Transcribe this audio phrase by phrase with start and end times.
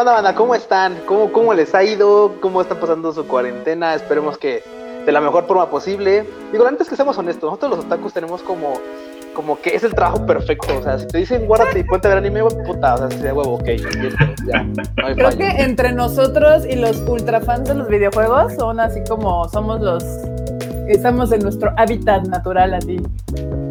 [0.00, 0.34] onda, banda?
[0.34, 0.96] ¿Cómo están?
[1.06, 2.36] ¿Cómo, ¿Cómo les ha ido?
[2.40, 3.94] ¿Cómo están pasando su cuarentena?
[3.94, 4.62] Esperemos que
[5.04, 6.24] de la mejor forma posible.
[6.52, 8.74] Digo, antes que seamos honestos, nosotros los otakus tenemos como
[9.34, 10.66] como que es el trabajo perfecto.
[10.76, 13.34] O sea, si te dicen guárdate y ponte a ver anime, puta, o sea, sería
[13.34, 13.68] huevo, ok.
[14.46, 18.80] Ya, no hay Creo que entre nosotros y los ultra fans de los videojuegos son
[18.80, 20.02] así como somos los.
[20.88, 23.00] Estamos en nuestro hábitat natural, así.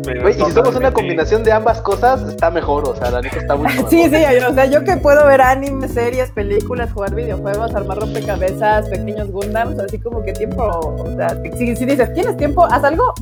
[0.08, 3.56] Y si somos una combinación de ambas cosas, está mejor, o sea, la neta está
[3.56, 8.00] muy Sí, sí, o sea, yo que puedo ver anime, series, películas, jugar videojuegos, armar
[8.00, 12.66] rompecabezas, pequeños Gundams, así como que tiempo, o sea, si, si dices, ¿tienes tiempo?
[12.66, 13.14] ¿Haz algo?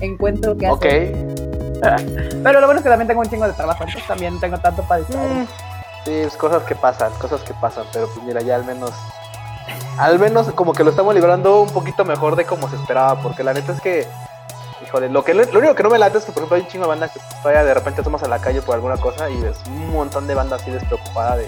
[0.00, 1.14] Encuentro que hacer.
[1.14, 1.40] Ok.
[2.42, 4.82] Pero lo bueno es que también tengo un chingo de trabajo, entonces también tengo tanto
[4.82, 5.30] para distraer.
[5.30, 5.46] Mm.
[6.04, 8.90] Sí, es cosas que pasan, cosas que pasan, pero pues mira, ya al menos,
[9.98, 13.44] al menos como que lo estamos librando un poquito mejor de como se esperaba, porque
[13.44, 14.06] la neta es que,
[14.90, 16.68] híjole, lo, que, lo único que no me late es que, por ejemplo, hay un
[16.68, 19.40] chingo de banda que vaya de repente tomas a la calle por alguna cosa y
[19.40, 21.46] ves un montón de banda así despreocupada de...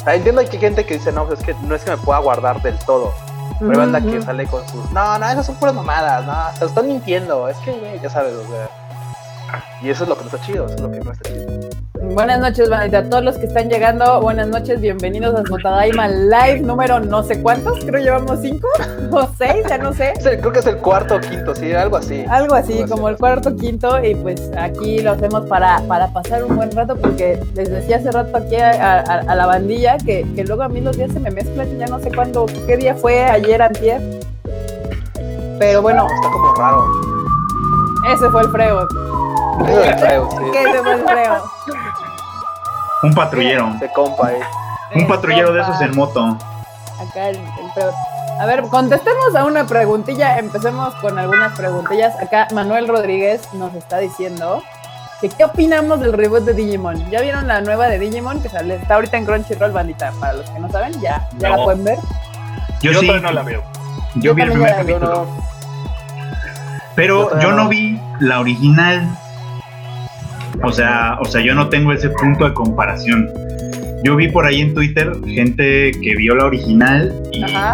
[0.00, 1.90] O sea, entiendo que hay gente que dice, no, pues es que no es que
[1.90, 3.14] me pueda guardar del todo,
[3.58, 6.64] pero hay banda que sale con sus, no, no, esas son puras mamadas, no, hasta
[6.64, 8.79] están mintiendo, es que, ya sabes, o sea
[9.82, 11.80] y eso es lo que no está chido, eso es lo que no está chido.
[12.02, 12.98] Buenas noches, Vanita.
[12.98, 17.40] A todos los que están llegando, buenas noches, bienvenidos a Smotadaima Live número no sé
[17.40, 18.68] cuántos, creo llevamos cinco
[19.12, 20.14] o seis, ya no sé.
[20.20, 22.24] creo que es el cuarto o quinto, sí, algo así.
[22.28, 26.56] Algo así, como el cuarto quinto, y pues aquí lo hacemos para, para pasar un
[26.56, 30.68] buen rato, porque les decía hace rato aquí a, la bandilla que, que, luego a
[30.68, 34.00] mí los días se me mezclan, ya no sé cuándo, qué día fue, ayer, antier.
[35.58, 36.06] Pero bueno.
[36.16, 37.09] está como raro.
[38.08, 38.88] Ese fue el freo.
[43.02, 43.78] Un patrullero.
[43.78, 44.40] Se compa, eh.
[44.94, 46.38] Un patrullero de esos en moto.
[47.00, 47.40] Acá el,
[48.40, 50.38] A ver, contestemos a una preguntilla.
[50.38, 52.14] Empecemos con algunas preguntillas.
[52.20, 54.62] Acá Manuel Rodríguez nos está diciendo
[55.20, 57.10] que qué opinamos del reboot de Digimon.
[57.10, 58.76] ¿Ya vieron la nueva de Digimon que sale?
[58.76, 60.12] Está ahorita en Crunchyroll, bandita.
[60.18, 61.98] Para los que no saben, ya, ya la pueden ver.
[62.82, 63.06] Yo, sí.
[63.06, 63.62] no la veo.
[64.16, 65.26] Yo, vi el primer capítulo.
[67.00, 69.08] Pero yo no vi la original.
[70.62, 73.26] O sea, o sea, yo no tengo ese punto de comparación.
[74.04, 77.10] Yo vi por ahí en Twitter gente que vio la original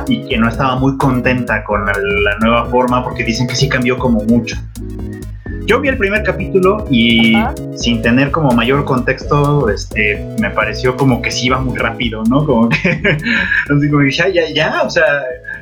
[0.06, 3.98] y, que no estaba muy contenta con la, nueva forma porque dicen que sí cambió
[3.98, 4.56] como mucho.
[5.66, 7.34] Yo vi el primer capítulo y
[7.74, 12.46] sin tener como mayor contexto, este, me pareció como que sí iba muy rápido, ¿no?
[12.46, 12.78] Como que,
[13.76, 15.04] así como que ya, ya, ya, o sea,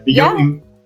[0.04, 0.36] y yo,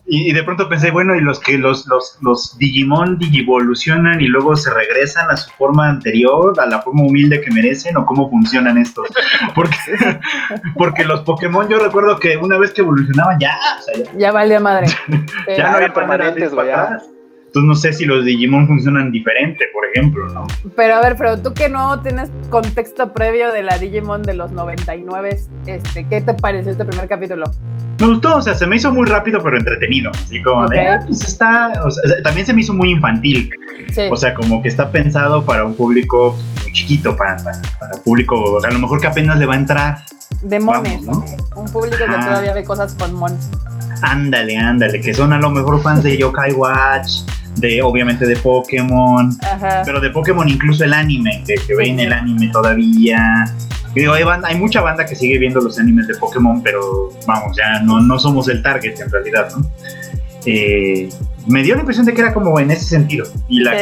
[0.09, 4.57] y, de pronto pensé, bueno, y los que los, los, los Digimon digivolucionan y luego
[4.57, 8.79] se regresan a su forma anterior, a la forma humilde que merecen, o cómo funcionan
[8.79, 9.07] estos.
[9.55, 9.77] Porque,
[10.77, 13.57] porque los Pokémon, yo recuerdo que una vez que evolucionaban, ya,
[13.97, 14.87] ya, ya valía madre.
[15.57, 16.53] ya no había permanentes.
[17.59, 20.47] Entonces no sé si los Digimon funcionan diferente, por ejemplo, ¿no?
[20.77, 24.53] Pero a ver, pero tú que no tienes contexto previo de la Digimon de los
[24.53, 27.47] 99, este, ¿qué te pareció este primer capítulo?
[27.99, 31.01] Me gustó, o sea, se me hizo muy rápido pero entretenido, así como de, ah,
[31.05, 33.51] pues está, o sea, también se me hizo muy infantil,
[34.09, 38.71] o sea, como que está pensado para un público muy chiquito, para, para, público, a
[38.71, 39.99] lo mejor que apenas le va a entrar.
[40.43, 41.25] De mones, ¿no?
[41.57, 43.51] Un público que todavía ve cosas con mones.
[44.03, 47.23] Ándale, ándale, que son a lo mejor fans de Yokai Watch,
[47.59, 49.37] de obviamente de Pokémon,
[49.85, 53.45] pero de Pokémon incluso el anime, que, que ven el anime todavía.
[53.95, 57.81] digo, hay, hay, mucha banda que sigue viendo los animes de Pokémon, pero vamos, ya
[57.81, 59.69] no, no somos el target en realidad, ¿no?
[60.47, 61.09] Eh,
[61.47, 63.27] me dio la impresión de que era como en ese sentido.
[63.49, 63.75] Y la,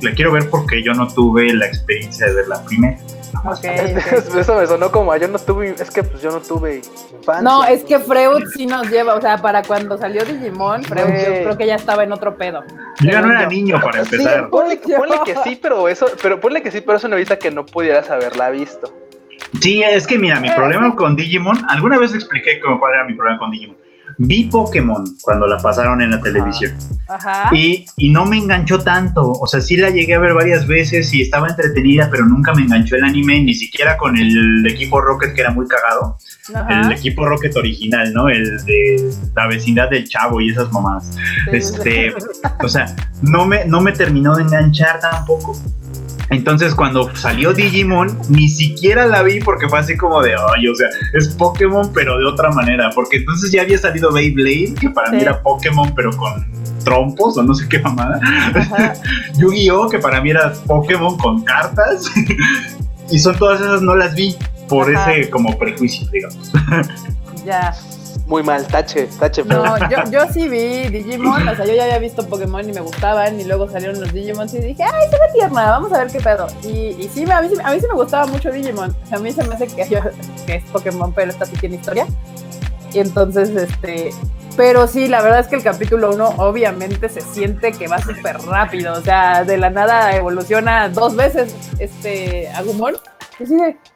[0.00, 2.96] la, quiero ver porque yo no tuve la experiencia de ver la primera.
[4.38, 6.82] Eso me sonó como yo no tuve, es que pues yo no tuve
[7.42, 11.42] No, es que Freud sí nos lleva, o sea, para cuando salió Digimon, Freud yo
[11.44, 12.62] creo que ya estaba en otro pedo.
[13.00, 14.44] Yo ya no era niño para empezar.
[14.44, 14.78] Sí, ponle,
[15.24, 18.10] que sí, pero eso, pero ponle que sí, pero eso no evita que no pudieras
[18.10, 18.92] haberla visto.
[19.60, 23.14] Sí, es que mira, mi problema con Digimon, alguna vez expliqué cómo cuál era mi
[23.14, 23.87] problema con Digimon
[24.18, 26.72] Vi Pokémon cuando la pasaron en la televisión.
[27.06, 27.50] Ajá.
[27.52, 29.30] Y, y, no me enganchó tanto.
[29.32, 32.62] O sea, sí la llegué a ver varias veces y estaba entretenida, pero nunca me
[32.62, 36.16] enganchó el anime, ni siquiera con el equipo Rocket, que era muy cagado.
[36.68, 38.28] El equipo Rocket original, ¿no?
[38.28, 41.16] El de la vecindad del chavo y esas mamás.
[41.52, 42.12] Este,
[42.62, 45.56] o sea, no me, no me terminó de enganchar tampoco.
[46.30, 50.74] Entonces cuando salió Digimon, ni siquiera la vi porque fue así como de, ay, o
[50.74, 55.10] sea, es Pokémon pero de otra manera, porque entonces ya había salido Beyblade, que para
[55.10, 56.46] mí era Pokémon pero con
[56.84, 58.20] trompos o no sé qué mamada.
[59.38, 62.10] Yu-Gi-Oh, que para mí era Pokémon con cartas.
[63.10, 64.36] y son todas esas no las vi
[64.68, 66.52] por ese como prejuicio, digamos.
[67.44, 67.74] ya.
[68.28, 69.42] Muy mal, tache, tache.
[69.42, 72.82] No, yo, yo sí vi Digimon, o sea, yo ya había visto Pokémon y me
[72.82, 76.20] gustaban, y luego salieron los Digimon y dije, ay, ve tierna, vamos a ver qué
[76.20, 76.46] pedo.
[76.62, 78.94] Y, y sí, a mí, a mí sí me gustaba mucho Digimon.
[79.10, 79.86] a mí se me hace que,
[80.46, 82.06] que es Pokémon, pero esta sí tiene historia.
[82.92, 84.10] Y entonces, este,
[84.58, 88.38] pero sí, la verdad es que el capítulo 1 obviamente se siente que va súper
[88.40, 88.92] rápido.
[88.92, 92.96] O sea, de la nada evoluciona dos veces este Agumon.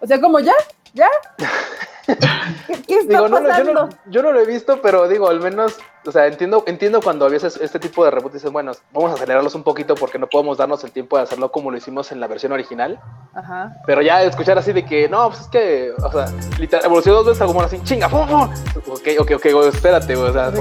[0.01, 0.55] o sea, como ya,
[0.95, 1.09] ya.
[2.07, 3.89] ¿Qué, está digo, pasando?
[4.07, 7.29] yo, no, lo he visto, pero digo, al menos, o sea, entiendo, entiendo cuando a
[7.29, 10.59] veces este tipo de reboots dicen, bueno, vamos a acelerarlos un poquito porque no podemos
[10.59, 13.01] darnos el tiempo de hacerlo como lo hicimos en la versión original.
[13.35, 13.73] Ajá.
[13.87, 16.27] Pero ya escuchar así de que, no, pues es que, o sea,
[16.59, 18.51] literal, evolucionó dos veces como así, chinga, ¡fum,
[18.89, 20.53] Ok, ok, ok, espérate, o sea,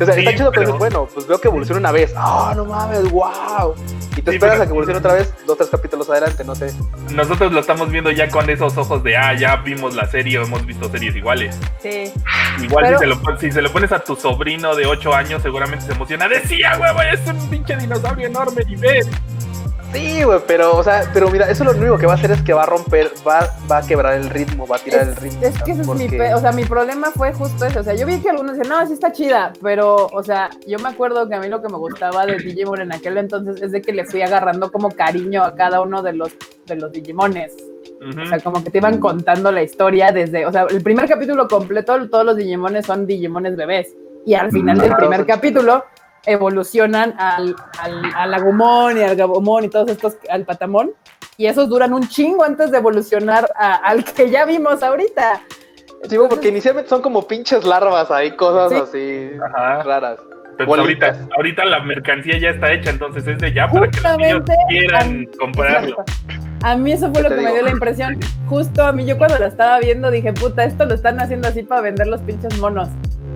[0.00, 0.78] o sea, está chido, pero...
[0.78, 2.12] bueno, pues veo que evoluciona una vez.
[2.16, 3.10] ¡Ah, no mames!
[3.10, 3.74] ¡Wow!
[4.16, 6.72] Y te esperas a que evolucione otra vez, dos, tres capítulos adelante, no sé.
[7.12, 10.64] Nosotros lo estamos viendo ya con esos ojos de, ah, ya vimos la serie, hemos
[10.66, 11.58] visto series iguales.
[11.80, 12.12] Sí.
[12.62, 15.86] Igual si, se lo, si se lo pones a tu sobrino de 8 años, seguramente
[15.86, 16.28] se emociona.
[16.28, 19.00] Decía, huevo, es un pinche dinosaurio enorme y ve.
[19.92, 22.42] Sí, güey, pero, o sea, pero mira, eso lo único que va a hacer es
[22.42, 25.40] que va a romper, va, va a quebrar el ritmo, va a tirar el ritmo.
[25.42, 28.06] Es que ese es mi, o sea, mi problema fue justo eso, o sea, yo
[28.06, 31.34] vi que algunos decían, no, sí está chida, pero, o sea, yo me acuerdo que
[31.34, 34.04] a mí lo que me gustaba de Digimon en aquel entonces es de que le
[34.04, 36.32] fui agarrando como cariño a cada uno de los,
[36.66, 37.54] de los Digimones.
[38.00, 41.48] O sea, como que te iban contando la historia desde, o sea, el primer capítulo
[41.48, 43.94] completo, todos los Digimones son Digimones bebés.
[44.24, 45.84] Y al final del primer capítulo
[46.26, 50.92] evolucionan al, al, Agumon y al Gabumon y todos estos, al Patamón,
[51.36, 55.40] y esos duran un chingo antes de evolucionar al que ya vimos ahorita.
[56.08, 59.30] Sí, porque inicialmente son como pinches larvas ahí, cosas así
[59.84, 60.18] raras.
[60.56, 64.16] Pero ahorita, ahorita la mercancía ya está hecha, entonces es de ya para que los
[64.18, 66.04] niños quieran comprarlo.
[66.64, 68.18] A mí eso fue lo que me dio la impresión.
[68.48, 71.62] Justo a mí, yo cuando la estaba viendo dije, puta, esto lo están haciendo así
[71.62, 72.88] para vender los pinches monos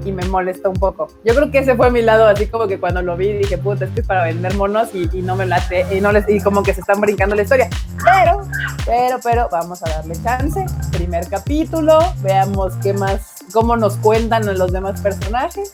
[0.04, 1.08] y me molestó un poco.
[1.25, 3.84] Yo creo que ese fue mi lado, así como que cuando lo vi dije, puta,
[3.84, 6.81] es para vender monos y, no me late, y, no les, y como que se
[6.81, 7.69] están brincando la historia.
[8.04, 8.43] Pero,
[8.84, 10.64] pero, pero, vamos a darle chance.
[10.93, 15.72] Primer capítulo, veamos qué más, cómo nos cuentan los demás personajes.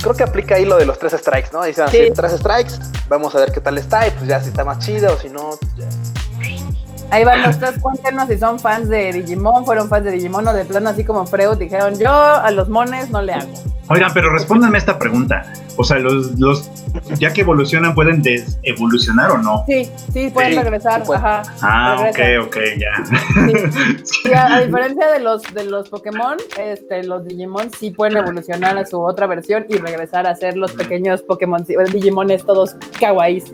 [0.00, 1.64] Creo que aplica ahí lo de los tres strikes, ¿no?
[1.64, 2.74] Dicen así, tres strikes,
[3.08, 5.30] vamos a ver qué tal está y pues ya si está más chido o si
[5.30, 5.88] no, ya
[7.10, 10.52] Ahí van los tres, cuéntenos si son fans de Digimon, fueron fans de Digimon o
[10.52, 13.52] de plano así como Freud dijeron, yo a los mones no le hago.
[13.88, 15.52] Oigan, pero respóndanme esta pregunta.
[15.76, 16.68] O sea, los, los
[17.18, 19.64] ya que evolucionan, ¿pueden desevolucionar o no?
[19.66, 21.04] Sí, sí, pueden regresar.
[21.14, 21.42] Ajá.
[21.62, 24.44] Ah, ok, ok, ya.
[24.54, 29.00] a, diferencia de los de los Pokémon, este, los Digimon sí pueden evolucionar a su
[29.00, 33.44] otra versión y regresar a ser los pequeños Pokémon, Digimones todos kawaiis.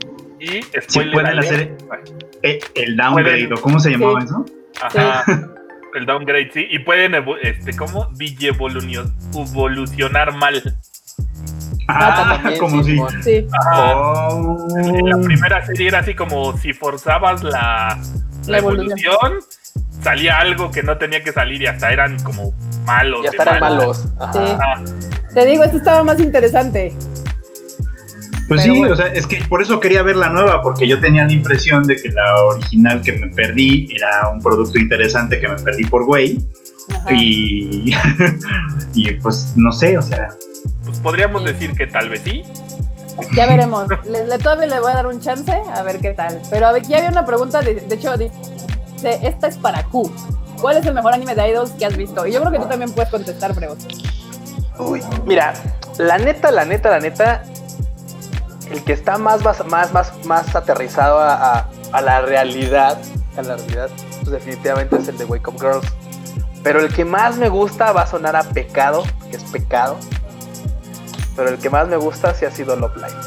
[0.42, 1.76] Y sí pueden hacer
[2.42, 4.44] eh, el downgrade, ¿o cómo se llamaba eso?
[4.82, 5.24] Ajá.
[5.94, 6.66] El downgrade, sí.
[6.68, 8.08] Y pueden, este, ¿cómo?
[8.40, 10.60] evolucionar mal.
[11.86, 12.98] Ah, como si.
[13.22, 13.46] Sí.
[13.76, 14.66] Oh.
[15.04, 18.00] La primera serie era así como si forzabas la,
[18.48, 19.40] la, evolución,
[20.00, 22.52] salía algo que no tenía que salir y hasta eran como
[22.84, 23.22] malos.
[23.22, 24.08] Ya estaban malos.
[24.18, 24.82] Ajá.
[25.34, 26.92] Te digo, esto estaba más interesante.
[28.48, 31.24] Pues sí, o sea, es que por eso quería ver la nueva, porque yo tenía
[31.24, 35.56] la impresión de que la original que me perdí era un producto interesante que me
[35.56, 36.38] perdí por güey.
[37.10, 37.94] Y,
[38.94, 40.28] y pues no sé, o sea.
[40.84, 42.42] Pues podríamos decir que tal vez sí.
[43.34, 43.86] Ya veremos.
[44.04, 46.40] le, todavía le voy a dar un chance a ver qué tal.
[46.50, 48.32] Pero aquí había una pregunta, de, de hecho, dice,
[49.22, 50.10] esta es para Q.
[50.60, 52.26] ¿Cuál es el mejor anime de idols que has visto?
[52.26, 53.78] Y yo creo que tú también puedes contestar, Freud.
[54.78, 55.54] Uy, mira,
[55.98, 57.42] la neta, la neta, la neta,
[58.72, 62.98] el que está más, más, más, más aterrizado a, la realidad,
[63.36, 65.86] a la realidad, pues definitivamente es el de Wake Up Girls.
[66.62, 69.98] Pero el que más me gusta va a sonar a pecado, que es pecado.
[71.36, 73.20] Pero el que más me gusta sí ha sido Love Live.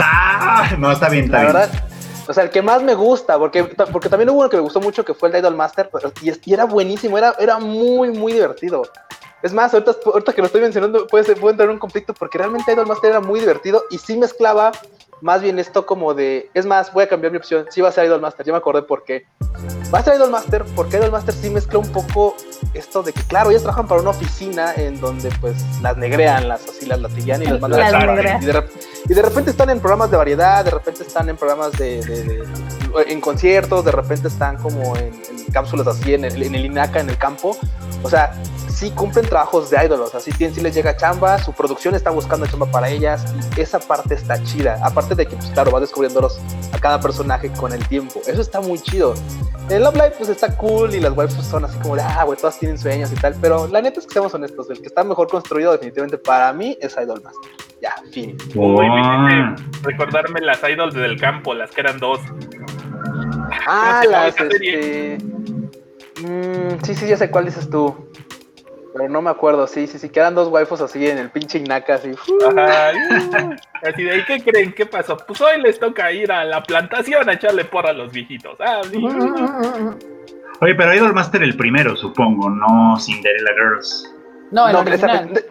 [0.00, 0.70] ¡Ah!
[0.78, 1.70] No, está bien, La verdad,
[2.26, 4.80] o sea, el que más me gusta, porque, porque también hubo uno que me gustó
[4.80, 5.90] mucho que fue el de Idol Master,
[6.22, 8.82] y, y, era buenísimo, era, era muy, muy divertido.
[9.42, 12.72] Es más, ahorita, que lo estoy mencionando, puede, puede entrar en un conflicto porque realmente
[12.72, 14.72] Idolmaster era muy divertido y sí mezclaba
[15.20, 16.50] más bien esto como de.
[16.54, 17.66] Es más, voy a cambiar mi opción.
[17.70, 19.26] Sí va a ser Idolmaster, ya me acordé por qué.
[19.92, 22.36] Va a ser Idolmaster porque Idolmaster sí mezcla un poco
[22.74, 26.68] esto de que, claro, ellos trabajan para una oficina en donde pues las negrean, las
[26.68, 28.64] así las latillan y las mandan a la y de,
[29.08, 32.44] y de repente están en programas de variedad, de repente están en programas de,
[33.06, 35.12] en conciertos, de repente están como en,
[35.52, 37.56] cápsulas así en el, en el INACA, en el campo.
[38.02, 38.32] O sea,
[38.78, 42.66] sí cumplen trabajos de ídolos, así sí les llega chamba, su producción está buscando chamba
[42.66, 43.24] para ellas
[43.56, 44.78] y esa parte está chida.
[44.82, 46.40] Aparte de que, pues claro, vas descubriéndolos
[46.72, 48.20] a cada personaje con el tiempo.
[48.26, 49.14] Eso está muy chido.
[49.70, 52.38] En Love Live pues está cool y las waifus son así como de, ah, güey,
[52.38, 55.04] todas tienen sueños y tal, pero la neta es que seamos honestos, el que está
[55.04, 57.50] mejor construido definitivamente para mí es Idol Master.
[57.80, 58.36] Ya, fin.
[58.54, 58.86] Uy,
[59.82, 62.18] recordarme las idols del campo, las que eran dos.
[63.66, 65.18] Ah, las este...
[66.22, 68.07] Mm, sí, sí, ya sé cuál dices tú.
[68.98, 71.94] Pero no me acuerdo, sí, sí, sí, quedan dos waifus así en el pinche Inaka,
[71.94, 72.10] así.
[72.48, 72.90] Ajá,
[73.84, 74.72] así de ahí, ¿qué creen?
[74.72, 75.16] ¿Qué pasó?
[75.16, 78.56] Pues hoy les toca ir a la plantación a echarle porra a los viejitos.
[78.58, 78.80] Ah,
[80.60, 84.12] Oye, pero Idol Master el primero, supongo, no Cinderella Girls.
[84.50, 84.82] No, el no,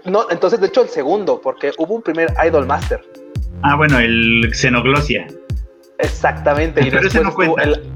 [0.03, 3.01] no, entonces de hecho el segundo, porque hubo un primer Idol Master.
[3.61, 5.25] Ah, bueno, el Xenoglosia.
[5.99, 7.89] Exactamente, y después, estuvo el,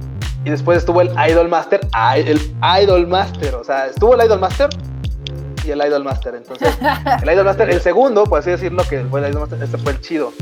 [0.46, 1.82] y después estuvo el Idol Master,
[2.16, 2.40] el
[2.82, 4.70] Idol Master, o sea, estuvo el Idol Master
[5.64, 6.36] y el Idol Master.
[6.36, 6.78] Entonces,
[7.22, 9.94] el Idol Master, el segundo, por así decirlo, que fue el Idol Master, este fue
[9.94, 10.34] el chido.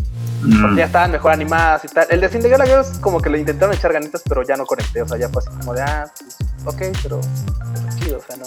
[0.41, 0.61] Mm.
[0.61, 2.07] Porque ya estaban mejor animadas y tal.
[2.09, 5.01] El de Cinderella Girls como que le intentaron echar ganitas, pero ya no conecté.
[5.01, 6.05] O sea, ya fue así como de, ah,
[6.63, 7.19] pues, ok, pero
[7.99, 8.45] chido, o sea, no.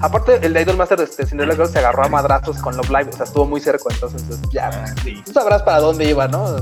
[0.00, 3.10] Aparte, el de Idol Master de Cinderella Girls se agarró a madrazos con Love Live,
[3.10, 5.22] o sea, estuvo muy cerca, entonces ya, sí.
[5.24, 6.56] tú sabrás para dónde iba, ¿no?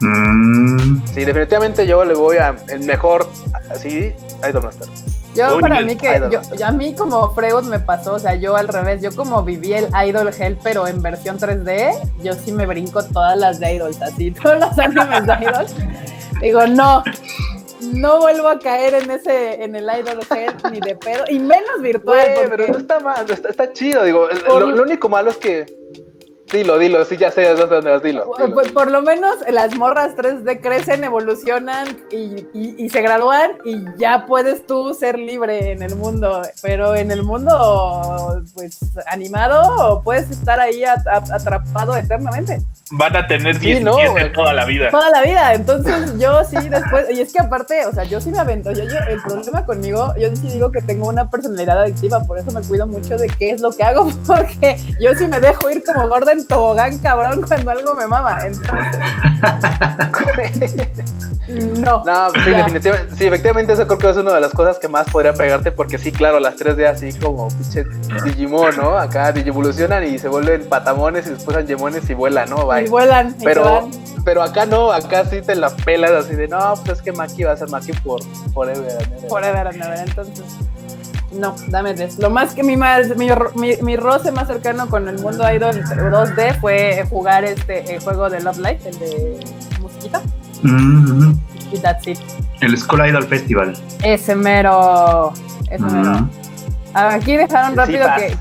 [0.00, 1.04] Mm.
[1.06, 3.28] Sí, definitivamente yo le voy a el mejor,
[3.68, 4.14] así,
[4.48, 4.88] Idol Master.
[5.34, 8.68] Yo para mí que, yo, a mí como Freud me pasó, o sea, yo al
[8.68, 13.02] revés, yo como viví el Idol Hell, pero en versión 3D, yo sí me brinco
[13.02, 15.74] todas las de Idols, así, todos los animes de Idols.
[16.40, 17.02] Digo, no,
[17.80, 21.80] no vuelvo a caer en ese, en el Idol Hell ni de pedo, y menos
[21.80, 22.26] virtual.
[22.50, 25.66] pero no está mal, está, chido, digo, lo único malo es que
[26.52, 28.30] Dilo, dilo, sí, ya sé de dónde vas, dilo.
[28.74, 34.92] Por, lo menos las morras 3D crecen, evolucionan y, se gradúan y ya puedes tú
[34.92, 36.42] ser libre en el mundo.
[36.60, 42.60] Pero en el mundo, pues, animado, puedes estar ahí atrapado eternamente.
[42.94, 44.90] Van a tener 17 toda la vida.
[44.90, 45.54] Toda la vida.
[45.54, 47.06] Entonces, yo sí después.
[47.10, 48.70] Y es que aparte, o sea, yo sí me avento.
[48.72, 52.60] Yo, el problema conmigo, yo sí digo que tengo una personalidad adictiva, por eso me
[52.60, 56.06] cuido mucho de qué es lo que hago, porque yo sí me dejo ir como
[56.08, 58.40] gorda tobogán cabrón cuando algo me mama.
[58.44, 58.98] Entonces.
[61.78, 62.04] no.
[62.04, 65.08] No, sí, definitivamente, sí, efectivamente eso creo que es una de las cosas que más
[65.10, 67.84] podría pegarte porque sí, claro, las 3D así como pinche
[68.24, 68.96] Digimon, ¿no?
[68.98, 72.66] Acá digivolucionan y se vuelven patamones y después angemones y vuelan, ¿no?
[72.84, 73.36] Y vuelan.
[73.42, 73.88] pero,
[74.24, 77.44] pero acá no, acá sí te la pelas así de, no, pues es que Maki
[77.44, 78.22] va a ser Maki por
[78.52, 79.08] forever.
[79.28, 80.44] Forever and ever, entonces.
[81.32, 82.18] No, dame tres.
[82.18, 83.28] Lo más que mi, más, mi,
[83.80, 88.40] mi, roce más cercano con el mundo idol 2D fue jugar este el juego de
[88.40, 89.40] Love Life, el de
[89.80, 90.20] musiquita.
[90.62, 91.40] Mm-hmm.
[91.72, 92.18] Y that's it.
[92.60, 93.74] El School Idol Festival.
[94.02, 95.32] Ese mero.
[95.70, 96.10] Ese mero.
[96.10, 96.28] Mm-hmm.
[96.94, 98.36] Aquí dejaron rápido que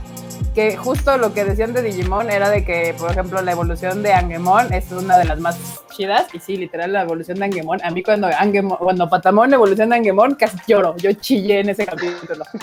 [0.54, 4.14] que justo lo que decían de Digimon era de que, por ejemplo, la evolución de
[4.14, 5.58] Angemon es una de las más
[5.92, 6.28] chidas.
[6.34, 7.80] Y sí, literal, la evolución de Angemon.
[7.84, 10.96] A mí cuando, Angemon, cuando Patamon evoluciona Angemon, casi lloro.
[10.98, 12.46] Yo chillé en ese capítulo.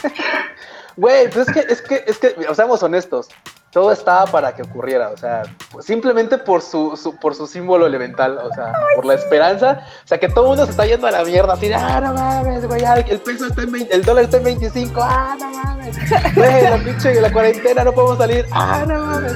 [0.96, 3.28] Güey, pues es que, es que, es que, o seamos honestos
[3.70, 5.42] todo estaba para que ocurriera, o sea,
[5.80, 10.28] simplemente por su, por su símbolo elemental, o sea, por la esperanza, o sea, que
[10.28, 13.20] todo el mundo se está yendo a la mierda, así ah, no mames, güey, el
[13.20, 15.96] peso está en 20, el dólar está en 25, ah, no mames,
[16.34, 19.32] güey, la pinche, la cuarentena no podemos salir, ah, no mames,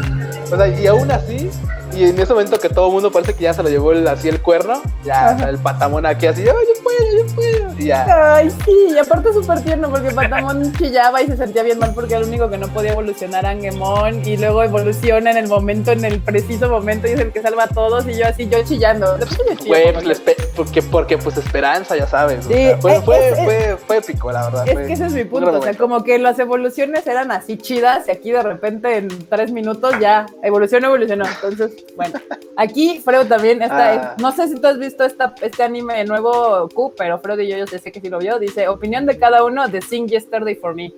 [0.50, 1.50] o sea, y aún así,
[1.94, 4.28] y en ese momento que todo el mundo parece que ya se lo llevó así
[4.28, 7.78] el cuerno, ya el patamón aquí así, ay, yo puedo, yo puedo.
[7.78, 8.36] Y ya.
[8.36, 12.14] Ay, sí, y aparte súper tierno porque patamón chillaba y se sentía bien mal porque
[12.14, 15.92] era el único que no podía evolucionar a Angemon y luego evoluciona en el momento,
[15.92, 18.62] en el preciso momento y es el que salva a todos y yo así, yo
[18.64, 19.18] chillando.
[19.66, 20.22] Güey, pues
[20.56, 22.44] porque, porque pues esperanza, ya sabes.
[22.44, 24.68] Sí, fue, fue, fue, épico, la verdad.
[24.68, 28.08] Es que ese es mi punto, o sea, como que las evoluciones eran así chidas
[28.08, 31.24] y aquí de repente en tres minutos ya evolucionó, evolucionó.
[31.26, 32.20] Entonces, bueno,
[32.56, 33.92] aquí Freud también está.
[33.92, 34.16] Ah.
[34.18, 37.58] No sé si tú has visto esta, este anime nuevo Q, pero Freud y yo,
[37.58, 38.38] yo sé que sí lo vio.
[38.38, 40.92] Dice: Opinión de cada uno de Sing Yesterday for Me.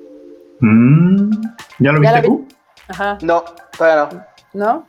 [0.60, 1.30] Mm,
[1.78, 2.48] ¿Ya lo viste Q?
[2.88, 3.18] Ajá.
[3.22, 3.44] No,
[3.76, 4.08] todavía
[4.52, 4.66] no.
[4.66, 4.86] ¿No?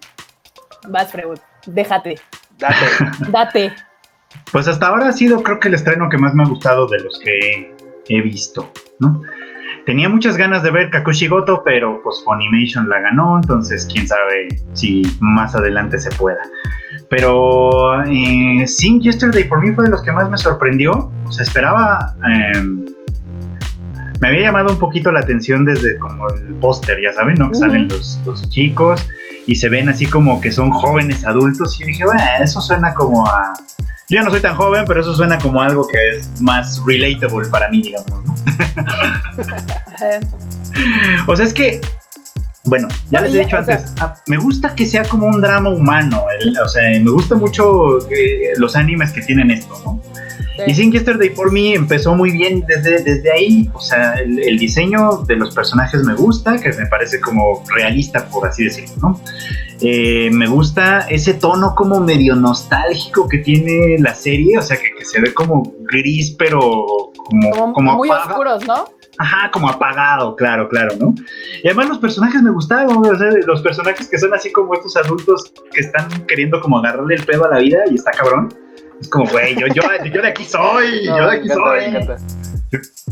[0.90, 1.40] Vas, Freud.
[1.66, 2.20] Déjate.
[2.58, 2.76] Date.
[3.30, 3.76] Date.
[4.52, 7.00] Pues hasta ahora ha sido, creo que el estreno que más me ha gustado de
[7.00, 7.76] los que
[8.08, 9.22] he visto, ¿no?
[9.86, 15.04] Tenía muchas ganas de ver Kakushigoto, pero pues Funimation la ganó, entonces quién sabe si
[15.20, 16.42] más adelante se pueda.
[17.10, 21.12] Pero eh, Sing Yesterday por mí fue de los que más me sorprendió.
[21.26, 22.16] O sea, esperaba.
[22.26, 22.86] Em,
[24.22, 27.52] me había llamado un poquito la atención desde como el póster, ya saben, ¿no?
[27.52, 29.08] Que salen los, los, chicos
[29.46, 31.80] y se ven así como que son jóvenes adultos.
[31.80, 33.54] Y yo dije, bueno, eso suena como a.
[34.10, 37.70] Yo no soy tan joven, pero eso suena como algo que es más relatable para
[37.70, 38.36] mí, digamos, ¿no?
[41.32, 41.82] o sea, es que
[42.66, 46.26] bueno, ya les he dicho antes, ah, me gusta que sea como un drama humano,
[46.64, 50.02] o sea, me gusta mucho eh, los animes que tienen esto, ¿no?
[50.66, 55.24] Y Sin Yesterday por mí empezó muy bien desde, desde ahí, o sea, el, diseño
[55.28, 59.22] de los personajes me gusta, que me parece como realista, por así decirlo, ¿no?
[59.82, 65.04] Eh, me gusta ese tono como medio nostálgico que tiene la serie, o sea, que,
[65.04, 66.60] se ve como gris, pero
[67.14, 67.74] como...
[67.74, 68.86] como, muy oscuros, ¿no?
[69.18, 71.14] Ajá, como apagado, claro, claro, ¿no?
[71.64, 74.96] Y además los personajes me gustaban, o sea, los personajes que son así como estos
[74.98, 78.54] adultos que están queriendo como agarrarle el pedo a la vida y está cabrón.
[79.00, 81.84] Es como, güey, yo, yo, yo, de aquí soy, yo de aquí soy.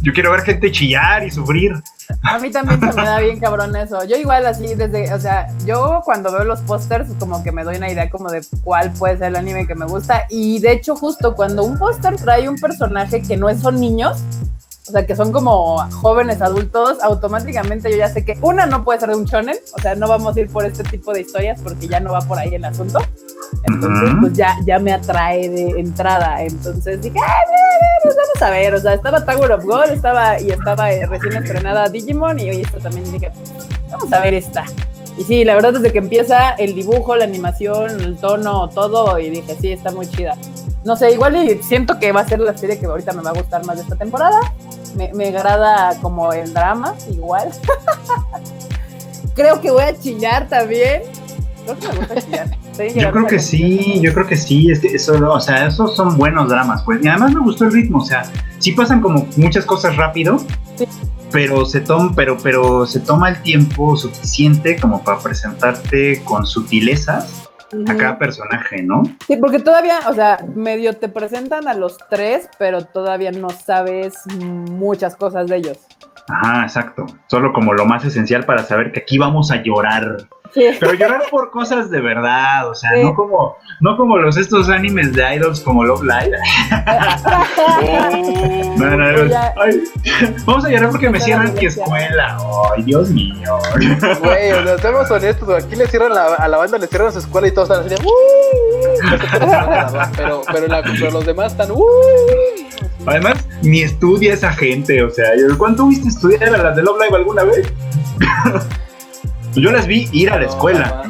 [0.02, 1.74] Yo, quiero ver gente chillar y sufrir.
[2.22, 4.04] A mí también se me da bien cabrón eso.
[4.06, 7.78] Yo igual así desde, o sea, yo cuando veo los pósters como que me doy
[7.78, 10.96] una idea como de cuál puede ser el anime que me gusta y de hecho
[10.96, 14.24] justo cuando un póster trae un personaje que no son niños,
[14.86, 19.00] o sea, que son como jóvenes adultos, automáticamente yo ya sé que una no puede
[19.00, 21.62] ser de un shonen, o sea, no vamos a ir por este tipo de historias
[21.62, 23.00] porque ya no va por ahí el asunto.
[23.64, 26.44] Entonces, pues ya, ya me atrae de entrada.
[26.44, 27.18] Entonces dije,
[28.04, 31.38] pues vamos a ver, o sea, estaba Tower of God, estaba y estaba eh, recién
[31.38, 33.32] estrenada Digimon y hoy esto también dije,
[33.90, 34.66] vamos a ver esta.
[35.18, 39.30] Y sí, la verdad desde que empieza el dibujo, la animación, el tono, todo, y
[39.30, 40.36] dije, sí, está muy chida.
[40.84, 43.34] No sé, igual siento que va a ser la serie que ahorita me va a
[43.34, 44.40] gustar más de esta temporada.
[44.96, 47.50] Me, me agrada como el drama, igual.
[49.36, 51.04] creo que voy a chillar también.
[51.66, 52.58] Creo que me gusta chillar.
[52.96, 56.18] yo creo que sí, yo creo que sí, es que eso, o sea, esos son
[56.18, 57.04] buenos dramas, pues.
[57.04, 58.24] Y además me gustó el ritmo, o sea,
[58.60, 60.38] sí pasan como muchas cosas rápido,
[61.32, 67.43] pero se toma, pero, pero se toma el tiempo suficiente como para presentarte con sutilezas
[67.88, 69.04] a cada personaje, ¿no?
[69.28, 74.14] Sí, porque todavía, o sea, medio te presentan a los tres, pero todavía no sabes
[74.40, 75.80] muchas cosas de ellos.
[76.28, 77.06] Ajá, exacto.
[77.28, 80.18] Solo como lo más esencial para saber que aquí vamos a llorar
[80.54, 85.14] pero llorar por cosas de verdad, o sea, no como no como los estos animes
[85.14, 86.38] de idols como Love Live.
[88.78, 89.06] no, no,
[90.46, 92.38] vamos a llorar porque me cierran mi escuela.
[92.76, 93.58] Ay, Dios mío.
[94.22, 97.18] Güey, o sea, seamos honestos, aquí le cierran la, a la banda, le cierran su
[97.20, 97.96] escuela y todos están así
[100.18, 101.70] pero, pero, la, pero los demás están
[103.06, 105.26] Además, ni estudia esa gente, o sea,
[105.58, 107.72] ¿cuánto viste estudiar a las de Love Live alguna vez?
[109.56, 111.04] Yo las vi ir a la escuela.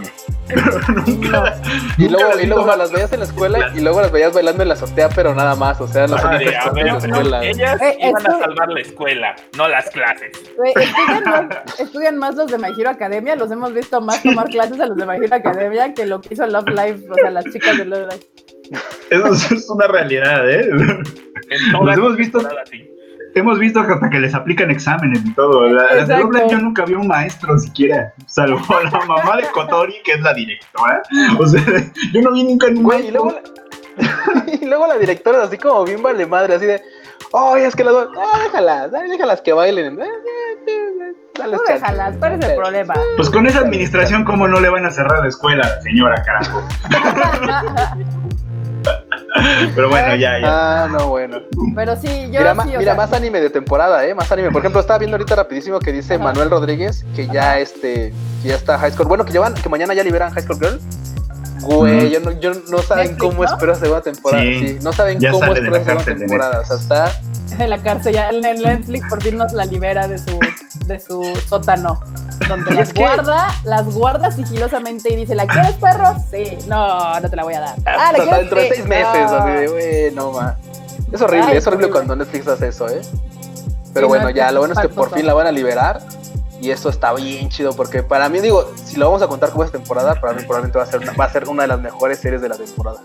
[1.07, 1.61] nunca,
[1.97, 4.69] y luego, y luego las veías en la escuela y luego las veías bailando en
[4.69, 6.37] la azotea, pero nada más, o sea, las ah,
[7.41, 10.31] Ellas eh, iban a salvar la escuela, no las clases.
[11.79, 14.97] estudian, más, los de My Hero Academia, los hemos visto más tomar clases a los
[14.97, 17.85] de My Hero Academia que lo que hizo Love Live, o sea, las chicas de
[17.85, 18.25] Love Live.
[19.09, 20.67] Eso es una realidad, ¿eh?
[21.71, 22.39] Los hemos visto
[23.35, 25.65] hemos visto hasta que les aplican exámenes y todo.
[25.65, 30.33] La, yo nunca vi un maestro siquiera, salvo la mamá de Kotori, que es la
[30.33, 31.01] directora.
[31.39, 31.61] O sea,
[32.13, 33.41] yo no vi nunca ningún y luego, la,
[34.61, 36.81] y luego la directora es así como bien vale madre, así de,
[37.31, 39.99] oh, es que las ah, déjalas, déjalas que bailen.
[41.35, 42.93] Dale no déjalas, ¿cuál es el problema?
[43.15, 46.61] Pues con esa administración, ¿cómo no le van a cerrar la escuela, señora, carajo?
[49.75, 50.83] Pero bueno, ya, ya.
[50.83, 51.39] Ah, no, bueno.
[51.75, 54.13] Pero sí, yo Mira, sí, mira más anime de temporada, ¿eh?
[54.13, 54.51] Más anime.
[54.51, 58.55] Por ejemplo, estaba viendo ahorita rapidísimo que dice Manuel Rodríguez que ya este, que ya
[58.55, 59.07] está High School.
[59.07, 60.79] Bueno, que llevan, que mañana ya liberan High School Girl.
[61.63, 64.43] Güey, yo no, yo no saben cómo espero la segunda temporada.
[64.43, 64.77] Sí.
[64.81, 66.59] no saben cómo espero la segunda temporada.
[66.59, 67.21] O sea, está
[67.59, 70.39] en la cárcel, ya en Netflix por fin nos la libera de su,
[70.85, 71.99] de su sótano.
[72.47, 76.15] Donde las guarda, las guarda sigilosamente y dice, ¿la quieres, perro?
[76.31, 77.75] Sí, no, no te la voy a dar.
[77.85, 80.31] Ah, dentro de seis meses, no.
[80.31, 80.57] ma.
[81.11, 83.01] Es horrible, es horrible cuando Netflix hace eso, ¿eh?
[83.93, 86.01] Pero bueno, ya, lo bueno es que por fin la van a liberar.
[86.61, 89.63] Y eso está bien chido, porque para mí, digo, si lo vamos a contar como
[89.63, 91.81] esta temporada, para mí probablemente va a ser una, va a ser una de las
[91.81, 93.01] mejores series de la temporada.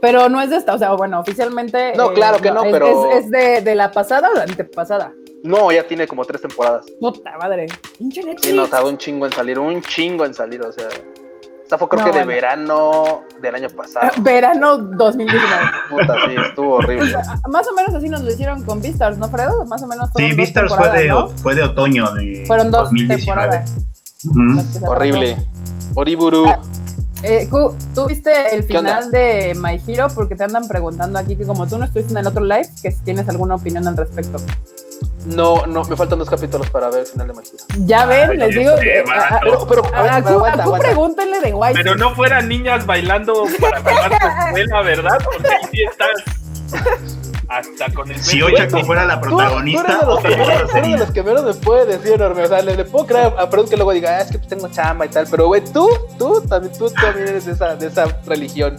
[0.00, 1.94] Pero no es de esta, o sea, bueno, oficialmente.
[1.96, 3.10] No, claro que no, pero.
[3.12, 5.12] ¿Es, de, de, la pasada o la antepasada?
[5.42, 6.86] No, ya tiene como tres temporadas.
[7.00, 7.66] Puta madre.
[8.40, 10.88] Sí, no, tardó un chingo en salir, un chingo en salir, o sea.
[11.68, 14.10] Esta fue creo que de verano del año pasado.
[14.22, 15.46] verano 2019.
[15.90, 17.12] Puta, sí, estuvo horrible.
[17.50, 19.66] más o menos así nos lo hicieron con Vistars, ¿no, Fredo?
[19.66, 20.08] Más o menos.
[20.16, 23.70] Sí, Vistars fue de, fue de otoño de Fueron dos temporadas.
[24.82, 25.36] Horrible.
[25.94, 26.46] Oriburu.
[26.48, 26.58] Ah,
[27.22, 27.48] eh,
[27.94, 30.08] ¿Tú viste el final de My Hero?
[30.14, 32.92] Porque te andan preguntando aquí que como tú no estuviste en el otro live, que
[32.92, 34.38] si tienes alguna opinión al respecto.
[35.26, 37.86] No, no, me faltan dos capítulos para ver el final de My Hero.
[37.86, 38.72] Ya ven, les digo.
[38.78, 41.74] pero, pero, a, ver, pregúntenle de White.
[41.74, 45.18] Pero no fueran niñas bailando para salvar tu escuela, ¿verdad?
[45.24, 47.27] Porque ahí sí estás.
[47.48, 51.54] Hasta con el Si Ochako fuera la protagonista, tú, eres de los, que menos me
[51.54, 52.44] puede decir enorme.
[52.44, 55.06] O sea, le, puedo creer a perdón que luego diga, ah, es que tengo chamba
[55.06, 55.26] y tal.
[55.30, 58.76] Pero, güey, tú, tú también, tú también eres de esa, de esa religión.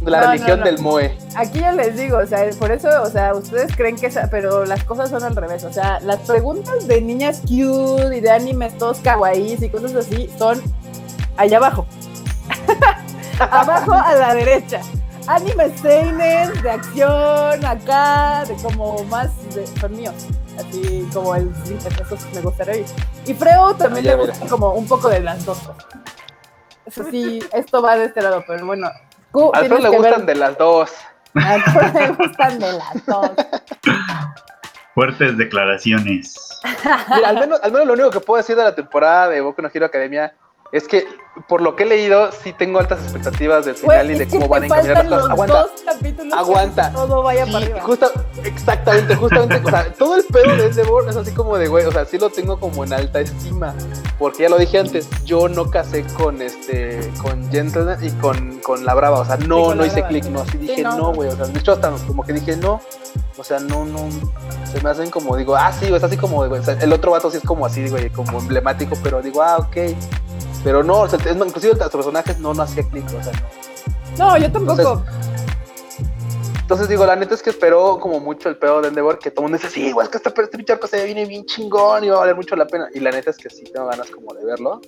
[0.00, 1.18] De la religión del Moe.
[1.34, 4.84] Aquí yo les digo, o sea, por eso, o sea, ustedes creen que, pero las
[4.84, 5.64] cosas son al revés.
[5.64, 10.30] O sea, las preguntas de niñas cute y de animes todos kawaiis y cosas así
[10.38, 10.62] son
[11.36, 11.86] allá abajo.
[13.38, 14.80] abajo a la derecha
[15.26, 20.26] anime seinen de acción acá, de como más de, son míos.
[20.58, 21.52] Así como el
[22.00, 22.86] esos me gustaría ir.
[23.26, 25.58] Y Freo también le gusta como un poco de las dos.
[26.84, 28.88] Eso sí, esto va de este lado, pero bueno.
[28.88, 30.92] A Freo le gustan de las dos.
[31.34, 33.30] A Freo le gustan de las dos.
[34.94, 36.34] Fuertes declaraciones.
[37.14, 39.60] Mira, al menos, al menos lo único que puedo decir de la temporada de Boku
[39.60, 40.34] no Hero Academia
[40.72, 41.06] es que
[41.48, 44.62] por lo que he leído, sí tengo altas expectativas del final y de cómo van
[44.62, 45.30] a encaminar las cosas.
[45.30, 46.38] Aguanta.
[46.38, 46.92] Aguanta.
[46.92, 47.80] Todo vaya para arriba.
[47.82, 48.10] Justa,
[48.42, 49.60] exactamente, justamente.
[49.62, 51.84] o sea, todo el pedo de Endeavor es así como de güey.
[51.84, 53.74] O sea, sí lo tengo como en alta estima.
[54.18, 58.84] Porque ya lo dije antes, yo no casé con este, con Gentleman y con, con
[58.86, 59.20] la Brava.
[59.20, 60.40] O sea, no, no hice clic, no.
[60.40, 61.28] Así dije, no, güey.
[61.28, 62.80] o sea, de hecho, hasta como que dije, no.
[63.38, 64.08] O sea, no, no.
[64.64, 66.60] Se me hacen como, digo, ah, sí, es así como, güey.
[66.60, 69.58] O sea, el otro vato sí es como así, güey, como emblemático, pero digo, ah,
[69.58, 69.94] ok.
[70.64, 74.26] Pero no, o sea, inclusive los personajes no, no hacía clic, o sea, no.
[74.32, 75.02] No, yo tampoco.
[76.66, 79.46] Entonces, digo, la neta es que esperó como mucho el pedo de Endeavor, que todo
[79.46, 82.08] el mundo dice, sí, güey, es que este, este pinche se viene bien chingón y
[82.08, 82.88] va a valer mucho la pena.
[82.92, 84.80] Y la neta es que sí tengo ganas como de verlo.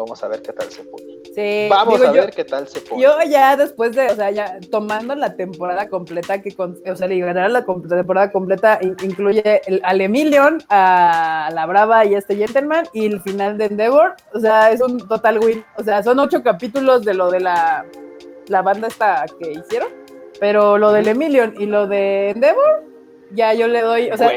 [0.00, 1.04] Vamos a ver qué tal se pone.
[1.34, 3.02] Sí, Vamos a ver qué tal se pone.
[3.02, 7.06] Yo ya después de, o sea, ya tomando la temporada completa, que con, o sea,
[7.06, 13.04] la temporada completa incluye el, al Emilion, a la Brava y a este Gentleman, y
[13.04, 15.62] el final de Endeavor, o sea, es un total win.
[15.76, 17.84] O sea, son ocho capítulos de lo de la,
[18.46, 19.90] la banda esta que hicieron,
[20.40, 22.84] pero lo del Emilion y lo de Endeavor,
[23.32, 24.30] ya yo le doy, o sea,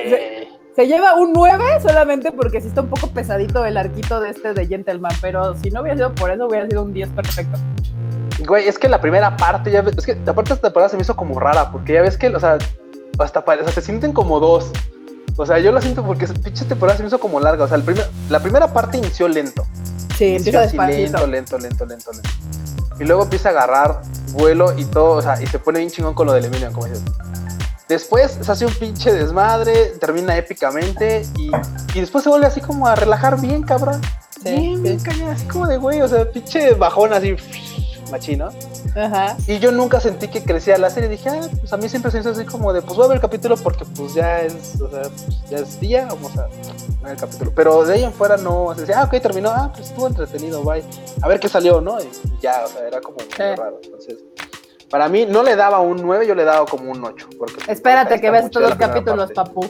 [0.76, 4.54] se lleva un 9 solamente porque sí está un poco pesadito el arquito de este
[4.54, 7.60] de Gentleman, pero si no hubiera sido por eso, hubiera sido un 10 perfecto.
[8.46, 11.04] Güey, es que la primera parte, ya ves, es que aparte esta temporada se me
[11.04, 12.58] hizo como rara, porque ya ves que, o sea,
[13.20, 14.72] hasta o sea, se sienten como dos.
[15.36, 17.66] O sea, yo lo siento porque esa pinche temporada se me hizo como larga.
[17.66, 19.66] O sea, el primer, la primera parte inició lento.
[20.18, 22.30] Sí, inició así lento, lento, lento, lento, lento.
[23.00, 26.14] Y luego empieza a agarrar vuelo y todo, o sea, y se pone bien chingón
[26.14, 27.04] con lo del Emilion, como dices.
[27.93, 31.51] Después se hace un pinche desmadre, termina épicamente y,
[31.93, 34.01] y después se vuelve así como a relajar bien, cabrón.
[34.43, 37.36] Sí, bien, bien así como de güey, o sea, pinche bajón así,
[38.10, 38.49] machino.
[38.95, 39.38] Ajá.
[39.45, 41.08] Y yo nunca sentí que crecía la serie.
[41.08, 43.17] Dije, ah, pues a mí siempre se hizo así como de, pues voy a ver
[43.17, 47.12] el capítulo porque pues ya es, o sea, pues, ya es día, vamos a ver
[47.12, 47.51] el capítulo.
[47.56, 50.63] Pero de ahí en fuera no, se decía, ah, ok, terminó, ah, pues estuvo entretenido,
[50.63, 50.84] bye.
[51.21, 51.99] A ver qué salió, ¿no?
[51.99, 52.10] Y
[52.41, 53.79] ya, o sea, era como muy raro.
[53.84, 54.17] Entonces,
[54.93, 57.29] para mí no le daba un 9, yo le daba como un 8.
[57.39, 59.67] Porque Espérate que veas todos los capítulos, papu.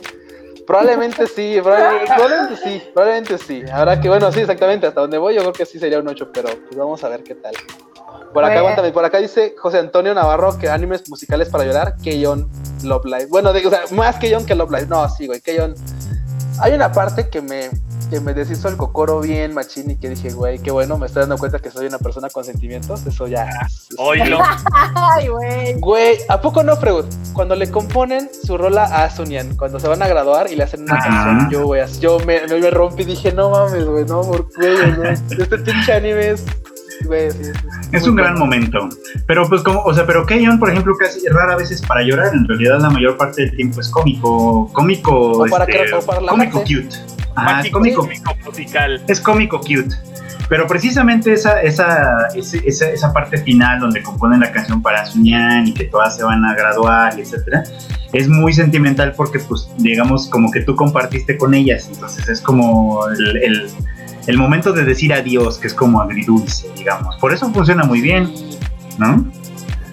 [0.67, 3.63] Probablemente sí, probablemente, sí, probablemente sí.
[3.71, 6.29] Ahora que, bueno, sí, exactamente, hasta donde voy yo creo que sí sería un 8,
[6.33, 7.53] pero pues vamos a ver qué tal.
[8.33, 12.49] Por acá, aguántame, por acá dice José Antonio Navarro que animes musicales para llorar, Keyon
[12.83, 13.27] Love Live.
[13.27, 14.87] Bueno, o sea, más Keyon que Love Live.
[14.87, 15.73] No, sí, güey, Keyon.
[16.59, 17.69] Hay una parte que me,
[18.13, 21.21] que me deshizo el cocoro bien, machín, y que dije, güey, qué bueno, me estoy
[21.21, 23.49] dando cuenta que soy una persona con sentimientos, eso ya.
[23.97, 24.39] Oílo.
[24.95, 25.73] Ay, güey.
[25.79, 27.05] Güey, ¿a poco no, Freud?
[27.33, 30.83] Cuando le componen su rola a Sunyan, cuando se van a graduar y le hacen
[30.83, 34.47] una canción, yo, güey, yo me, me, rompí y dije, no mames, güey, no, por
[34.49, 35.09] qué, no.
[35.09, 36.45] Este pinche anime es
[37.91, 38.89] es un gran momento.
[39.27, 42.33] Pero pues como, o sea, pero Keyon, por ejemplo, casi rara vez es para llorar,
[42.33, 45.95] en realidad la mayor parte del tiempo es cómico, cómico, para este,
[46.27, 46.95] cómico cute.
[47.71, 48.07] Cómico,
[48.45, 49.03] musical.
[49.07, 49.95] Es cómico cute.
[50.49, 55.73] Pero precisamente esa, esa, esa, esa, parte final donde componen la canción para Suñan y
[55.73, 57.63] que todas se van a graduar, etcétera,
[58.11, 61.89] es muy sentimental porque, pues, digamos, como que tú compartiste con ellas.
[61.91, 63.71] Entonces es como el
[64.27, 67.15] el momento de decir adiós, que es como agridulce, digamos.
[67.17, 68.31] Por eso funciona muy bien,
[68.97, 69.25] ¿no?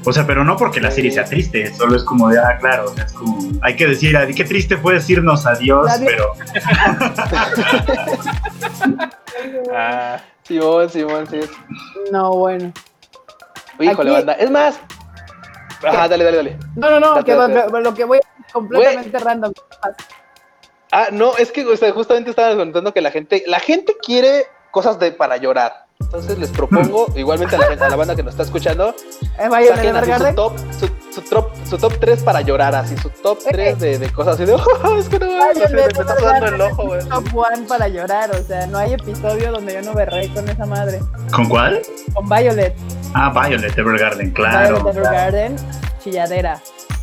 [0.05, 2.93] O sea, pero no porque la serie sea triste, solo es como de, ah, claro,
[2.97, 6.33] es como, hay que decir, qué triste fue decirnos adiós, pero...
[9.75, 11.41] ah, Simón, Simón, sí.
[12.11, 12.73] No, bueno.
[13.79, 14.33] Híjole, banda.
[14.35, 14.81] Es más...
[15.83, 16.59] Ajá, dale, dale, dale.
[16.77, 19.53] No, no, no, que Lo, que voy es completamente random.
[20.93, 25.13] Ah, no, es que justamente estaba contando que la gente, la gente quiere cosas de
[25.13, 25.87] para llorar.
[26.11, 28.93] Entonces les propongo, igualmente a la, gente, a la banda que nos está escuchando,
[29.39, 30.53] saquen así su top,
[31.13, 34.45] su, top, su top 3 para llorar, así su top 3 de, de cosas así
[34.45, 37.09] de, oh, es que no, me, me está sudando el ojo, güey.
[37.09, 40.67] Top 1 para llorar, o sea, no hay episodio donde yo no berré con esa
[40.67, 40.99] madre.
[41.33, 41.81] ¿Con cuál?
[42.13, 42.75] Con Violet.
[43.15, 44.81] Ah, Violet Evergarden, claro.
[44.81, 45.57] Violet Evergarden,
[46.03, 46.61] chilladera.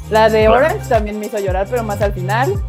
[0.10, 2.62] La de Orange también me hizo llorar, pero más al final.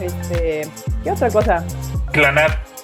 [0.00, 0.68] Este,
[1.04, 1.64] ¿qué otra cosa?
[2.10, 2.77] Clanat.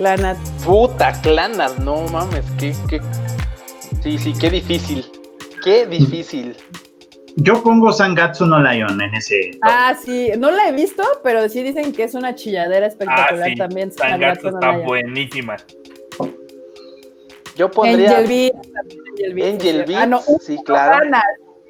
[0.00, 0.38] Clanat.
[0.64, 3.02] Puta, Clanat, no mames, qué, qué.
[4.02, 5.04] Sí, sí, qué difícil.
[5.62, 6.56] Qué difícil.
[7.36, 9.50] Yo pongo Sangatsu no Lion en ese.
[9.60, 13.46] Ah, sí, no la he visto, pero sí dicen que es una chilladera espectacular ah,
[13.46, 13.54] sí.
[13.56, 13.92] también.
[13.92, 15.56] Sangatsu está buenísima.
[17.56, 18.20] Yo pondría.
[18.20, 19.52] Angel Beats.
[19.52, 20.02] Angel Beats.
[20.02, 21.04] Ah, no, sí, claro.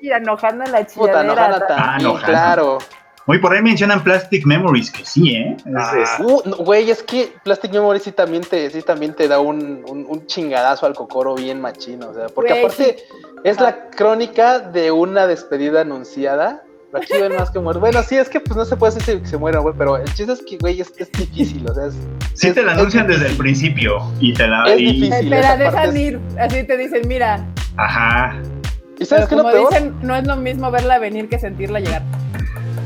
[0.00, 1.66] Sí, Anohana la chilladera.
[1.70, 2.78] ah, no, claro.
[3.26, 5.56] Hoy por ahí mencionan Plastic Memories, que sí, ¿eh?
[5.76, 6.18] Ah.
[6.20, 10.26] Uh, güey, es que Plastic Memories sí también te, sí también te da un, un,
[10.26, 12.96] chingadazo al cocoro bien machino, o sea, porque aparte
[13.44, 16.62] es la crónica de una despedida anunciada.
[16.92, 17.78] Aquí ven más que muerto.
[17.78, 20.12] Bueno, sí, es que pues no se puede decir que se muera, güey, pero el
[20.12, 21.94] chiste es que, güey, es, es difícil, o sea, es,
[22.34, 24.64] Sí te la anuncian desde el principio y te la...
[24.64, 25.30] Es difícil.
[25.30, 27.46] Te la dejan ir, así te dicen, mira.
[27.76, 28.40] Ajá.
[28.98, 29.70] ¿Y sabes qué lo peor?
[29.70, 32.02] dicen, no es lo mismo verla venir que sentirla llegar.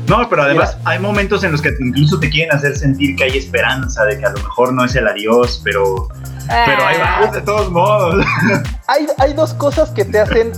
[0.07, 3.37] No, pero además hay momentos en los que incluso te quieren hacer sentir que hay
[3.37, 6.07] esperanza, de que a lo mejor no es el adiós, pero,
[6.47, 8.23] pero ahí va, de todos modos.
[8.87, 10.51] Hay, hay dos cosas que te hacen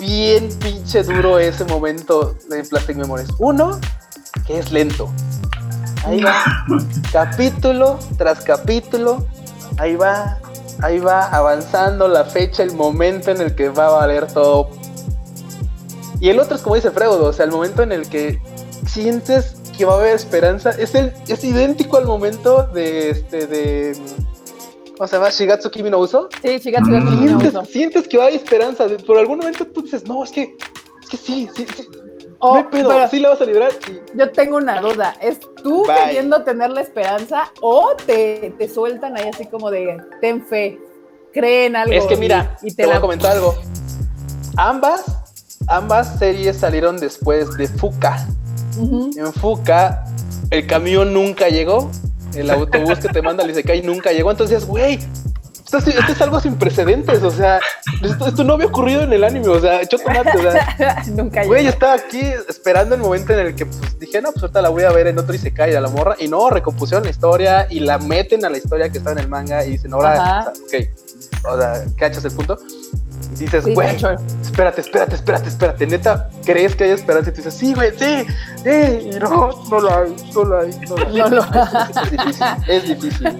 [0.00, 3.28] bien pinche duro ese momento de Plastic Memories.
[3.38, 3.78] Uno,
[4.46, 5.12] que es lento.
[6.06, 6.64] Ahí va,
[7.12, 9.26] capítulo tras capítulo,
[9.76, 10.38] ahí va,
[10.82, 14.70] ahí va avanzando la fecha, el momento en el que va a valer todo.
[16.18, 18.40] Y el otro es como dice Freud, o sea, el momento en el que
[18.92, 20.70] sientes que va a haber esperanza.
[20.70, 23.96] Es, el, es idéntico al momento de este de.
[24.96, 25.30] ¿Cómo se llama?
[25.30, 26.28] Shigatsu Kimi no Uso.
[26.42, 27.64] Sí, Shigatsu Kimi no Uso.
[27.64, 28.86] Sientes que va a haber esperanza.
[29.06, 30.56] Por algún momento tú dices, no, es que.
[31.02, 31.88] Es que sí, sí, sí.
[32.42, 33.70] Oh, no pedo, sí la vas a librar.
[34.14, 35.14] Yo tengo una duda.
[35.20, 40.46] ¿Es tú queriendo tener la esperanza o te, te, sueltan ahí así como de ten
[40.46, 40.78] fe,
[41.34, 41.92] creen algo?
[41.92, 43.54] Es que mira, y, te, voy a comentar algo.
[44.56, 45.04] Ambas,
[45.68, 48.26] ambas series salieron después de Fuka.
[48.78, 50.04] En Fuca,
[50.50, 51.90] el camión nunca llegó.
[52.34, 54.30] El autobús que te manda al Isekai nunca llegó.
[54.30, 55.00] Entonces, güey,
[55.78, 57.22] esto, es algo sin precedentes.
[57.22, 57.60] O sea,
[58.02, 59.48] esto, no había ocurrido en el anime.
[59.48, 60.36] O sea, hecho tomate.
[60.36, 64.20] O sea, nunca Güey, yo estaba aquí esperando el momento en el que pues, dije,
[64.20, 66.16] no, pues ahorita la voy a ver en otro Isekai a la morra.
[66.18, 69.28] Y no, recompusieron la historia y la meten a la historia que está en el
[69.28, 72.58] manga y dicen, ahora, ok, o sea, ¿cachas el punto?
[73.34, 73.96] Y dices, güey,
[74.42, 75.86] espérate, espérate, espérate, espérate.
[75.86, 77.30] Neta, ¿crees que hay esperanza?
[77.30, 78.26] Y tú dices, sí, güey, sí,
[78.62, 79.10] sí.
[79.14, 81.60] Y no, no lo hay, no lo hay, no lo hay.
[81.92, 83.38] Es, difícil, es difícil.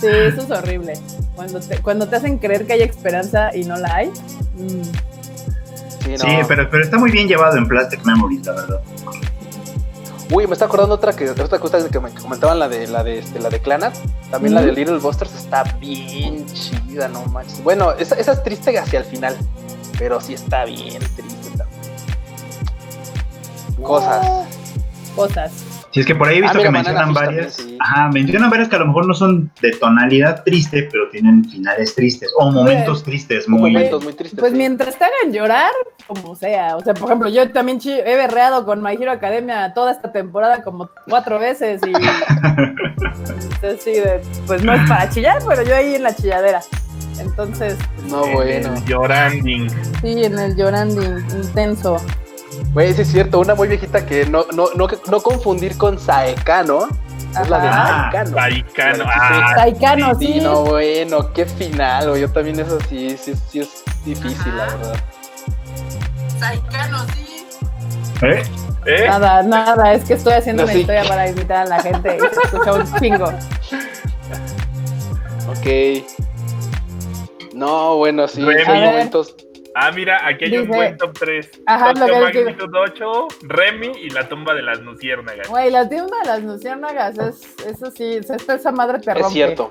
[0.00, 0.94] Sí, eso es horrible.
[1.34, 4.08] Cuando te, cuando te hacen creer que hay esperanza y no la hay.
[4.08, 4.82] Mm.
[6.04, 8.80] Sí, sí pero, pero está muy bien llevado en Plastic Memories, la verdad.
[10.30, 13.18] Uy, me está acordando otra que otra cosa que me comentaban la de la de
[13.18, 13.96] este, la de Clanat,
[14.30, 17.64] también la de Little Busters está bien chida, no manches.
[17.64, 19.36] Bueno, esa, esa, es triste hacia el final,
[19.98, 21.80] pero sí está bien triste también.
[23.82, 24.46] Cosas.
[25.16, 25.52] Cosas.
[25.92, 27.66] Si es que por ahí he visto ah, que mencionan varias.
[27.80, 31.96] Ajá, mencionan varias que a lo mejor no son de tonalidad triste, pero tienen finales
[31.96, 34.38] tristes o momentos tristes muy, momentos muy tristes.
[34.38, 35.72] Pues mientras te hagan llorar,
[36.06, 36.76] como sea.
[36.76, 40.62] O sea, por ejemplo, yo también he berreado con My Hero Academia toda esta temporada
[40.62, 41.92] como cuatro veces y.
[43.54, 43.94] Entonces, sí,
[44.46, 46.60] pues no es para chillar, pero yo ahí en la chilladera.
[47.18, 47.76] Entonces.
[48.08, 48.74] No, bueno.
[48.86, 49.68] Lloranding.
[50.00, 52.00] Sí, en el lloranding intenso.
[52.72, 56.86] Güey, sí es cierto, una muy viejita que no, no, no, no confundir con Saekano.
[57.40, 58.30] Es la de Saekano.
[58.36, 59.52] Saekano, ah.
[59.56, 60.26] Saekano, sí.
[60.26, 64.94] Sí, no, bueno, qué final, Yo también eso sí, sí, sí es difícil, la verdad.
[66.38, 67.46] Saekano, sí.
[68.22, 68.42] ¿Eh?
[68.86, 69.04] ¿Eh?
[69.08, 72.40] Nada, nada, es que estoy haciendo una historia para invitar a la gente y se
[72.44, 73.32] escucha un chingo.
[75.48, 76.06] Ok.
[77.52, 79.34] No, bueno, sí, hay momentos
[79.74, 81.62] Ah, mira, aquí hay un buen top 3.
[81.66, 85.48] Ajá, Tokyo lo que Magnitud 8, Remy y la tumba de las luciérnagas.
[85.48, 89.26] Güey, la tumba de las luciérnagas, es, eso sí, esta, esa madre te rompe.
[89.26, 89.70] Es cierto.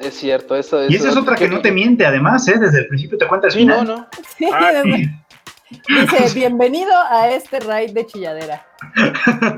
[0.00, 0.90] Es cierto, eso es.
[0.90, 2.58] Y esa es otra que no te miente, además, ¿eh?
[2.58, 4.08] Desde el principio te cuenta el sí, no, no.
[4.38, 4.82] Sí, ah,
[5.86, 8.66] Dice, bienvenido a este raid de chilladera.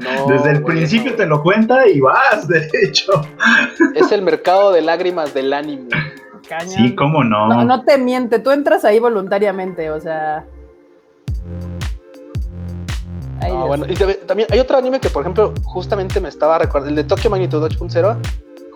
[0.01, 3.13] No, Desde el principio te lo cuenta y vas, de hecho.
[3.95, 5.89] Es el mercado de lágrimas del ánimo.
[6.67, 7.49] Sí, cómo no?
[7.49, 7.65] no.
[7.65, 10.45] No te miente, tú entras ahí voluntariamente, o sea.
[13.67, 13.95] bueno, y
[14.27, 17.69] también hay otro anime que, por ejemplo, justamente me estaba recordando, el de Tokyo Magnitude
[17.69, 18.17] 8.0,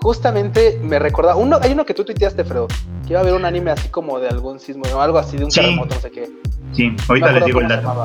[0.00, 2.66] justamente me recordaba, uno, hay uno que tú tuiteaste, Fredo,
[3.06, 5.44] que iba a haber un anime así como de algún sismo, o algo así, de
[5.44, 6.30] un terremoto, no sé qué.
[6.72, 8.04] Sí, ahorita les digo el dato.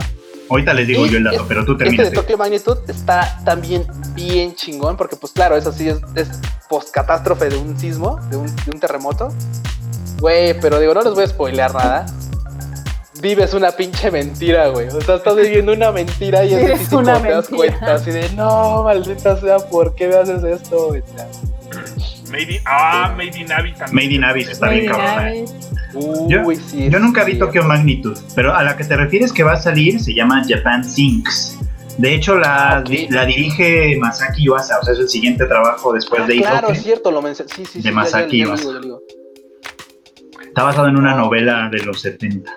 [0.51, 2.07] Ahorita les digo yo el dato, pero tú terminas.
[2.07, 6.29] Este de Tokyo Magnitude está también bien chingón, porque pues claro, eso sí es, es
[6.69, 9.29] post-catástrofe de un sismo, de un, de un terremoto.
[10.19, 12.05] Güey, pero digo, no les voy a spoilear nada.
[13.21, 14.87] vives una pinche mentira, güey.
[14.87, 17.93] O sea, estás viviendo una mentira y es difícil una te das cuenta.
[17.93, 21.03] Así de, no, maldita sea, ¿por qué me haces esto, güey?
[22.29, 23.95] Made in, ah, Made in Abyss también.
[23.95, 25.45] Made in Abyss está bien cabrón.
[25.95, 26.25] Eh.
[26.27, 29.53] Yo, sí, yo nunca vi Tokyo Magnitude, pero a la que te refieres que va
[29.53, 31.59] a salir se llama Japan Sinks.
[31.97, 36.39] De hecho, la, la dirige Masaki Yuasa, o sea, es el siguiente trabajo después de
[36.39, 37.51] ah, Claro, es cierto, lo mencioné.
[37.53, 38.63] Sí, sí, de Masaki Yuasa.
[40.47, 42.53] Está basado en una novela de los 70.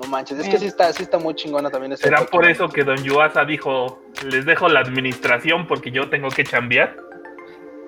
[0.00, 1.96] No manches, es que sí está, sí está muy chingona también.
[1.96, 6.44] ¿Será por eso que Don Yuasa dijo, les dejo la administración porque yo tengo que
[6.44, 6.96] chambear?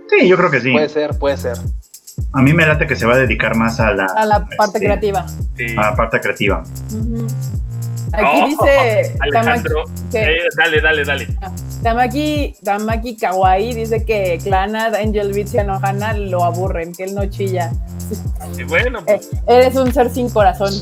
[0.09, 0.73] Sí, yo creo que sí.
[0.73, 1.59] Puede ser, puede ser.
[2.33, 4.05] A mí me late que se va a dedicar más a la...
[4.05, 5.27] A la parte este, creativa.
[5.77, 6.63] A la parte creativa.
[8.13, 11.27] Aquí dice Alejandro, eh, dale, dale, dale.
[11.43, 17.15] Ah, Tamaki, Tamaki Kawaii dice que Clannad, Angel Beats y Anohana lo aburren, que él
[17.15, 17.71] no chilla.
[18.67, 19.31] bueno, eh, pues.
[19.47, 20.73] eres un ser sin corazón.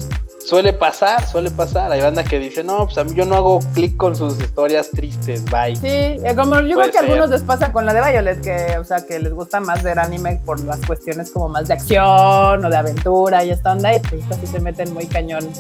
[0.47, 1.91] Suele pasar, suele pasar.
[1.91, 4.91] Hay banda que dice, no, pues a mí yo no hago clic con sus historias
[4.93, 5.75] tristes, bye.
[5.75, 8.79] Sí, eh, como yo creo que a algunos les pasa con la de Violet, que,
[8.79, 12.65] o sea, que les gusta más ver anime por las cuestiones como más de acción
[12.65, 15.51] o de aventura y esta onda, y pues así se meten muy cañón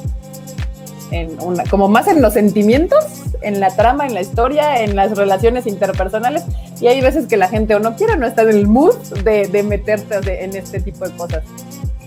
[1.11, 3.05] en una, como más en los sentimientos,
[3.40, 6.44] en la trama, en la historia, en las relaciones interpersonales.
[6.81, 8.94] Y hay veces que la gente o no quiere o no está en el mood
[9.25, 11.42] de, de meterte en este tipo de cosas.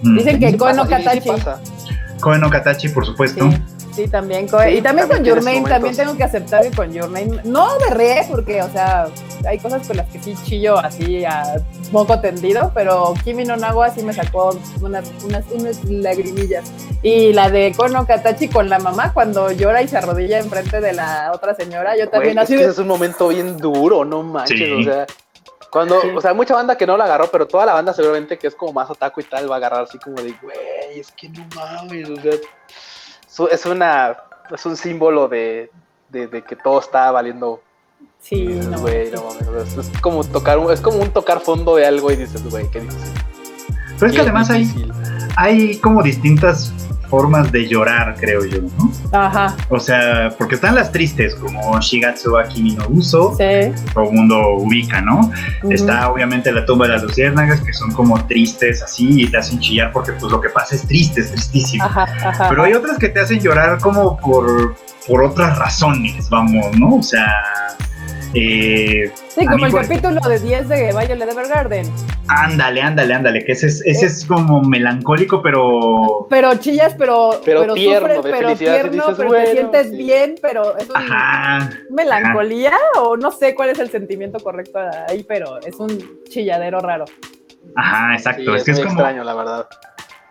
[0.01, 0.17] Mm.
[0.17, 1.29] Dicen que Kono Katachi.
[2.19, 3.49] Koen no Katachi, por supuesto.
[3.95, 4.45] Sí, también.
[4.45, 8.25] y también con Your Name, también tengo que aceptar que con Your Name, no berré,
[8.29, 9.07] porque, o sea,
[9.45, 11.55] hay cosas con las que sí chillo así a
[11.91, 16.71] moco tendido, pero Kimi no Nawa sí me sacó unas, unas, unas lagrimillas.
[17.01, 20.93] Y la de Kono Katachi con la mamá, cuando llora y se arrodilla enfrente de
[20.93, 22.55] la otra señora, yo también así.
[22.55, 25.07] Es, es un momento bien duro, no manches, o sea.
[25.71, 28.47] Cuando, o sea, mucha banda que no la agarró, pero toda la banda seguramente que
[28.47, 31.29] es como más otaku y tal va a agarrar así como de, güey, es que
[31.29, 34.17] no mames, o sea, es una,
[34.51, 35.69] es un símbolo de,
[36.09, 37.61] de, que todo está valiendo.
[38.19, 42.11] Sí, no, güey, no mames, es como tocar, es como un tocar fondo de algo
[42.11, 43.13] y dices, güey, qué difícil.
[43.99, 44.91] Pero es que además hay,
[45.35, 46.73] hay como distintas
[47.09, 48.91] formas de llorar, creo yo, ¿no?
[49.11, 49.55] Ajá.
[49.69, 53.71] O sea, porque están las tristes, como Shigatsu Akimi no Uso, sí.
[53.93, 55.31] todo el mundo ubica, ¿no?
[55.69, 59.59] Está obviamente la tumba de las luciérnagas, que son como tristes así y te hacen
[59.59, 61.83] chillar porque pues lo que pasa es triste, es tristísimo.
[61.85, 64.75] Ajá, ajá, Pero hay otras que te hacen llorar como por,
[65.07, 66.95] por otras razones, vamos, ¿no?
[66.95, 67.27] O sea
[68.33, 71.91] eh, sí, como el capítulo de 10 de Violet Evergarden.
[72.27, 76.27] Ándale, ándale, ándale, que ese es, ese es como melancólico, pero...
[76.29, 82.73] Pero chillas, pero, pero, tierno, pero tierno, pero te sientes bien, pero es un melancolía
[82.97, 87.05] o no sé cuál es el sentimiento correcto ahí, pero es un chilladero raro.
[87.75, 88.91] Ajá, exacto, es, que es como...
[88.91, 89.67] extraño, la verdad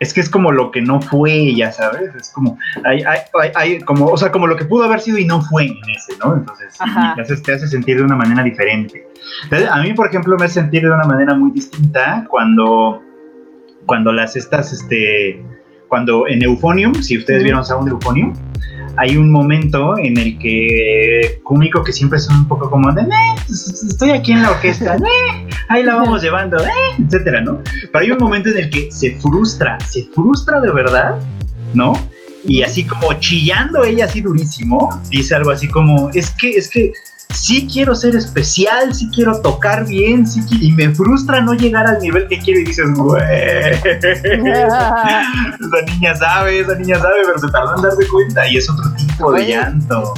[0.00, 3.20] es que es como lo que no fue, ya sabes, es como, hay, hay,
[3.54, 6.16] hay, como, o sea, como lo que pudo haber sido y no fue en ese,
[6.22, 6.36] ¿no?
[6.36, 9.08] Entonces, te hace, te hace, sentir de una manera diferente.
[9.70, 13.02] a mí, por ejemplo, me hace sentir de una manera muy distinta cuando,
[13.86, 15.42] cuando las estas, este,
[15.88, 18.34] cuando en Euphonium, si ustedes vieron a un Euphonium,
[18.98, 23.06] hay un momento en el que Kumiko, que siempre es un poco como de,
[23.48, 24.96] estoy aquí en la orquesta,
[25.68, 26.56] ahí la vamos llevando,
[26.98, 27.62] etcétera, ¿no?
[27.92, 31.16] Pero hay un momento en el que se frustra, se frustra de verdad,
[31.74, 31.92] ¿no?
[32.44, 36.92] Y así como chillando ella así durísimo, dice algo así como, es que, es que
[37.34, 41.98] sí quiero ser especial, sí quiero tocar bien, sí y me frustra no llegar al
[42.00, 43.22] nivel que quiero y dices, güey,
[43.84, 44.12] esa
[45.86, 49.32] niña sabe, esa niña sabe, pero se tardó en darse cuenta y es otro tipo
[49.32, 50.14] de llanto.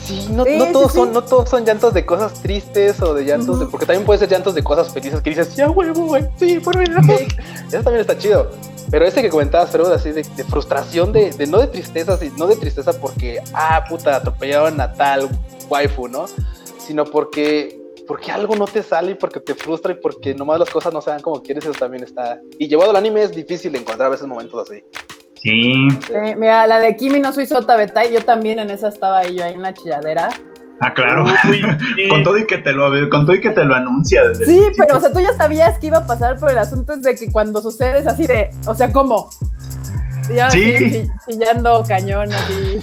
[0.00, 3.66] Sí, no, todos Son, no todos son llantos de cosas tristes o de llantos de.
[3.66, 6.74] Porque también puede ser llantos de cosas felices que dices, ya huevo, güey, sí, por
[6.82, 7.02] Eso
[7.82, 8.50] también está chido.
[8.90, 12.56] Pero ese que comentabas, pero así de, frustración, de, de, no de tristeza, no de
[12.56, 15.28] tristeza porque, ah, puta, atropellaron a tal
[15.68, 16.26] waifu, ¿no?
[16.78, 20.70] Sino porque, porque algo no te sale y porque te frustra y porque nomás las
[20.70, 22.40] cosas no se dan como quieres, eso también está.
[22.58, 24.82] Y llevado al anime es difícil encontrar a veces momentos así.
[25.42, 25.88] Sí.
[26.36, 29.44] mira, la de Kimi no soy Sota Betai, yo también en esa estaba ahí, yo
[29.44, 30.28] ahí en la chilladera.
[30.80, 31.24] Ah, claro.
[32.10, 34.98] con todo y que te lo con todo y que te lo anuncia Sí, pero
[34.98, 37.30] o sea, tú ya sabías que iba a pasar, pero el asunto es de que
[37.30, 39.30] cuando sucede es así de, o sea, ¿cómo?
[40.34, 41.08] Ya sí.
[41.28, 42.80] chillando cañón así.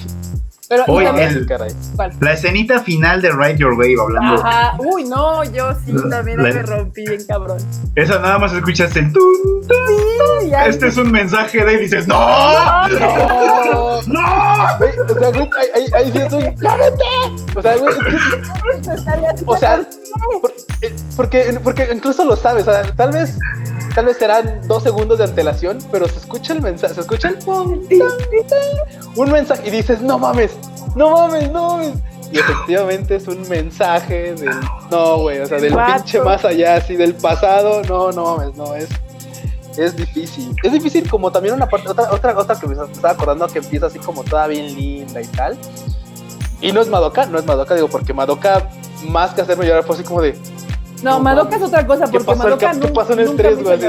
[0.70, 0.86] Pero
[2.20, 4.36] la escenita final de Ride Your Wave hablando.
[4.36, 7.58] Ajá, uy, no, yo sí también me rompí bien cabrón.
[7.96, 9.34] Esa nada más escuchas el tun,
[9.68, 12.18] sí, Este es un mensaje de y dices, ¡No!
[12.88, 14.02] ¡No!
[14.04, 14.20] ¡No!
[14.24, 16.44] O sea, güey, ahí, ahí sí estoy.
[17.56, 17.96] O sea, güey,
[19.46, 19.82] o sea,
[20.82, 23.38] eh, porque, porque incluso lo sabes, o sea, tal vez
[23.94, 27.38] tal vez serán dos segundos de antelación, pero se escucha el mensaje, se escucha el
[29.16, 30.52] un mensaje y dices, no mames,
[30.96, 31.94] no mames, no mames.
[32.32, 34.50] Y efectivamente es un mensaje del,
[34.90, 38.74] no, güey, o sea, del pinche más allá, así del pasado, no, no mames, no,
[38.74, 38.90] es,
[39.78, 40.56] es difícil.
[40.64, 43.86] Es difícil como también una parte, otra, otra cosa que me estaba acordando que empieza
[43.86, 45.58] así como toda bien linda y tal.
[46.62, 48.70] Y no es Madoka, no es Madoka, digo, porque Madoka,
[49.10, 50.36] más que hacerme llorar, fue así como de.
[51.04, 53.80] No, Madoka es otra cosa, porque Madoka ¿Qué pasó en el 3, güey?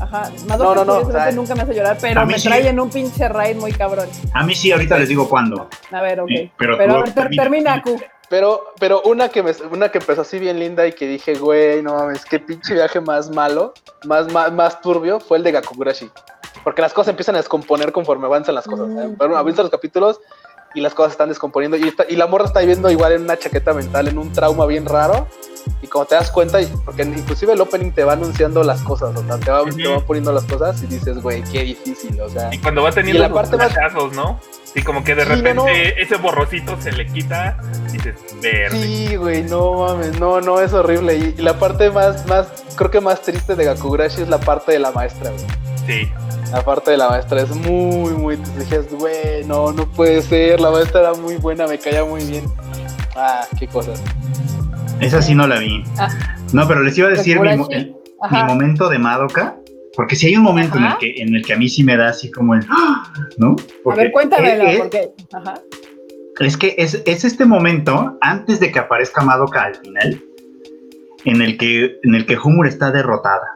[0.00, 3.56] Ajá, Madoka no, no, nunca me hace llorar, pero me trae en un pinche raid
[3.56, 4.08] muy cabrón.
[4.32, 5.68] A mí sí, ahorita les digo cuándo.
[5.90, 6.30] A ver, ok.
[6.56, 7.04] pero, pero
[7.36, 8.00] termina, Q.
[8.28, 11.82] Pero, pero una que me, una que empezó así bien linda y que dije, güey,
[11.82, 13.74] no mames, qué pinche viaje más malo,
[14.06, 16.10] más, más, más turbio, fue el de Gakugurashi.
[16.64, 18.88] Porque las cosas empiezan a descomponer conforme avanzan las cosas.
[18.90, 19.14] ¿eh?
[19.18, 20.20] Pero avanzan los capítulos
[20.74, 21.76] y las cosas están descomponiendo.
[21.76, 24.86] Y, y la morra está viviendo igual en una chaqueta mental, en un trauma bien
[24.86, 25.28] raro.
[25.82, 29.24] Y como te das cuenta, porque inclusive el opening te va anunciando las cosas, o
[29.24, 32.52] sea, te va, te va poniendo las cosas y dices, güey, qué difícil, o sea.
[32.52, 33.72] Y cuando va teniendo la parte más...
[34.14, 34.40] ¿no?
[34.74, 37.56] Y como que de repente ese borrosito se le quita
[37.90, 38.82] y dices, verde.
[38.82, 41.16] Sí, güey, no mames, no, no, es horrible.
[41.16, 44.80] Y, la parte más, más, creo que más triste de Gakugurashi es la parte de
[44.80, 45.46] la maestra, güey.
[45.86, 46.10] Sí.
[46.50, 48.36] La parte de la maestra es muy, muy.
[48.36, 50.60] Te dices, güey, no, no puede ser.
[50.60, 52.44] La maestra era muy buena, me caía muy bien.
[53.14, 54.00] Ah, qué cosas.
[55.00, 55.82] Esa sí no la vi.
[55.98, 56.08] Ah.
[56.52, 57.56] No, pero les iba a decir mi,
[58.46, 59.56] momento de Madoka.
[59.96, 61.96] Porque si hay un momento en el, que, en el que a mí sí me
[61.96, 62.62] da así como el.
[62.68, 63.12] ¡ah!
[63.38, 63.54] ¿No?
[63.90, 65.10] a ver, cuéntamelo, es, porque.
[65.32, 65.54] Ajá.
[66.40, 70.20] Es que es, es, este momento, antes de que aparezca Madoka al final,
[71.24, 73.46] en el que, en el que Humor está derrotada.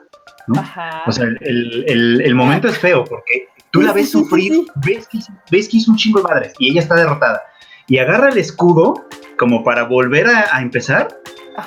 [0.47, 0.61] ¿no?
[0.61, 1.03] Ajá.
[1.07, 5.19] O sea, el, el, el momento es feo porque tú la ves sufrir, ves, que,
[5.51, 7.43] ves que hizo un chingo de madres y ella está derrotada.
[7.87, 9.07] Y agarra el escudo
[9.39, 11.09] como para volver a, empezar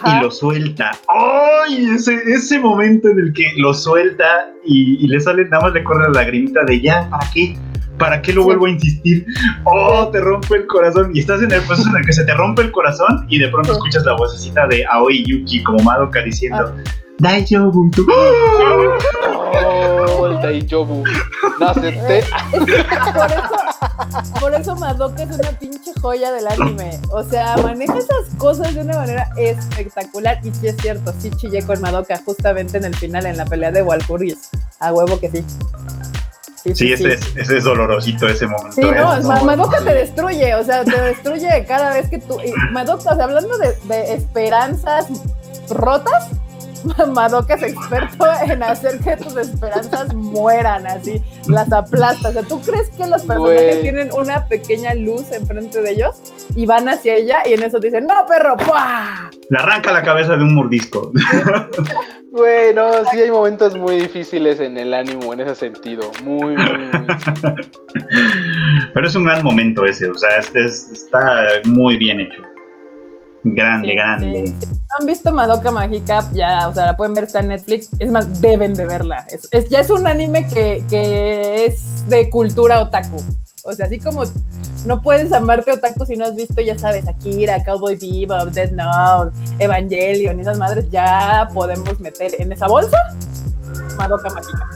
[0.06, 0.92] y lo suelta.
[1.08, 1.86] ¡Ay!
[1.96, 6.04] Ese, ese momento en el que lo suelta y, le sale, nada más le corre
[6.12, 7.58] la lagrimita de ya, ¿para qué?
[7.98, 9.26] ¿Para qué lo vuelvo a insistir?
[9.64, 10.10] ¡Oh!
[10.12, 11.12] Te rompe el corazón.
[11.14, 13.48] Y estás en el proceso en el que se te rompe el corazón y de
[13.50, 16.74] pronto escuchas la vocecita de Aoi Yuki como Madoka diciendo.
[16.78, 16.92] Ah.
[17.22, 17.92] Daijobu.
[19.54, 21.04] Oh, el Daijobu.
[21.60, 22.24] No, se te...
[23.14, 23.61] por, eso,
[24.40, 27.00] por eso Madoka es una pinche joya del anime.
[27.12, 30.40] O sea, maneja esas cosas de una manera espectacular.
[30.44, 33.72] Y sí es cierto, sí chillé con Madoka justamente en el final, en la pelea
[33.72, 34.50] de Walpurgis.
[34.80, 35.46] A huevo que sí.
[36.76, 38.74] Sí, ese, Es, ese, Es, dolorosito ese momento.
[38.74, 39.44] Sí, no.
[39.44, 42.38] Madoka te destruye, o sea, te destruye cada vez que tú.
[42.72, 45.08] Madoka, o sea, hablando de, de esperanzas
[45.70, 46.30] rotas,
[47.14, 52.32] Madoka es experto en hacer que tus esperanzas mueran, así, las aplastas.
[52.32, 56.22] O sea, ¿tú crees que los personajes tienen una pequeña luz enfrente de ellos
[56.56, 59.30] y van hacia ella y en eso dicen, no, perro, ¡pua!
[59.50, 61.12] Le arranca la cabeza de un mordisco.
[62.32, 66.10] Bueno, sí hay momentos muy difíciles en el ánimo en ese sentido.
[66.24, 66.90] Muy, muy,
[68.94, 72.42] Pero es un gran momento ese, o sea, este está muy bien hecho.
[73.44, 74.54] Grande, grande.
[75.00, 77.90] Han visto Madoka Mágica, ya, o sea, la pueden ver, está en Netflix.
[78.00, 79.26] Es más, deben de verla.
[79.52, 83.24] Es, ya es un anime que, que, es de cultura otaku.
[83.64, 84.24] O sea, así como
[84.86, 89.36] no puedes amarte otaku si no has visto, ya sabes, Akira, Cowboy Bebop, Dead Note,
[89.60, 92.98] Evangelion, esas madres, ya podemos meter en esa bolsa
[93.98, 94.68] Madoka Mágica.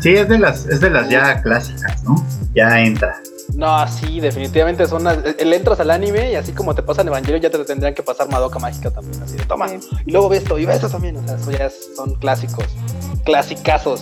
[0.00, 2.24] Sí, es de las, es de las ya clásicas, ¿no?
[2.54, 3.20] Ya entra.
[3.58, 5.02] No, sí, definitivamente son.
[5.02, 8.28] Le entras al anime y así como te pasan Evangelio, ya te tendrían que pasar
[8.28, 9.20] Madoka Mágica también.
[9.20, 9.66] Así de toma.
[10.06, 11.16] Y luego ves esto y ves esto también.
[11.16, 12.66] O sea, eso ya son clásicos.
[13.24, 14.00] Clasicazos.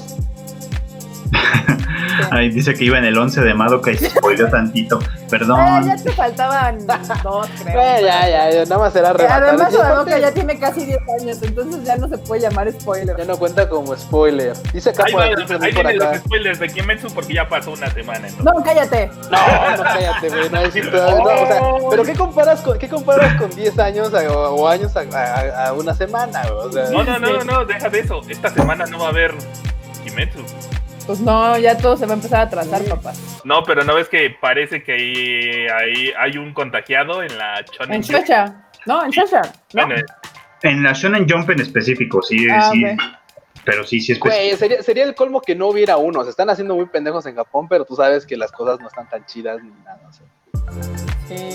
[2.31, 4.99] Ay, dice que iba en el 11 de Madoka y se spoileó tantito.
[5.31, 5.59] Perdón.
[5.61, 7.81] Ah, ya te faltaban dos, creo.
[7.81, 9.49] Eh, ya, ya, nada más era arrebatado.
[9.49, 13.17] Además, Madoka ya tiene casi 10 años, entonces ya no se puede llamar spoiler.
[13.17, 14.57] Ya no cuenta como spoiler.
[14.73, 15.23] Dice acá ahí, por,
[15.87, 18.29] ahí, los spoilers de Kimetsu porque ya pasó una semana.
[18.29, 18.45] Entonces.
[18.45, 19.11] No, cállate.
[19.31, 20.51] No, no, cállate, güey.
[20.51, 21.61] No, decir, no, o sea,
[21.91, 26.43] pero ¿qué comparas con, qué comparas con 10 años o, años a, a, una semana?
[26.53, 28.21] O sea, no, no, no, no, deja de eso.
[28.29, 29.35] Esta semana no va a haber
[30.05, 30.41] Kimetsu.
[31.07, 33.13] Pues no, ya todo se va a empezar a trazar, papá.
[33.45, 38.01] No, pero no ves que parece que hay, hay, un contagiado en la Shonen En
[38.03, 38.69] Shosha.
[38.87, 39.43] No, en Shosha.
[40.63, 42.85] En la Shonen Jump en específico, sí, ah, sí.
[43.65, 46.25] Pero sí, sí es Güey, sería, sería el colmo que no hubiera uno.
[46.25, 49.09] Se están haciendo muy pendejos en Japón, pero tú sabes que las cosas no están
[49.09, 50.01] tan chidas ni nada.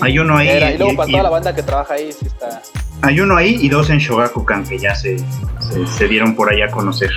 [0.00, 0.74] Hay uno ahí.
[0.74, 2.62] y luego para toda la banda que trabaja ahí, sí está.
[3.02, 5.16] Hay uno ahí y dos en Shogakukan que ya se,
[5.98, 7.10] se, dieron por ahí a conocer.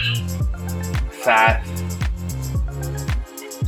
[1.19, 1.61] O sea,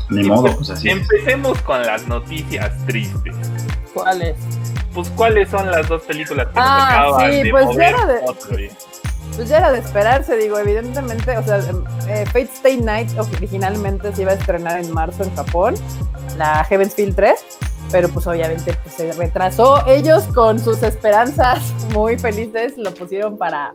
[0.09, 0.89] ni modo, pues así.
[0.89, 3.35] Empecemos con las noticias tristes.
[3.93, 4.35] ¿Cuáles?
[4.93, 8.71] Pues, ¿cuáles son las dos películas que ah, nos acaban sí, de pues mover de...
[9.35, 11.59] pues ya era de esperarse, digo, evidentemente, o sea,
[12.07, 15.75] eh, Fate Stay Night originalmente se iba a estrenar en marzo en Japón,
[16.35, 17.45] la Heaven's Field 3,
[17.91, 19.85] pero pues obviamente pues, se retrasó.
[19.85, 21.61] Ellos con sus esperanzas
[21.93, 23.73] muy felices lo pusieron para,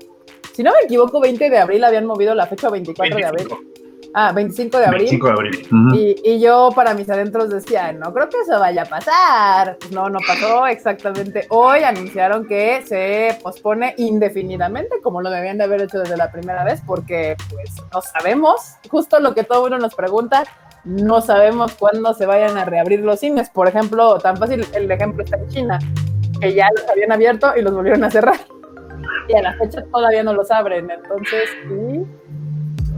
[0.55, 3.49] si no me equivoco, 20 de abril habían movido la fecha 24 de abril.
[4.14, 4.98] Ah, 25 de abril.
[5.08, 6.20] 25 de abril.
[6.24, 9.76] y, yo para mis adentros decía, no creo que eso vaya a pasar.
[9.78, 11.46] Pues no, no pasó exactamente.
[11.48, 16.62] Hoy anunciaron que se pospone indefinidamente, como lo debían de haber hecho desde la primera
[16.64, 20.44] vez, porque pues no sabemos, justo lo que todo uno nos pregunta,
[20.84, 23.48] no sabemos cuándo se vayan a reabrir los cines.
[23.48, 25.78] Por ejemplo, tan fácil, el ejemplo está en China,
[26.40, 28.40] que ya los habían abierto y los volvieron a cerrar.
[29.28, 30.90] Y a la fecha todavía no los abren.
[30.90, 31.48] Entonces,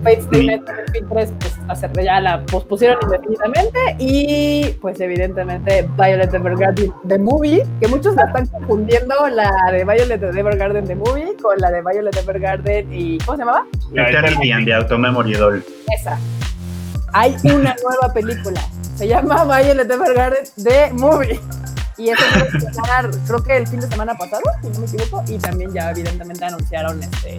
[0.04, 7.18] sí Fates Day 3 pues, ya la pospusieron indefinidamente y pues evidentemente Violet Evergarden The
[7.18, 11.82] Movie, que muchos la están confundiendo la de Violet Evergarden The Movie con la de
[11.82, 13.66] Violet Evergarden y ¿cómo se llamaba?
[13.94, 15.64] Eternity de Auto Memory Doll.
[15.96, 16.18] Esa.
[17.12, 18.60] Hay una nueva película.
[18.96, 21.40] Se llama Violet Evergarden The Movie.
[21.96, 22.48] Y eso fue
[23.26, 26.44] creo que el fin de semana pasado, si no me equivoco, y también ya evidentemente
[26.44, 27.38] anunciaron este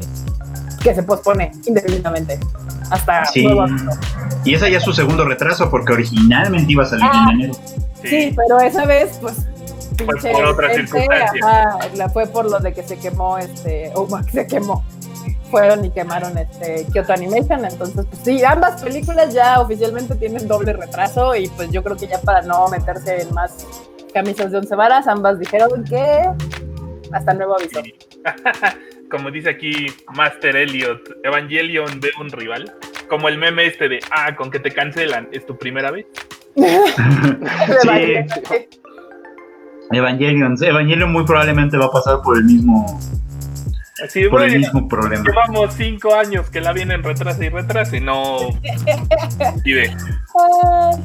[0.85, 2.39] que se pospone indefinidamente
[2.91, 3.47] hasta sí.
[4.43, 7.53] Y ese ya es su segundo retraso porque originalmente iba a salir en ah, enero.
[8.03, 8.35] Sí.
[8.35, 9.47] pero esa vez pues
[9.97, 11.89] pinche por otra circunstancia.
[11.95, 14.83] la fue por lo de que se quemó este o que se quemó
[15.49, 20.73] fueron y quemaron este Kyoto Animation entonces pues sí ambas películas ya oficialmente tienen doble
[20.73, 23.65] retraso y pues yo creo que ya para no meterse en más
[24.13, 26.29] camisas de once varas ambas dijeron que
[27.11, 27.81] hasta nuevo aviso
[29.15, 32.73] como dice aquí Master Elliot, Evangelion ve un rival.
[33.07, 36.05] Como el meme este de, ah, con que te cancelan, ¿es tu primera vez?
[36.55, 38.15] sí.
[39.91, 42.99] Evangelion, Evangelion muy probablemente va a pasar por el mismo
[44.29, 45.23] por el mismo problema.
[45.23, 48.49] Llevamos cinco años que la vienen retrasa y retrasa y no.
[49.63, 49.95] ve.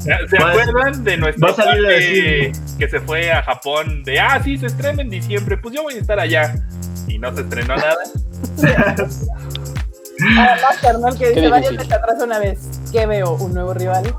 [0.00, 4.02] ¿Se acuerdan de nuestro padre que se fue a Japón?
[4.02, 6.54] De ah, sí, se estrena en diciembre, pues yo voy a estar allá
[7.10, 7.96] y no se estrenó nada.
[10.22, 12.60] Además, carnal, que dice, vaya te atrás una vez.
[12.92, 13.34] ¿Qué veo?
[13.36, 14.14] ¿Un nuevo rival?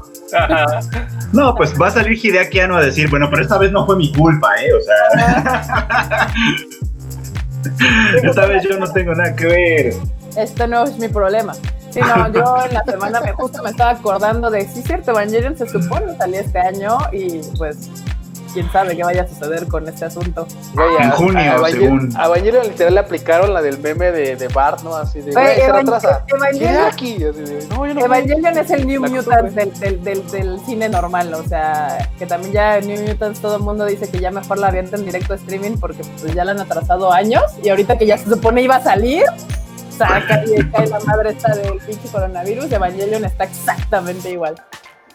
[1.31, 3.95] No, pues va a salir Hideaki Anno a decir, bueno, pero esta vez no fue
[3.95, 4.69] mi culpa, ¿eh?
[4.73, 6.27] O sea...
[8.23, 9.93] esta vez yo no tengo nada que ver.
[10.35, 11.53] Esto no es mi problema.
[11.91, 15.57] Sí, no, yo en la semana me justo me estaba acordando de, sí, cierto, Evangelion
[15.57, 17.89] se supone salía este año y pues
[18.53, 20.47] quién sabe qué vaya a suceder con este asunto.
[20.99, 22.13] en junio, a, según.
[22.17, 24.95] A Evangelion literal le aplicaron la del meme de, de Bart, ¿no?
[24.95, 26.23] Así de, güey, se retrasa.
[26.27, 27.17] Evangelion, aquí?
[27.69, 32.25] no, Evangelion es el New Mutants del, del, del, del, cine normal, o sea, que
[32.25, 35.05] también ya en New Mutants todo el mundo dice que ya mejor la avienta en
[35.05, 38.61] directo streaming porque pues ya la han atrasado años y ahorita que ya se supone
[38.61, 39.23] iba a salir,
[39.97, 44.55] saca y cae la madre esta del pinche coronavirus, Evangelion está exactamente igual.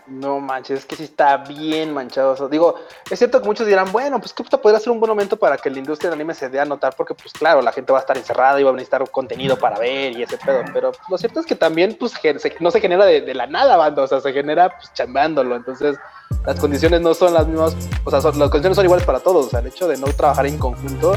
[0.07, 2.49] No manches, es que sí está bien manchado.
[2.49, 2.77] digo,
[3.11, 5.69] es cierto que muchos dirán, bueno, pues que podría ser un buen momento para que
[5.69, 8.03] la industria del anime se dé a notar, porque pues claro, la gente va a
[8.03, 10.63] estar encerrada y va a necesitar contenido para ver y ese pedo.
[10.73, 12.15] Pero lo cierto es que también, pues,
[12.61, 14.93] no se genera de, la nada, banda, o sea, se genera pues.
[14.97, 15.97] Entonces,
[16.45, 19.47] las condiciones no son las mismas, o sea, las condiciones son iguales para todos.
[19.47, 21.17] O sea, el hecho de no trabajar en conjunto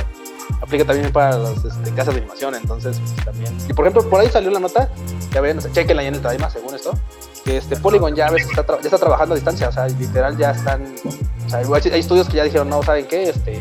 [0.61, 2.55] aplica también para las este, casas de animación.
[2.55, 3.55] Entonces, pues también.
[3.69, 4.89] Y por ejemplo, por ahí salió la nota,
[5.31, 6.93] ya ven, chequenla en el Tadaima, según esto
[7.41, 10.51] que este Polygon ya, ves, está, ya está trabajando a distancia, o sea, literal ya
[10.51, 13.29] están, o sea, hay estudios que ya dijeron, no, ¿saben qué?
[13.29, 13.59] Este,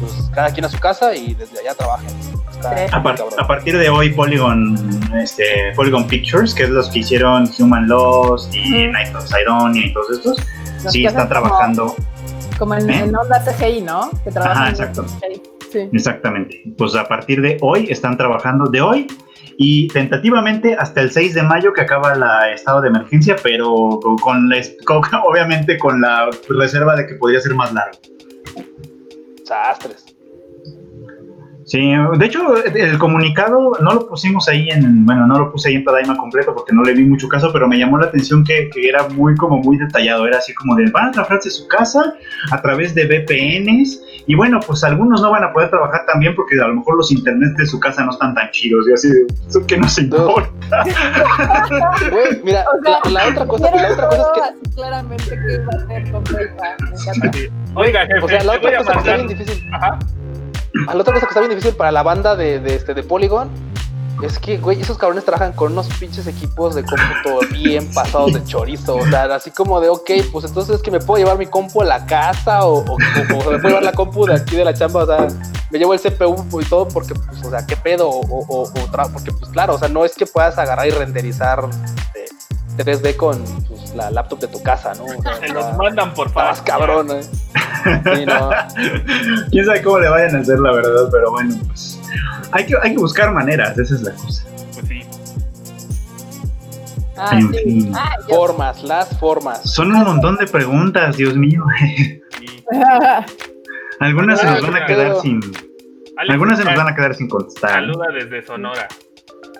[0.00, 2.10] pues cada quien a su casa y desde allá trabajen.
[2.92, 4.76] A, partir de hoy Polygon,
[5.20, 9.92] este, Polygon Pictures, que es los que hicieron Human Lost y Night of Sidonia y
[9.92, 10.38] todos estos,
[10.90, 11.94] sí están trabajando.
[12.58, 13.02] Como en, ¿Eh?
[13.04, 14.10] onda CGI, ¿no?
[14.24, 15.04] Que Ajá, exacto.
[15.70, 15.88] Sí.
[15.92, 16.62] Exactamente.
[16.78, 19.06] Pues a partir de hoy están trabajando, de hoy
[19.58, 24.50] y tentativamente hasta el 6 de mayo que acaba el estado de emergencia, pero con,
[25.24, 27.98] obviamente con la reserva de que podría ser más largo.
[29.44, 30.16] Sastres.
[31.66, 31.80] Sí,
[32.18, 35.84] de hecho, el comunicado no lo pusimos ahí en, bueno, no lo puse ahí en
[35.84, 39.08] Tadaima completo porque no le vi mucho caso, pero me llamó la atención que, era
[39.08, 40.28] muy, como muy detallado.
[40.28, 42.14] Era así como de, van a trabajar de su casa
[42.52, 46.34] a través de VPNs y bueno, pues algunos no van a poder trabajar tan bien
[46.34, 48.88] porque a lo mejor los internets de su casa no están tan chidos.
[48.88, 49.08] Y así,
[49.48, 49.88] eso que no.
[49.88, 50.50] se importa.
[52.42, 54.70] mira, la, otra cosa, la otra cosa es que...
[54.74, 56.24] Claramente que iba a ser con
[57.74, 59.64] Oiga, jefe, o sea, la otra cosa que está bien difícil.
[59.72, 59.98] Ajá.
[60.86, 63.48] La otra cosa que está bien difícil para la banda de, de, este, de Polygon
[64.22, 68.42] es que, güey, esos cabrones trabajan con unos pinches equipos de cómputo bien pasados de
[68.44, 68.96] chorizo.
[68.96, 71.82] O sea, así como de, ok, pues entonces es que me puedo llevar mi compu
[71.82, 75.04] a la casa o, o, me puedo llevar la compu de aquí de la chamba.
[75.04, 75.28] O sea,
[75.70, 78.72] me llevo el CPU y todo porque, pues, o sea, qué pedo, o, o,
[79.12, 81.68] porque, pues claro, o sea, no es que puedas agarrar y renderizar
[82.84, 85.06] 3D este, con pues, la laptop de tu casa, ¿no?
[85.40, 86.64] Se los mandan por favor.
[86.64, 87.22] cabrón, ¿eh?
[87.22, 88.50] Sí, no.
[89.50, 92.00] Quién sabe cómo le vayan a hacer, la verdad, pero bueno, pues
[92.52, 94.44] hay que, hay que buscar maneras, esa es la cosa.
[94.74, 95.02] Pues sí.
[97.18, 97.90] Ah, sí.
[98.28, 99.62] formas, las formas.
[99.62, 101.64] Son un montón de preguntas, Dios mío.
[104.00, 105.40] Algunas se nos van a quedar sin.
[106.28, 107.70] Algunas se nos van a quedar sin contestar.
[107.70, 108.86] Saluda desde Sonora.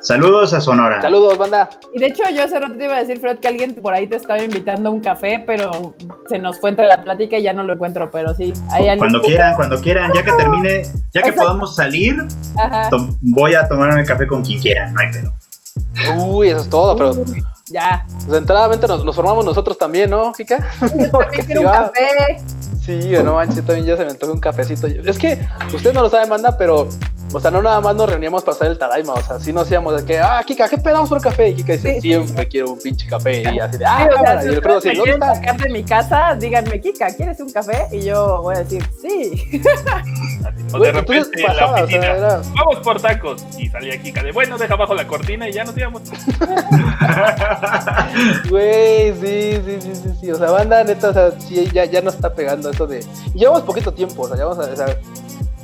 [0.07, 1.03] Saludos a Sonora.
[1.03, 1.69] Saludos, banda.
[1.93, 4.07] Y de hecho, yo hace rato te iba a decir, Fred, que alguien por ahí
[4.07, 5.97] te estaba invitando a un café, pero
[6.29, 8.53] se nos fue entre la plática y ya no lo encuentro, pero sí.
[8.99, 10.83] cuando quieran, cuando quieran, ya que termine,
[11.13, 12.25] ya que podamos salir,
[13.21, 15.33] voy a tomarme el café con quien quiera, no hay pedo.
[16.25, 17.25] Uy, eso es todo, pero.
[17.67, 18.07] ya.
[18.29, 20.71] Pues entradamente nos, nos, formamos nosotros también, ¿no, Kika?
[20.83, 22.37] Yo también quiero un café.
[22.87, 24.87] Sí, no manches, también ya se me antoja un cafecito.
[24.87, 25.37] Es que
[25.75, 26.89] usted no lo sabe, manda, pero,
[27.33, 29.65] o sea, no nada más nos reuníamos para hacer el Tadaima, o sea, sí nos
[29.65, 31.49] hacíamos de que, ah, Kika, ¿qué pedamos por café?
[31.49, 33.43] Y Kika dice, siempre quiero un pinche café.
[33.43, 35.35] Y así de, ah, sí, y el pedo así, ¿dónde está?
[35.35, 37.89] sacar de mi casa, díganme, Kika, ¿quieres un café?
[37.91, 39.61] Y yo voy a decir, sí.
[40.73, 43.45] O de repente en la oficina, vamos por tacos.
[43.59, 46.03] Y salía Kika de, bueno, deja abajo la cortina y ya nos íbamos.
[48.49, 50.31] Güey, sí, sí, sí, sí, sí.
[50.31, 53.05] O sea, banda, neta, o sea, sí, ya, ya no está pegando de.
[53.33, 54.73] Y llevamos poquito tiempo, o sea, ya vamos a.
[54.73, 54.99] O sea,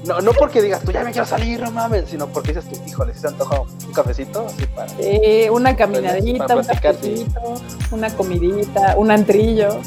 [0.07, 2.81] no, no porque digas tú ya me quiero salir, no mames, sino porque dices tú,
[2.87, 4.89] híjole, si se antoja un cafecito, así para.
[4.89, 7.55] Sí, una caminadita, un cafecito,
[7.91, 9.81] una comidita, un antrillo.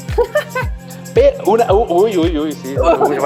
[1.16, 2.76] Pero una, uy, uy, uy, sí.
[2.76, 3.18] Uy, uy,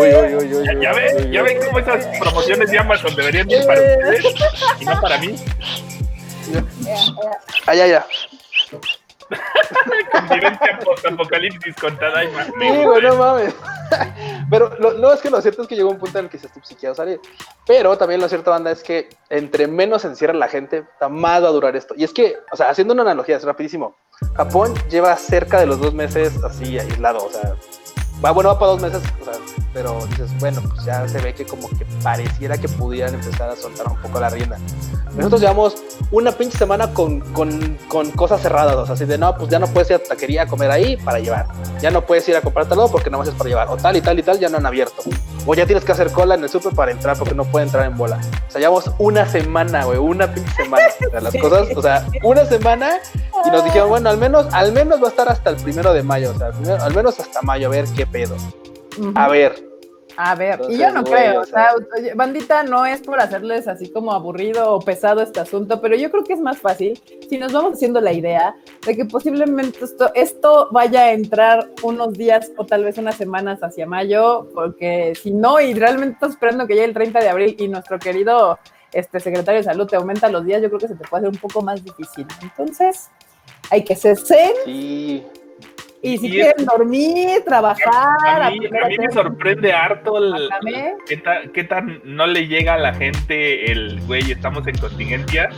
[0.00, 3.80] uy, uy, uy, Ya ven, ya ven cómo esas promociones de Amazon deberían ir para
[3.80, 4.24] ustedes
[4.80, 5.36] y no para mí.
[7.66, 8.06] Ah, ya, ya.
[10.12, 12.44] Convivencia post-apocalipsis con Tadaima.
[12.44, 13.54] Sí, güey, no mames.
[14.50, 16.38] Pero lo, no es que lo cierto es que llegó un punto en el que
[16.38, 17.20] se estuvo psiquiado salir.
[17.66, 21.48] Pero también lo cierto, banda, es que entre menos se encierra la gente, más va
[21.48, 21.94] a durar esto.
[21.96, 23.96] Y es que, o sea, haciendo una analogía, es rapidísimo.
[24.34, 27.54] Japón lleva cerca de los dos meses así aislado, o sea,
[28.24, 29.34] va bueno, va para dos meses, o sea,
[29.72, 33.56] pero dices, bueno, pues ya se ve que como que pareciera que pudieran empezar a
[33.56, 34.58] soltar un poco la rienda.
[35.16, 35.76] Nosotros llevamos
[36.10, 39.58] una pinche semana con, con, con, cosas cerradas, o sea, así de no, pues ya
[39.58, 41.46] no puedes ir a taquería a comer ahí para llevar,
[41.80, 44.00] ya no puedes ir a comprártelo porque no vas a para llevar, o tal y
[44.00, 45.02] tal y tal ya no han abierto,
[45.46, 47.86] o ya tienes que hacer cola en el súper para entrar porque no puede entrar
[47.86, 48.20] en bola.
[48.48, 50.84] O sea, llevamos una semana, güey, una pinche semana.
[51.06, 52.98] O sea, las cosas, o sea, una semana
[53.44, 56.02] y nos dijeron, bueno, al menos, al menos va a estar hasta el primero de
[56.02, 56.50] mayo, o sea,
[56.84, 58.36] al menos hasta mayo, a ver qué pedo.
[59.14, 59.70] A ver,
[60.16, 61.70] a ver, y yo no creo, o sea,
[62.14, 66.24] bandita, no es por hacerles así como aburrido o pesado este asunto, pero yo creo
[66.24, 70.68] que es más fácil si nos vamos haciendo la idea de que posiblemente esto, esto
[70.72, 75.60] vaya a entrar unos días o tal vez unas semanas hacia mayo, porque si no,
[75.60, 78.58] y realmente estás esperando que llegue el 30 de abril y nuestro querido
[78.92, 81.34] este, secretario de salud te aumenta los días, yo creo que se te puede hacer
[81.34, 82.26] un poco más difícil.
[82.42, 83.08] Entonces,
[83.70, 84.52] hay que ser zen.
[84.64, 85.24] Sí
[86.02, 88.42] y si quieren dormir, trabajar.
[88.42, 88.58] A mí,
[88.98, 90.48] me sorprende harto el,
[91.52, 95.50] qué, tan, no le llega a la gente el güey, estamos en contingencia.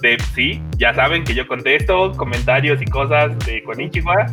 [0.00, 4.26] De sí, ya saben que yo contesto comentarios y cosas de Konichiwa.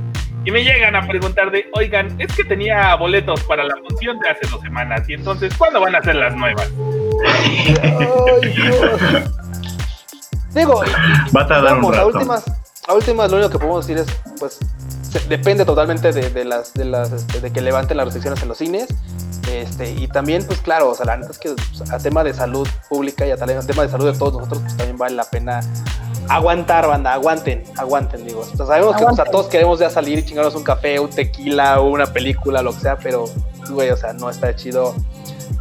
[0.43, 4.29] Y me llegan a preguntar de, oigan, es que tenía boletos para la función de
[4.29, 5.07] hace dos semanas.
[5.07, 6.69] Y entonces, ¿cuándo van a ser las nuevas?
[10.53, 10.83] Digo,
[11.35, 12.01] va a tardar un rato.
[12.01, 12.45] A últimas,
[12.87, 14.59] a últimas, lo único que podemos decir es, pues,
[15.27, 18.87] depende totalmente de, las, de, las este, de que levanten las restricciones en los cines.
[19.51, 22.33] Este, y también, pues claro, o sea, la neta es que pues, a tema de
[22.33, 25.61] salud pública y a tema de salud de todos nosotros, pues también vale la pena
[26.29, 28.45] aguantar, banda, aguanten, aguanten, digo.
[28.55, 32.61] sabemos que todos queremos ya salir y chingarnos un café, un tequila, o una película,
[32.61, 33.25] lo que sea, pero,
[33.69, 34.95] güey, o sea, no está chido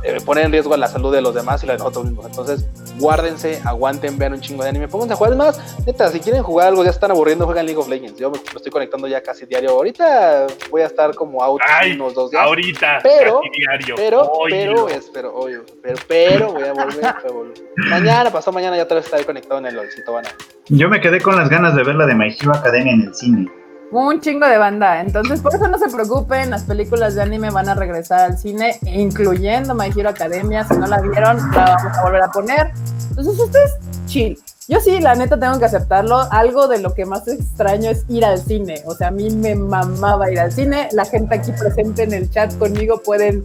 [0.03, 2.27] eh, poner en riesgo la salud de los demás y la de nosotros mismos.
[2.27, 2.67] Entonces,
[2.99, 5.33] guárdense, aguanten, vean un chingo de anime, pónganse a jugar.
[5.33, 8.19] Es más, neta, si quieren jugar algo, ya están aburriendo, juegan League of Legends.
[8.19, 9.71] Yo me, estoy conectando ya casi diario.
[9.71, 11.61] Ahorita voy a estar como out
[11.95, 12.43] unos dos días.
[12.43, 13.95] Ahorita, pero, diario.
[13.97, 17.59] Pero, pero, espero, obvio, pero, pero voy a volver, a volver.
[17.89, 20.25] Mañana, pasó mañana, ya otra vez estaré conectado en el LOLcito, van
[20.69, 23.15] Yo me quedé con las ganas de ver la de My Hero Academia en el
[23.15, 23.60] cine
[23.91, 25.01] un chingo de banda.
[25.01, 28.79] Entonces, por eso no se preocupen, las películas de anime van a regresar al cine,
[28.83, 30.65] incluyendo My Hero Academia.
[30.65, 32.73] Si no la vieron, la vamos a volver a poner.
[33.11, 33.73] Entonces, ustedes,
[34.07, 34.39] chill.
[34.69, 36.29] Yo sí, la neta, tengo que aceptarlo.
[36.31, 38.83] Algo de lo que más extraño es ir al cine.
[38.87, 40.89] O sea, a mí me mamaba ir al cine.
[40.93, 43.45] La gente aquí presente en el chat conmigo pueden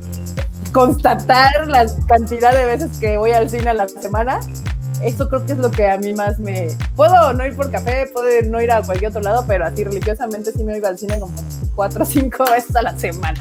[0.71, 4.39] constatar la cantidad de veces que voy al cine a la semana
[5.05, 6.69] eso creo que es lo que a mí más me...
[6.95, 10.51] Puedo no ir por café, puedo no ir a cualquier otro lado, pero así religiosamente
[10.51, 11.35] sí me iba al cine como
[11.75, 13.39] cuatro o cinco veces a la semana.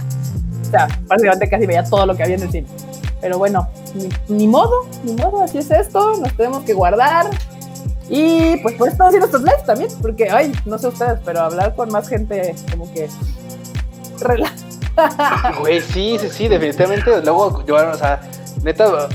[0.62, 2.68] O sea, básicamente casi veía todo lo que había en el cine.
[3.20, 3.66] Pero bueno,
[4.28, 7.30] ni, modo, ni modo, así es esto, nos tenemos que guardar.
[8.10, 11.74] Y pues por eso haciendo estos lives también, porque, ay, no sé ustedes, pero hablar
[11.74, 13.08] con más gente como que...
[15.60, 17.20] Güey, sí, sí, sí, definitivamente.
[17.22, 18.20] Luego, yo, o sea,
[18.62, 19.08] neta,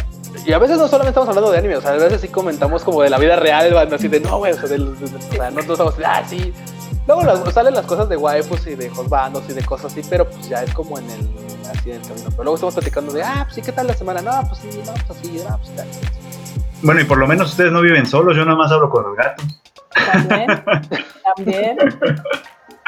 [0.50, 2.84] y a veces no solamente estamos hablando de anime, o sea, a veces sí comentamos
[2.84, 5.94] como de la vida real, así de no, güey, o sea, o sea, no estamos,
[6.04, 6.52] ah, sí.
[7.06, 10.50] Luego salen las cosas de waifus y de hosbandos y de cosas así, pero pues
[10.50, 11.30] ya es como en el
[11.70, 12.30] así en el camino.
[12.32, 14.24] Pero luego estamos platicando de, ah, pues sí, ¿qué tal la semana?
[14.24, 15.88] No, pues sí, no, pues así, no, pues tal.
[16.82, 19.16] Bueno, y por lo menos ustedes no viven solos, yo nada más hablo con los
[19.16, 19.46] gatos.
[20.12, 20.64] También,
[21.36, 21.78] también.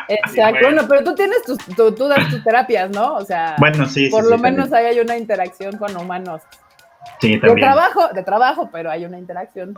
[0.07, 3.17] Exacto, bueno, pero tú tienes tus, tú, das tus terapias, ¿no?
[3.17, 6.41] O sea, bueno, sí, por lo menos ahí hay una interacción con humanos.
[7.21, 7.55] Sí, también.
[7.55, 9.77] De trabajo, de trabajo, pero hay una interacción.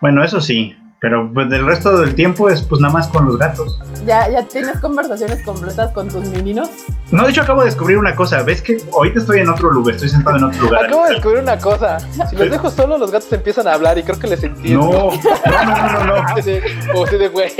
[0.00, 3.36] Bueno, eso sí, pero pues del resto del tiempo es pues nada más con los
[3.36, 3.78] gatos.
[4.06, 6.70] ¿Ya, ya tienes conversaciones completas con tus meninos?
[7.10, 8.42] No, de hecho acabo de descubrir una cosa.
[8.42, 9.96] ¿Ves que ahorita estoy en otro lugar?
[9.96, 10.86] Estoy sentado en otro lugar.
[10.86, 12.00] Acabo de descubrir una cosa.
[12.00, 15.10] Si los dejo solo, los gatos empiezan a hablar y creo que les entiendo.
[15.46, 16.22] No, no, no, no.
[16.94, 17.04] no.
[17.18, 17.52] de güey.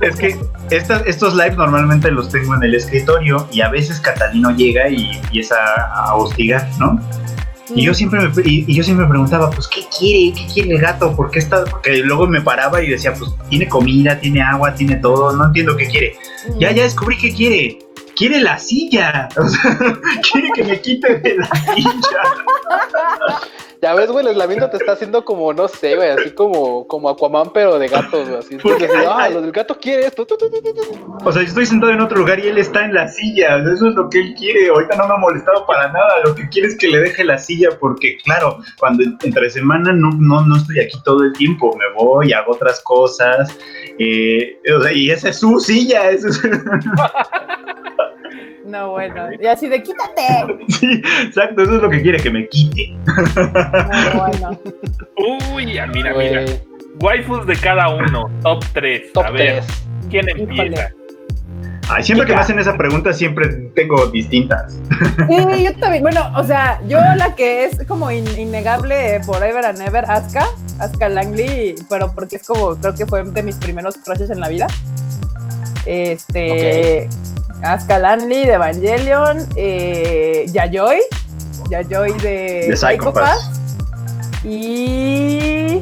[0.00, 0.38] Es que
[0.70, 5.56] estos lives normalmente los tengo en el escritorio y a veces Catalino llega y empieza
[5.92, 7.00] a hostigar, ¿no?
[7.74, 10.34] Y yo siempre me, y, yo siempre me preguntaba, pues, ¿qué quiere?
[10.34, 11.14] ¿Qué quiere el gato?
[11.14, 11.64] ¿Por qué está?
[11.64, 15.76] Porque luego me paraba y decía, pues, tiene comida, tiene agua, tiene todo, no entiendo
[15.76, 16.16] qué quiere.
[16.58, 17.78] Ya, ya descubrí qué quiere.
[18.16, 19.28] Quiere la silla.
[19.36, 19.78] O sea,
[20.32, 21.90] quiere que me quite de la silla.
[23.80, 27.08] Ya ves, güey, el eslamiento te está haciendo como, no sé, güey, así como, como
[27.10, 28.56] Aquaman, pero de gatos, güey, así.
[28.56, 30.26] Porque, ah, lo del gato quiere esto.
[31.24, 33.58] O sea, yo estoy sentado en otro lugar y él está en la silla.
[33.58, 34.68] Eso es lo que él quiere.
[34.68, 36.20] Ahorita no me ha molestado para nada.
[36.24, 40.10] Lo que quiere es que le deje la silla porque, claro, cuando entre semana no,
[40.18, 41.76] no, no estoy aquí todo el tiempo.
[41.76, 43.56] Me voy, hago otras cosas.
[43.98, 46.10] Eh, o sea, y esa es su silla.
[46.10, 46.40] Eso es...
[48.68, 49.28] No, bueno.
[49.40, 50.22] Y así de quítate.
[50.68, 52.94] Sí, exacto, eso es lo que quiere, que me quite.
[53.06, 54.60] No, bueno.
[55.54, 56.14] Uy, mira, mira.
[57.00, 59.10] Waifus de cada uno, top 3.
[59.24, 59.62] a ver,
[60.10, 60.90] ¿quién empieza?
[61.90, 64.78] Ay, siempre que me hacen esa pregunta, siempre tengo distintas.
[65.28, 66.02] Sí, yo también.
[66.02, 70.46] Bueno, o sea, yo la que es como innegable Forever and Ever, Asuka,
[70.78, 74.48] Asuka Langley, pero porque es como, creo que fue de mis primeros crushes en la
[74.48, 74.66] vida.
[75.86, 77.08] Este.
[77.62, 81.00] Asuka Lanley de Evangelion, eh, Yayoi,
[81.70, 83.38] Yayoi de, de Psychopath.
[84.44, 85.80] Y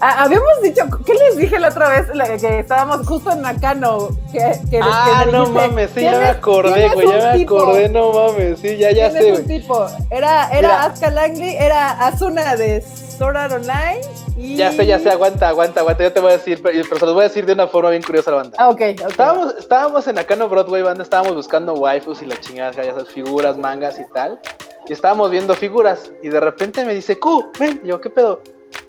[0.00, 2.06] ah, habíamos dicho, ¿qué les dije la otra vez?
[2.40, 4.08] que estábamos justo en Nakano.
[4.30, 8.60] Que, que, ah, no mames, sí, ya me acordé, güey, ya me acordé, no mames,
[8.60, 9.32] sí, ya, ya sé.
[9.32, 9.86] un tipo?
[10.10, 14.00] Era, era Langley, era Asuna de Sword Art Online
[14.42, 16.02] ya sé, ya sé, aguanta, aguanta, aguanta.
[16.02, 18.02] Yo te voy a decir, pero se los voy a decir de una forma bien
[18.02, 18.56] curiosa la banda.
[18.58, 18.80] Ah, ok.
[18.80, 23.56] Estábamos, estábamos en Acano Broadway, banda, estábamos buscando waifus y la chingada, ya sabes, figuras,
[23.56, 24.40] mangas y tal.
[24.88, 26.10] Y estábamos viendo figuras.
[26.22, 27.80] Y de repente me dice, Q, ven.
[27.84, 28.42] yo, ¿qué pedo?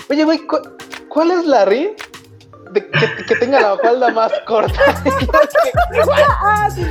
[0.10, 0.42] Oye, güey,
[1.10, 1.96] ¿cuál es la ri?
[2.72, 2.90] De,
[3.28, 4.74] que, tenga la falda más corta.
[6.42, 6.84] ah, sí,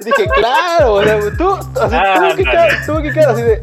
[0.00, 3.62] Dije, claro, o sea, tú, así, ah, tuvo, que quedar, tuvo que quedar así de.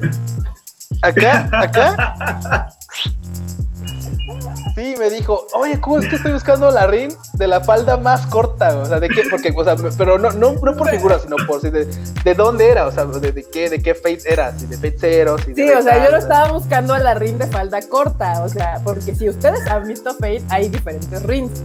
[1.01, 2.69] Acá, acá,
[4.77, 8.27] Sí, me dijo, oye, ¿cómo es que estoy buscando la ring de la falda más
[8.27, 8.77] corta?
[8.77, 9.23] O sea, ¿de qué?
[9.27, 11.87] Porque, o sea, pero no, no, no por figura, sino por si de,
[12.23, 14.97] de, dónde era, o sea, de, de, qué, de qué Fate era, si de Fate
[14.99, 18.43] Zero, si Sí, o sea, yo lo estaba buscando a la ring de falda corta,
[18.43, 21.63] o sea, porque si ustedes han visto Fate, hay diferentes rings.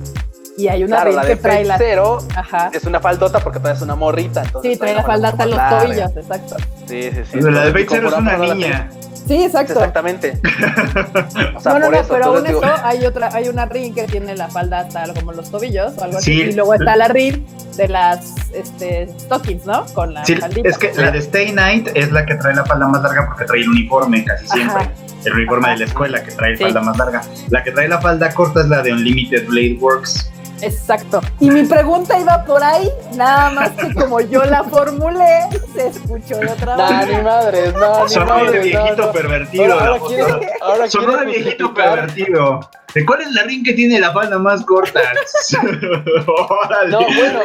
[0.56, 2.70] Y hay una ring que trae la cero Ajá.
[2.72, 4.42] es una faldota porque trae una morrita.
[4.62, 6.56] sí, trae la falda hasta los tobillos, exacto.
[6.86, 7.40] Sí, sí, sí.
[7.42, 8.90] la de Fate Zero es una niña.
[9.26, 9.74] Sí, exacto.
[9.74, 10.40] Exactamente.
[11.56, 14.34] o sea, no, no, no, pero aún eso hay otra, hay una ring que tiene
[14.36, 16.42] la falda hasta como los tobillos o algo así.
[16.42, 17.44] Y luego está la ring
[17.76, 19.84] de las este, stockings, ¿no?
[19.94, 22.88] Con la sí, Es que la de Stay Night es la que trae la falda
[22.88, 24.90] más larga porque trae el uniforme casi siempre.
[25.24, 27.22] El uniforme de la escuela que trae la falda más larga.
[27.50, 30.32] La que trae la falda corta es la de Unlimited Blade Works
[30.72, 31.20] Exacto.
[31.40, 36.38] Y mi pregunta iba por ahí, nada más que como yo la formulé, se escuchó
[36.38, 37.06] de otra manera.
[37.06, 39.72] No, ni madres, no, ni Sonó de viejito pervertido.
[39.74, 40.00] Ahora,
[40.60, 42.60] ahora Sonó de viejito pervertido.
[42.94, 45.00] ¿De cuál es la ring que tiene la falda más corta?
[46.88, 47.40] no, bueno,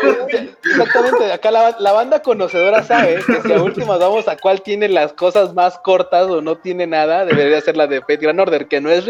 [0.63, 1.31] exactamente.
[1.31, 5.13] Acá la, la, banda conocedora sabe que si a últimas vamos a cuál tiene las
[5.13, 8.81] cosas más cortas o no tiene nada, debería ser la de Fate Grand Order, que
[8.81, 9.05] no es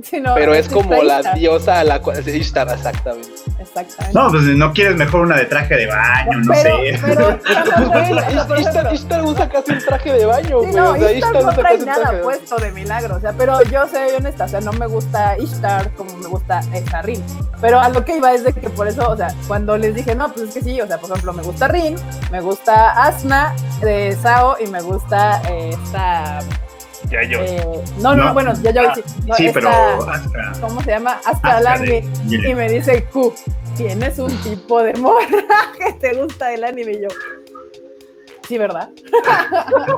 [0.34, 3.28] Pero es como la diosa a la cual se Ishtar, exactamente.
[3.58, 4.18] Exactamente.
[4.18, 6.98] No, pues no quieres mejor una de traje de baño, no sé.
[7.04, 7.30] Pero,
[8.58, 11.78] Ishtar, Ishtar, usa casi un traje de baño, sí, no, o sea, Ishtar, no trae
[11.78, 15.36] nada puesto de milagro, o sea, pero yo soy honesta, o sea, no me gusta
[15.38, 17.22] Ishtar como me gusta esta Rin.
[17.60, 20.14] Pero a lo que iba es de que por eso, o sea, cuando les dije,
[20.14, 21.96] no, pues es que sí, o sea, por ejemplo, me gusta Rin,
[22.30, 26.40] me gusta Asna de Sao y me gusta eh, esta
[27.08, 27.40] Ya yo.
[27.40, 27.66] Eh,
[27.98, 29.02] no, no, bueno, ya yo ah, sí.
[29.36, 29.70] sí, pero
[30.60, 31.18] ¿Cómo se llama?
[31.24, 32.04] Hasta el anime.
[32.28, 33.34] Y me dice, Q,
[33.76, 35.26] tienes un tipo de morra
[35.78, 36.92] que te gusta el anime.
[36.92, 37.08] Y yo,
[38.46, 38.90] sí, ¿verdad?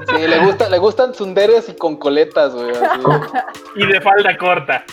[0.08, 2.72] Sí, le, gusta, le gustan sunderes y con coletas, güey.
[3.76, 4.84] Y de falda corta.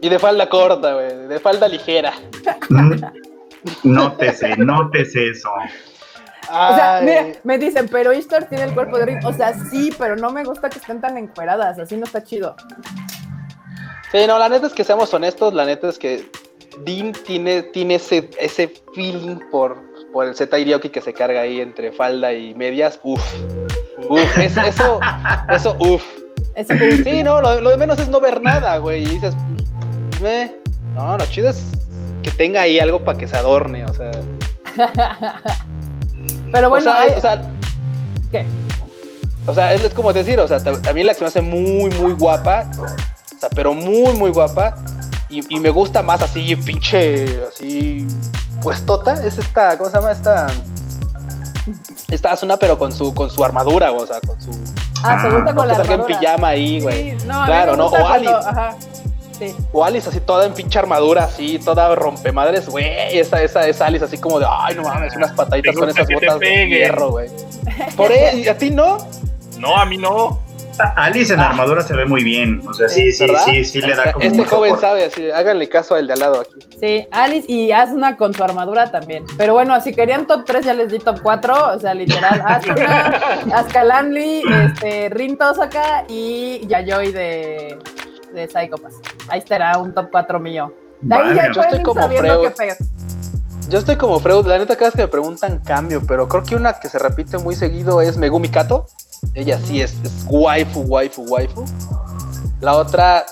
[0.00, 1.28] Y de falda corta, güey.
[1.28, 2.12] De falda ligera.
[3.84, 5.50] Nótese, nótese eso.
[6.52, 9.24] O sea, mira, me dicen, pero Ishtar tiene el cuerpo de Rin.
[9.24, 11.78] O sea, sí, pero no me gusta que estén tan encueradas.
[11.78, 12.54] Así no está chido.
[14.10, 15.54] Sí, no, la neta es que seamos honestos.
[15.54, 16.30] La neta es que
[16.84, 19.78] Dean tiene, tiene ese, ese feeling por,
[20.12, 23.00] por el Z Irioki que se carga ahí entre falda y medias.
[23.02, 23.22] Uf.
[24.10, 25.00] Uf, eso, eso,
[25.48, 26.02] eso uf.
[27.04, 29.04] Sí, no, lo, de menos es no ver nada, güey.
[29.04, 29.34] Y dices,
[30.22, 30.54] eh,
[30.94, 31.64] no, lo chido es
[32.22, 34.10] que tenga ahí algo para que se adorne, o sea.
[36.52, 37.42] Pero bueno, o sea,
[38.30, 38.46] ¿qué?
[39.46, 42.70] O sea, es, como decir, o sea, también la que me hace muy, muy guapa,
[42.78, 44.76] o sea, pero muy, muy guapa,
[45.28, 48.06] y, me gusta más así, pinche, así,
[48.62, 50.46] puestota, es esta, ¿cómo se llama esta?
[52.10, 54.50] Esta Asuna, pero con su, con su armadura, o sea, con su...
[55.02, 55.94] Ah, se gusta con la armadura.
[55.94, 57.16] en pijama ahí, güey.
[57.16, 57.86] claro, ¿no?
[57.86, 58.32] O Alice.
[58.32, 58.76] Ajá.
[59.42, 59.56] Sí.
[59.72, 62.86] O Alice así toda en pinche armadura, así, toda rompemadres, güey.
[63.12, 66.38] Esa, esa, esa Alice así como de, ay, no mames, unas pataditas con esas botas
[66.38, 67.28] de hierro, güey.
[67.96, 68.98] Por él, ¿a ti no?
[69.58, 70.40] No, a mí no.
[70.96, 71.50] Alice en ah.
[71.50, 72.62] armadura se ve muy bien.
[72.66, 74.24] O sea, sí, sí, sí, sí, le da como.
[74.24, 76.66] Este joven sabe, así, háganle caso al de al lado aquí.
[76.80, 79.24] Sí, Alice y Asuna con su armadura también.
[79.36, 81.74] Pero bueno, si querían top 3, ya les di top 4.
[81.74, 83.20] O sea, literal, Asuna,
[83.54, 87.78] Ascalanli, este, Rin Tosaka y Yayoi de,
[88.32, 88.94] de Psycho Pass.
[89.28, 90.72] Ahí estará un top 4 mío.
[91.00, 92.52] De ahí ya yo estoy como Freud.
[93.68, 94.46] Yo estoy como Freud.
[94.46, 97.38] La neta, cada vez que me preguntan cambio, pero creo que una que se repite
[97.38, 98.86] muy seguido es Megumi Kato.
[99.34, 99.94] Ella sí es,
[100.28, 101.64] waifu, waifu, waifu.
[102.60, 103.24] La otra,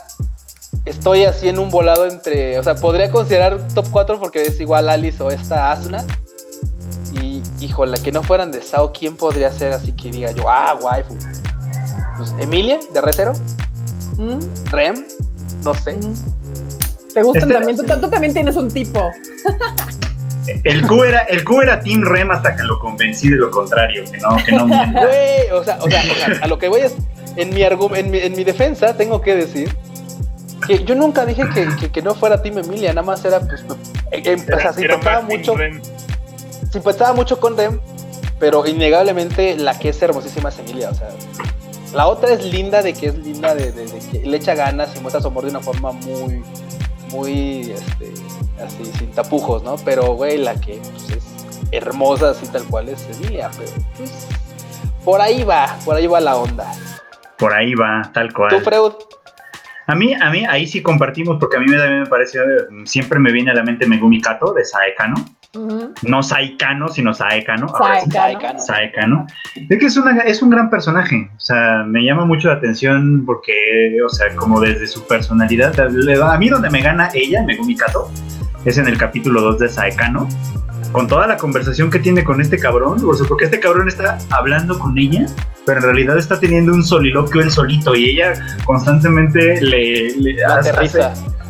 [0.84, 2.59] estoy así en un volado entre.
[2.59, 6.05] O sea, podría considerar top 4 porque es igual Alice o esta Asuna.
[7.12, 10.78] Y, híjole, que no fueran de Sao, ¿quién podría ser así que diga yo, ah,
[10.80, 11.16] waifu?
[12.16, 13.32] Pues Emilia, de Retero.
[14.21, 14.39] ¿Mm?
[14.71, 15.07] Rem,
[15.64, 15.99] no sé.
[17.14, 17.77] ¿Te gustan este también?
[17.79, 19.11] Tú, tú, también tienes un tipo.
[20.64, 24.05] El Q, era, el Q era Team Rem hasta que lo convencí de lo contrario,
[24.05, 24.66] que no, que no.
[24.93, 26.03] Güey, o sea, o sea,
[26.43, 26.95] a lo que voy es,
[27.37, 29.75] en mi, en mi, en mi defensa tengo que decir
[30.66, 33.64] que yo nunca dije que, que, no fuera Team Emilia, nada más era, pues,
[34.11, 35.55] eh, eh, o sea, simpatizaba mucho,
[36.71, 37.81] simpatizaba mucho con Rem,
[38.39, 41.09] pero innegablemente la que es hermosísima es Emilia, o sea,
[41.95, 45.01] la otra es linda de que es linda de, de que le echa ganas y
[45.01, 46.43] muestra su amor de una forma muy,
[47.11, 48.12] muy, este,
[48.64, 49.76] así, sin tapujos, ¿no?
[49.84, 51.24] Pero, güey, la que pues, es
[51.72, 54.28] hermosa, así tal cual es Emilia, pero pues,
[55.05, 56.72] por ahí va, por ahí va la onda.
[57.38, 58.51] Por ahí va, tal cual.
[58.51, 58.93] ¿Tú, Freud?
[59.86, 62.38] A mí, a mí, ahí sí compartimos, porque a mí me, me parece,
[62.84, 65.16] siempre me viene a la mente Megumi Kato de Saekano.
[65.53, 67.68] No Saikano, sino Saekano.
[67.68, 68.59] Saekano.
[68.61, 69.26] Saekano.
[69.68, 71.28] Es que es, una, es un gran personaje.
[71.36, 76.38] O sea, me llama mucho la atención porque, o sea, como desde su personalidad, a
[76.38, 78.12] mí donde me gana ella, Megumi Kato,
[78.64, 80.28] es en el capítulo 2 de Saekano,
[80.93, 84.18] con toda la conversación que tiene con este cabrón, o sea, porque este cabrón está
[84.30, 85.26] hablando con ella,
[85.66, 88.34] pero en realidad está teniendo un soliloquio él solito y ella
[88.64, 90.72] constantemente le, le hace,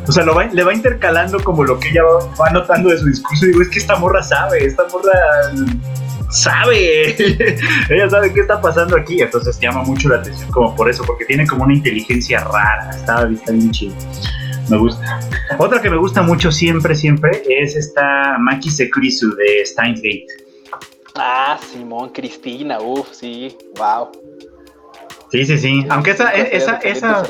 [0.07, 2.01] o sea, le va intercalando como lo que ella
[2.39, 3.45] va, notando de su discurso.
[3.45, 5.11] Y digo, es que esta morra sabe, esta morra
[6.29, 7.15] sabe.
[7.89, 9.21] ella sabe qué está pasando aquí.
[9.21, 12.89] Entonces llama mucho la atención como por eso, porque tiene como una inteligencia rara.
[12.95, 13.95] Está, está bien chido.
[14.71, 15.19] Me gusta.
[15.57, 20.27] Otra que me gusta mucho siempre, siempre es esta Maki Sekurisu de Steins Gate.
[21.15, 24.09] Ah, Simón, Cristina, uff, sí, wow.
[25.31, 25.85] Sí, sí, sí.
[25.89, 27.23] Aunque esa, esa, esa,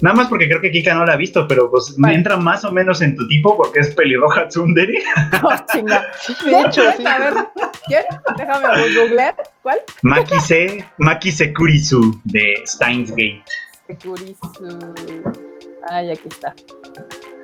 [0.00, 2.64] nada más porque creo que Kika no la ha visto, pero pues me entra más
[2.64, 5.02] o menos en tu tipo porque es pelirroja tsundere.
[5.42, 6.06] No, chinga.
[6.44, 7.04] De hecho, sí.
[7.04, 7.34] A ver,
[7.86, 8.04] ¿quién?
[8.36, 9.34] Déjame googlear.
[9.60, 9.80] ¿Cuál?
[10.02, 13.42] Maki Se, Maki Sekurisu de Steins Gate.
[13.88, 15.51] Sekurisu.
[15.88, 16.54] Ay, aquí está.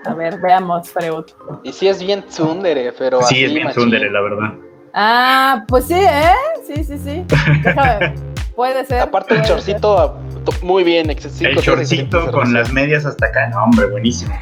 [0.05, 1.25] A ver, veamos, Freud.
[1.65, 4.55] Y sí es bien tsundere, pero Sí, es bien tsundere, la verdad.
[4.95, 6.33] Ah, pues sí, ¿eh?
[6.67, 7.25] Sí, sí, sí.
[7.63, 8.15] Déjame.
[8.55, 9.01] Puede ser.
[9.03, 10.19] Aparte el chorcito,
[10.63, 11.51] muy bien, excesivo.
[11.51, 14.35] El chorcito con las medias hasta acá, no, hombre, buenísimo.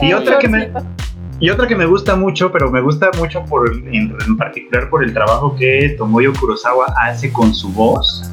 [0.00, 0.72] Y otra que me
[1.40, 5.14] y otra que me gusta mucho, pero me gusta mucho por en, particular por el
[5.14, 8.30] trabajo que Tomoyo Kurosawa hace con su voz,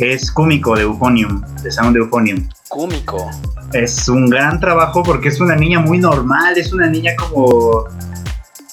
[0.00, 2.48] es Kumiko de Euphonium, de Sound de Euphonium.
[2.68, 3.30] Kumiko.
[3.72, 7.84] Es un gran trabajo porque es una niña muy normal, es una niña como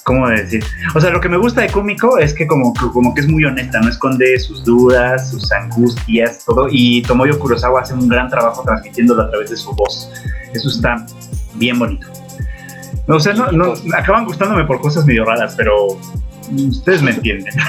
[0.08, 0.64] ¿cómo decir?
[0.94, 3.44] O sea, lo que me gusta de cómico es que como, como que es muy
[3.44, 6.66] honesta, no esconde sus dudas, sus angustias, todo.
[6.70, 10.10] Y Tomoyo Kurosawa hace un gran trabajo transmitiéndolo a través de su voz.
[10.54, 11.04] Eso está
[11.56, 12.06] bien bonito.
[13.06, 15.88] O sea, no, no, acaban gustándome por cosas medio raras, pero
[16.50, 17.54] ustedes me entienden.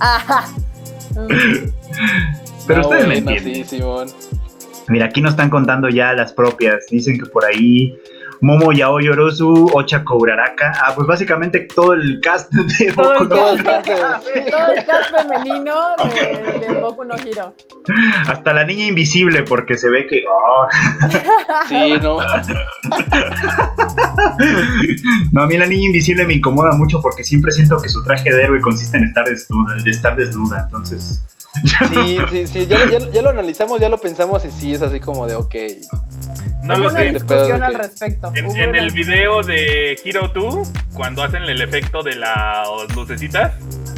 [2.66, 3.64] pero ustedes me entienden.
[4.88, 6.86] Mira, aquí nos están contando ya las propias.
[6.90, 7.96] Dicen que por ahí
[8.42, 10.72] Momo Yaoi Yorosu, Ocha Kouraraka.
[10.82, 13.62] Ah, pues básicamente todo el cast de Boku no Hiro.
[13.82, 15.74] Todo el cast femenino
[16.12, 17.54] de, de, Boku no Hiro.
[18.26, 20.24] Hasta la niña invisible, porque se ve que.
[20.28, 20.66] Oh.
[21.68, 22.18] Sí, no.
[25.32, 28.32] no, a mí la niña invisible me incomoda mucho porque siempre siento que su traje
[28.32, 30.62] de héroe consiste en estar desnuda, de estar desnuda.
[30.64, 31.22] Entonces.
[31.52, 35.00] Sí, sí, sí, ya, ya, ya, lo analizamos, ya lo pensamos y sí es así
[35.00, 35.54] como de ok.
[36.62, 37.12] No lo sé.
[37.12, 38.32] discusión al respecto.
[38.34, 43.52] En, el video de Hero 2, cuando hacen el efecto de las lucecitas,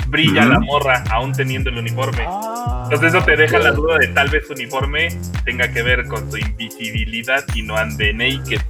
[0.09, 2.25] brilla la morra aún teniendo el uniforme.
[2.27, 2.83] Ah.
[2.85, 5.09] Entonces eso te deja la duda de tal vez su uniforme
[5.45, 8.61] tenga que ver con su invisibilidad y no ande naked.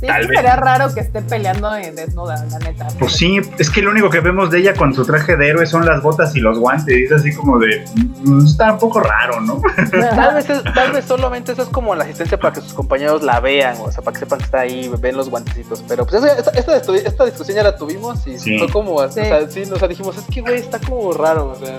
[0.00, 2.88] Sí, sería raro que esté peleando desnuda, la neta.
[2.98, 5.66] Pues sí, es que lo único que vemos de ella con su traje de héroe
[5.66, 6.96] son las botas y los guantes.
[6.96, 7.84] Y es así como de.
[8.24, 9.60] Mm, está un poco raro, ¿no?
[9.90, 13.40] tal, vez tal vez solamente eso es como la asistencia para que sus compañeros la
[13.40, 15.84] vean, o sea, para que sepan que está ahí, ven los guantecitos.
[15.88, 18.94] Pero pues esta, esta, discusión ya la tuvimos y fue como.
[18.94, 21.78] O sea, sí, o sea, dijimos, es que, güey, está como raro, o sea.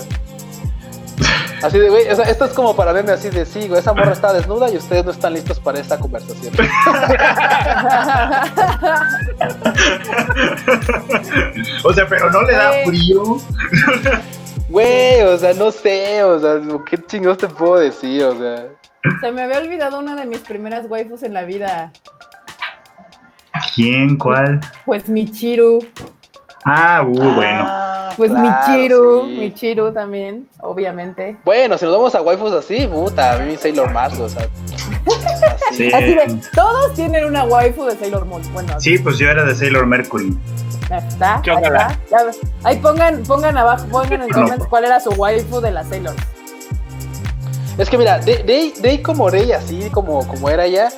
[1.62, 3.94] Así de, güey, o sea, esto es como para verme así de, sí, güey, esa
[3.94, 6.54] morra está desnuda y ustedes no están listos para esta conversación.
[11.84, 13.38] o sea, pero no le da frío.
[14.70, 18.24] Güey, o sea, no sé, o sea, ¿qué chingados te puedo decir?
[18.24, 18.68] O sea.
[19.22, 21.92] Se me había olvidado una de mis primeras waifus en la vida.
[23.76, 24.18] ¿Quién?
[24.18, 24.62] ¿Cuál?
[24.86, 25.80] Pues Michiru.
[26.66, 27.64] Ah, uh, bueno.
[27.66, 31.38] Ah, pues Michiru, Michiru también, obviamente.
[31.46, 34.48] Bueno, si nos vamos a waifus así, puta, a mí Sailor Mars, o sea.
[35.72, 35.94] Así.
[35.94, 38.42] así de, todos tienen una waifu de Sailor Moon.
[38.54, 40.36] Bueno, sí, pues yo era de Sailor Mercury.
[40.90, 41.36] ¿Está?
[41.36, 41.98] Ahí, está.
[42.64, 46.16] ahí pongan, pongan abajo, pongan en comments cuál era su waifu de la Sailor.
[47.78, 50.90] Es que mira, de, de, de como Rey, así como, como era ella,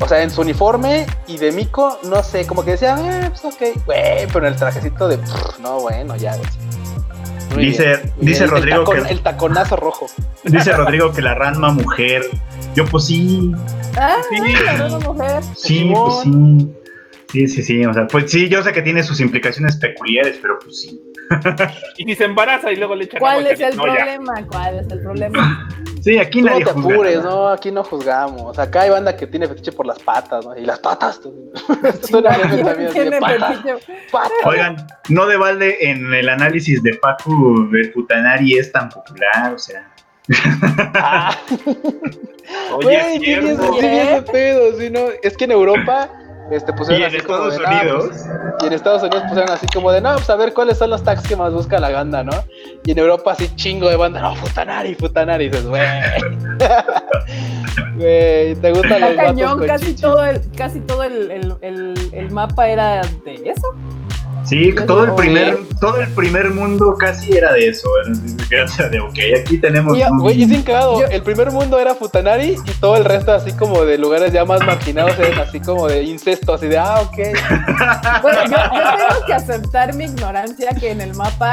[0.00, 3.44] o sea, en su uniforme y de Miko, no sé, como que decía, eh, pues
[3.44, 5.18] ok, güey, pero en el trajecito de,
[5.60, 6.36] no, bueno, ya,
[7.56, 8.98] dice, dice Rodrigo que.
[8.98, 10.06] El taconazo rojo.
[10.44, 12.22] Dice Rodrigo que la Ranma mujer.
[12.74, 13.52] Yo, pues sí.
[13.96, 15.42] Ah, sí, la Ranma mujer.
[15.54, 16.68] Sí, pues sí.
[17.32, 17.84] Sí, sí, sí.
[17.84, 21.00] O sea, pues sí, yo sé que tiene sus implicaciones peculiares, pero pues sí.
[21.96, 24.46] y ni se embaraza y luego le echa ¿Cuál es el problema?
[24.48, 25.68] ¿Cuál es el problema?
[26.06, 27.48] Sí, aquí nadie no te apures, ¿no?
[27.48, 28.56] Aquí no juzgamos.
[28.60, 30.56] Acá hay banda que tiene fetiche por las patas, ¿no?
[30.56, 31.20] Y las patas.
[34.44, 39.58] Oigan, no de balde en el análisis de Paco de Futanari es tan popular, o
[39.58, 39.90] sea.
[40.94, 41.36] Ah.
[42.76, 44.78] Oye, ¿qué es pedo?
[44.78, 45.08] ¿sí, no?
[45.24, 46.08] Es que en Europa
[46.50, 48.10] este, pusieron y en Estados Unidos.
[48.60, 51.02] y en Estados Unidos pusieron así como de, no, pues a ver cuáles son los
[51.02, 52.32] tags que más busca la banda, ¿no?
[52.84, 55.46] Y en Europa así chingo de banda, no, Futanari, Futanari.
[55.46, 55.82] Y dices, güey.
[57.96, 61.30] Güey, ¿te gusta los cañón, casi todo, el, casi todo el,
[61.62, 63.74] el, el mapa era de eso.
[64.48, 67.88] Sí, todo el primer, todo el primer mundo casi era de eso.
[68.50, 69.98] Era de, ok, aquí tenemos.
[70.20, 71.04] Güey, es cagado.
[71.06, 74.64] El primer mundo era Futanari y todo el resto, así como de lugares ya más
[74.64, 77.16] marginados, eran así como de incesto, así de, ah, ok.
[78.22, 81.52] Bueno, yo, tengo que aceptar mi ignorancia que en el mapa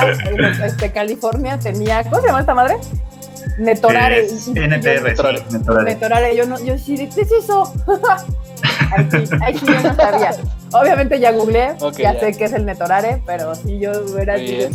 [0.64, 2.04] este, California tenía.
[2.04, 2.76] ¿Cómo se llama esta madre?
[3.58, 4.28] Netorare.
[4.48, 5.44] NTR, Netorare.
[5.84, 6.36] Netorare.
[6.36, 7.74] Yo, no, yo sí, ¿qué es eso?
[8.96, 10.32] Aquí, aquí yo no sabía.
[10.72, 14.70] Obviamente ya googleé, ya, sé que es el Netorare, pero si yo hubiera dicho,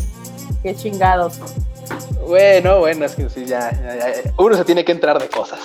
[0.62, 1.38] qué chingados.
[2.26, 3.70] Bueno, bueno, es que sí, ya,
[4.36, 5.60] uno se tiene que entrar de cosas.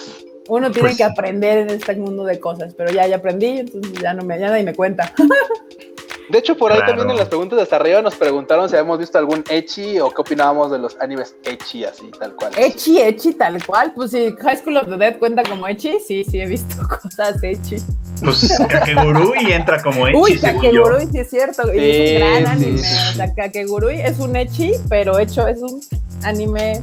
[0.48, 3.94] Uno tiene pues que aprender en este mundo de cosas, pero ya, ya aprendí, entonces
[3.94, 5.12] ya no me, ya nadie me cuenta.
[6.30, 9.00] De hecho, por ahí también en las preguntas de hasta arriba nos preguntaron si habíamos
[9.00, 12.52] visto algún Echi o qué opinábamos de los animes Echi, así, tal cual.
[12.58, 13.94] Echi, Echi, tal cual.
[13.94, 17.42] Pues si High School of the Dead cuenta como Echi, sí, sí he visto cosas
[17.44, 17.78] Echi.
[18.22, 20.18] Pues Kakegurui entra como Echi.
[20.18, 21.74] Uy, Kakegurui sí es cierto.
[21.74, 22.80] y es un gran anime.
[22.80, 25.82] O sea, Kakegurui es un Echi, pero hecho es un
[26.24, 26.82] anime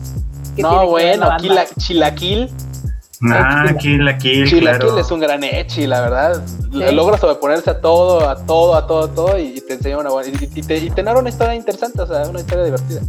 [0.56, 2.50] que no, bueno, aquí la Chilaquil
[3.22, 4.98] Ah, Kill la Kill, claro.
[4.98, 6.42] es un gran echi, la verdad.
[6.70, 10.30] Logra sobreponerse a todo, a todo, a todo, a todo y te enseña una buena.
[10.40, 13.00] Y, te, y te narra una historia interesante, o sea, una historia divertida.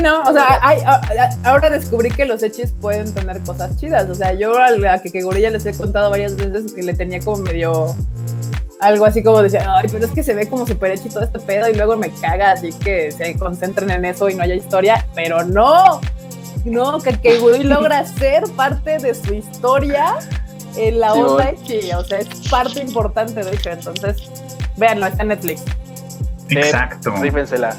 [0.00, 0.78] No, o sea, hay,
[1.44, 4.08] ahora descubrí que los echis pueden tener cosas chidas.
[4.08, 6.94] O sea, yo a la que, que Gorilla les he contado varias veces que le
[6.94, 7.94] tenía como medio
[8.80, 11.38] algo así como decía, ay, pero es que se ve como súper hecho todo este
[11.38, 15.06] pedo y luego me caga así que se concentren en eso y no haya historia,
[15.14, 16.00] pero no,
[16.64, 20.16] no, que Kakegurui logra ser parte de su historia
[20.76, 24.30] en la onda sí, o sea, es parte importante de eso, entonces,
[24.76, 25.64] véanlo, está en Netflix.
[26.48, 27.14] Exacto.
[27.20, 27.76] Rífensela.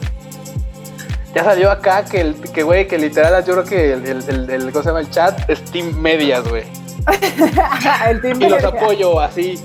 [1.34, 4.72] Ya salió acá que, el, que, güey, que literal, yo creo que el, el, el,
[4.72, 5.00] ¿cómo se llama?
[5.00, 6.64] El chat es Team Medias, güey.
[8.10, 9.60] el team y los apoyo así.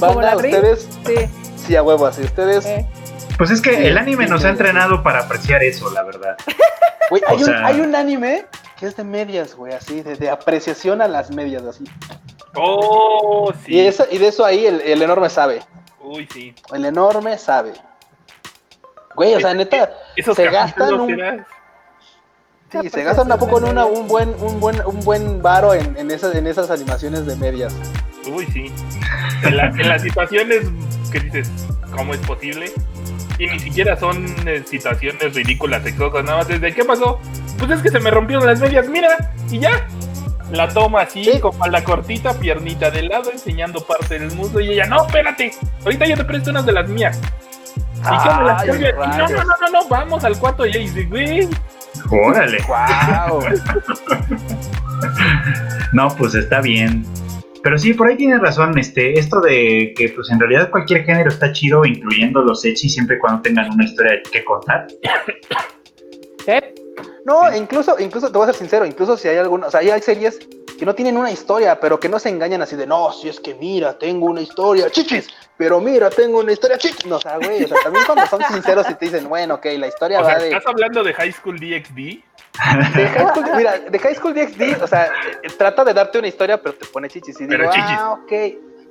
[0.00, 0.88] ¿Como la ustedes?
[1.06, 1.14] Sí.
[1.56, 2.22] Sí, a huevo, así.
[2.22, 2.66] Ustedes.
[2.66, 2.86] Eh.
[3.38, 6.36] Pues es que el anime nos ha entrenado para apreciar eso, la verdad.
[7.10, 8.46] Güey, hay, un, hay un anime
[8.78, 11.84] que es de medias, güey, así, de, apreciación a las medias, así.
[12.54, 13.74] Oh, sí.
[13.74, 15.62] Y, y de eso ahí el, el enorme sabe.
[16.00, 16.54] Uy, sí.
[16.72, 17.72] El enorme sabe.
[19.14, 19.90] Güey, o sea, neta,
[20.34, 21.44] se gastan un...
[22.70, 25.96] Sí, se gastan un poco en una, un buen, un buen, un buen varo en,
[25.96, 27.74] en, esas, en esas animaciones de medias.
[28.30, 28.72] Uy, sí.
[29.42, 30.66] En, las situaciones
[31.12, 31.50] que dices,
[31.96, 32.72] ¿cómo es posible?
[33.38, 37.20] Y ni siquiera son eh, situaciones ridículas, sexosas, nada más desde, ¿qué pasó?
[37.58, 39.86] Pues es que se me rompieron las medias, mira, y ya.
[40.50, 44.86] La toma así, con la cortita, piernita de lado, enseñando parte del muslo, y ella,
[44.86, 45.50] no, espérate,
[45.84, 47.20] ahorita yo te presto unas de las mías
[48.02, 51.48] no, no, no, no, no, vamos al cuarto y ahí dice, güey.
[52.10, 52.58] Órale.
[52.68, 53.42] Wow.
[55.92, 57.06] no, pues está bien.
[57.66, 61.30] Pero sí, por ahí tienes razón, este, esto de que pues en realidad cualquier género
[61.30, 64.86] está chido, incluyendo los hechis, siempre cuando tengan una historia que contar.
[66.44, 66.74] ¿Qué?
[67.24, 70.00] No, incluso, incluso te voy a ser sincero, incluso si hay alguna, o sea, hay
[70.00, 70.38] series
[70.78, 73.40] que no tienen una historia, pero que no se engañan así de, no, si es
[73.40, 77.04] que mira, tengo una historia, chichis, pero mira, tengo una historia chichis.
[77.04, 79.66] No, o sea, güey, o sea, también cuando son sinceros y te dicen, bueno, ok,
[79.76, 80.50] la historia va de...
[80.50, 82.22] ¿Estás hablando de High School DxD?
[82.94, 85.10] De High School, mira, de High School DxD, o sea,
[85.58, 87.40] trata de darte una historia, pero te pone chichis.
[87.40, 88.32] Y digo, ah, ok.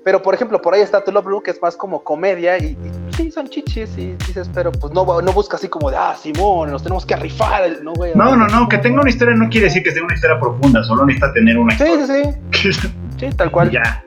[0.04, 2.78] Pero, por ejemplo, por ahí está Tu Love Blue, que es más como comedia, y,
[3.18, 6.70] sí, son chichis, y dices, pero pues no, no busca así como de, ah, Simón,
[6.70, 8.14] nos tenemos que rifar, no, güey.
[8.14, 10.84] No, no, no, que tenga una historia no quiere decir que sea una historia profunda,
[10.84, 12.06] solo necesita tener una historia.
[12.06, 12.94] Sí, sí, sí.
[13.20, 13.72] sí, tal cual.
[13.72, 14.06] Ya.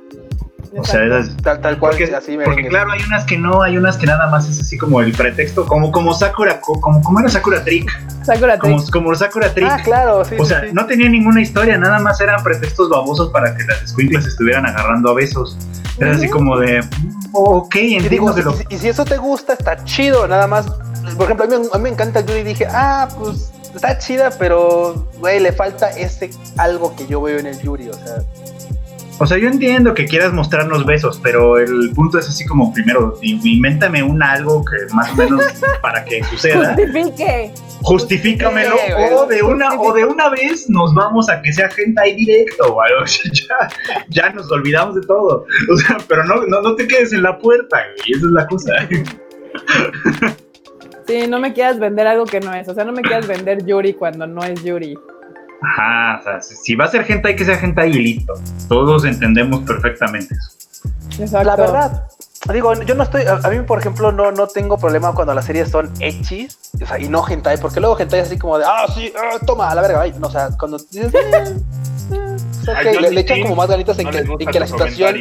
[0.78, 1.00] O sea,
[1.42, 4.28] tal, tal cual, porque, así Porque claro, hay unas que no, hay unas que nada
[4.30, 7.90] más es así como el pretexto, como, como Sakura, como, como era Sakura Trick.
[8.22, 8.72] Sakura Trick.
[8.72, 9.68] Como, como Sakura Trick.
[9.68, 10.36] Ah, claro, sí.
[10.38, 14.26] O sea, no tenía ninguna historia, nada más eran pretextos babosos para que las escuinclas
[14.26, 15.56] estuvieran agarrando a besos.
[15.98, 16.80] Era así como de,
[17.32, 18.54] ok, entiendo y, lo...
[18.68, 20.66] y si eso te gusta, está chido, nada más.
[21.16, 23.98] Por ejemplo, a mí, a mí me encanta el Yuri y dije, ah, pues está
[23.98, 28.22] chida, pero, güey, le falta ese algo que yo veo en el Yuri, o sea
[29.18, 33.18] o sea, yo entiendo que quieras mostrarnos besos, pero el punto es así como primero,
[33.22, 35.42] invéntame un algo que más o menos
[35.82, 36.74] para que suceda.
[36.74, 37.52] Justifique.
[37.82, 38.76] Justifícamelo.
[39.12, 42.74] o de una, o de una vez nos vamos a que sea gente ahí directo,
[42.74, 43.04] o algo.
[43.32, 43.68] ya,
[44.08, 45.44] ya nos olvidamos de todo.
[45.72, 48.46] O sea, pero no, no, no te quedes en la puerta, y esa es la
[48.46, 48.72] cosa.
[51.08, 52.68] Sí, no me quieras vender algo que no es.
[52.68, 54.96] O sea, no me quieras vender Yuri cuando no es Yuri.
[55.60, 58.34] Ajá, o sea, si va a ser gente hay que ser gente ahí y listo.
[58.68, 61.42] Todos entendemos perfectamente eso.
[61.42, 62.08] La verdad,
[62.52, 65.70] digo, yo no estoy, a, mí por ejemplo no, no tengo problema cuando las series
[65.70, 68.86] son hechis, o sea, y no hentai, porque luego hentai es así como de, ah,
[68.94, 71.56] sí, ah, toma, a la verga, no, o sea, cuando dices, eh,
[72.84, 75.16] eh, le, echan como más ganitas en, que, en que la situación...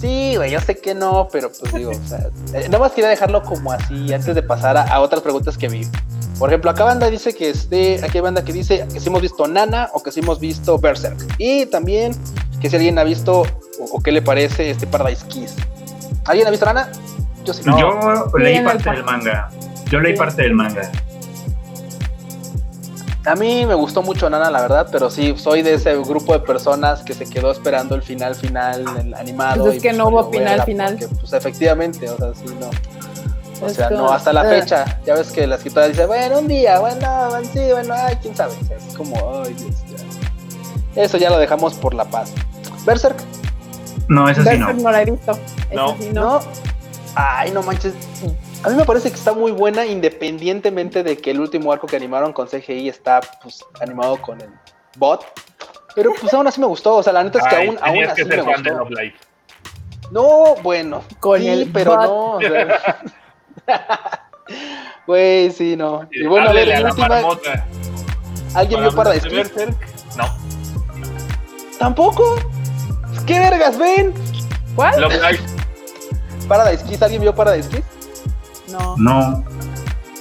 [0.00, 3.08] Sí, güey, yo sé que no, pero pues digo, o sea, eh, nada más quería
[3.08, 5.86] dejarlo como así antes de pasar a, otras preguntas que vi.
[6.38, 9.22] Por ejemplo, acá banda dice que este, aquí hay banda que dice que si hemos
[9.22, 11.16] visto Nana o que si hemos visto Berserk.
[11.38, 12.12] Y también
[12.60, 13.44] que si alguien ha visto
[13.92, 15.54] o, qué le parece este Paradise Kiss.
[16.24, 16.90] ¿Alguien ha visto Nana?
[17.44, 17.62] Yo sí.
[17.64, 17.78] No.
[17.78, 19.48] Yo leí parte del manga.
[19.90, 20.90] Yo leí parte del manga.
[23.26, 26.40] A mí me gustó mucho Nana, la verdad, pero sí, soy de ese grupo de
[26.40, 29.64] personas que se quedó esperando el final final el animado.
[29.64, 30.98] Pues es que no hubo final final.
[31.20, 32.68] pues efectivamente, o sea, sí, no.
[33.60, 34.60] O sea, no, hasta la eh.
[34.60, 35.00] fecha.
[35.04, 38.54] Ya ves que la escritora dice, bueno, un día, bueno, sí, bueno, ay, quién sabe.
[38.76, 41.02] es como, ay, Dios, ya.
[41.02, 42.32] Eso ya lo dejamos por la paz.
[42.84, 43.16] Berserk.
[44.08, 44.72] No, esa sí no.
[44.72, 45.38] no la he visto.
[45.72, 45.96] No.
[45.98, 46.40] Sí no.
[47.14, 47.94] Ay, no manches.
[48.62, 51.96] A mí me parece que está muy buena independientemente de que el último arco que
[51.96, 54.50] animaron con CGI está pues animado con el
[54.96, 55.24] bot.
[55.94, 58.24] Pero pues aún así me gustó, o sea, la neta es que aún, aún así
[58.24, 58.84] me gustó.
[60.10, 62.38] No, bueno, con sí, pero no.
[65.06, 66.06] Güey, sí, no.
[66.10, 67.20] Y bueno, a ver, la última.
[68.54, 69.52] ¿Alguien vio Paradise Kiss?
[70.16, 70.24] No.
[71.78, 72.36] ¿Tampoco?
[73.26, 74.14] ¿Qué vergas ven?
[74.74, 74.94] ¿Cuál?
[76.48, 77.84] Paradise Kiss, ¿alguien vio Paradise Kiss?
[78.70, 78.96] No.
[78.96, 79.44] No.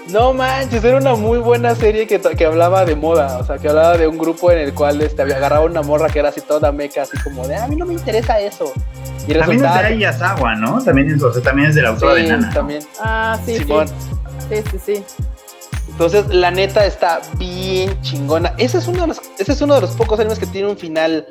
[0.10, 3.70] No manches, era una muy buena serie que, que hablaba de moda, o sea, que
[3.70, 6.42] hablaba de un grupo en el cual este, había agarrado una morra que era así
[6.42, 8.74] toda meca, así como de, a mí no me interesa eso.
[9.28, 10.84] Y también es de Ayasawa, ¿no?
[10.84, 12.52] También es, o sea, también es de la autora de Nana.
[12.52, 12.84] también.
[13.00, 13.88] Ah, sí, Simón.
[13.88, 14.62] sí.
[14.72, 15.04] Sí, sí,
[15.90, 18.54] Entonces, la neta está bien chingona.
[18.58, 20.78] Ese es uno de los, ese es uno de los pocos animes que tiene un
[20.78, 21.26] final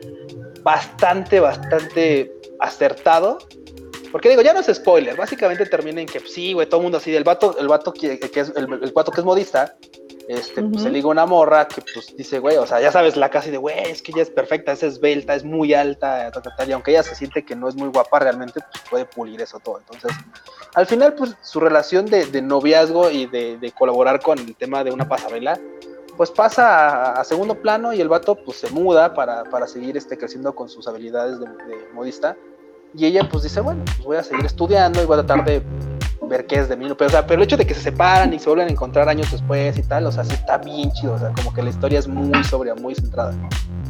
[0.62, 3.38] bastante, bastante acertado
[4.12, 6.98] porque digo, ya no es spoiler, básicamente termina en que sí, güey, todo el mundo
[6.98, 9.74] así, el vato, el vato que, es, el, el vato que es modista,
[10.28, 13.30] este, pues se liga una morra que pues dice, güey, o sea, ya sabes, la
[13.30, 16.30] casi de, güey, es que ella es perfecta, es esbelta, es muy alta,
[16.66, 19.58] y aunque ella se siente que no es muy guapa realmente, pues puede pulir eso
[19.58, 19.78] todo.
[19.78, 20.12] Entonces,
[20.74, 25.08] al final, pues su relación de, noviazgo y de, colaborar con el tema de una
[25.08, 25.58] pasarela,
[26.16, 30.18] pues pasa a, segundo plano y el vato pues se muda para, para seguir este,
[30.18, 31.46] creciendo con sus habilidades de
[31.94, 32.36] modista
[32.94, 35.62] y ella pues dice, bueno, pues voy a seguir estudiando y voy a tratar de
[36.28, 36.88] ver qué es de mí.
[36.96, 39.08] Pero, o sea, pero el hecho de que se separan y se vuelven a encontrar
[39.08, 41.14] años después y tal, o sea, sí está bien chido.
[41.14, 43.34] O sea, como que la historia es muy sobria, muy centrada.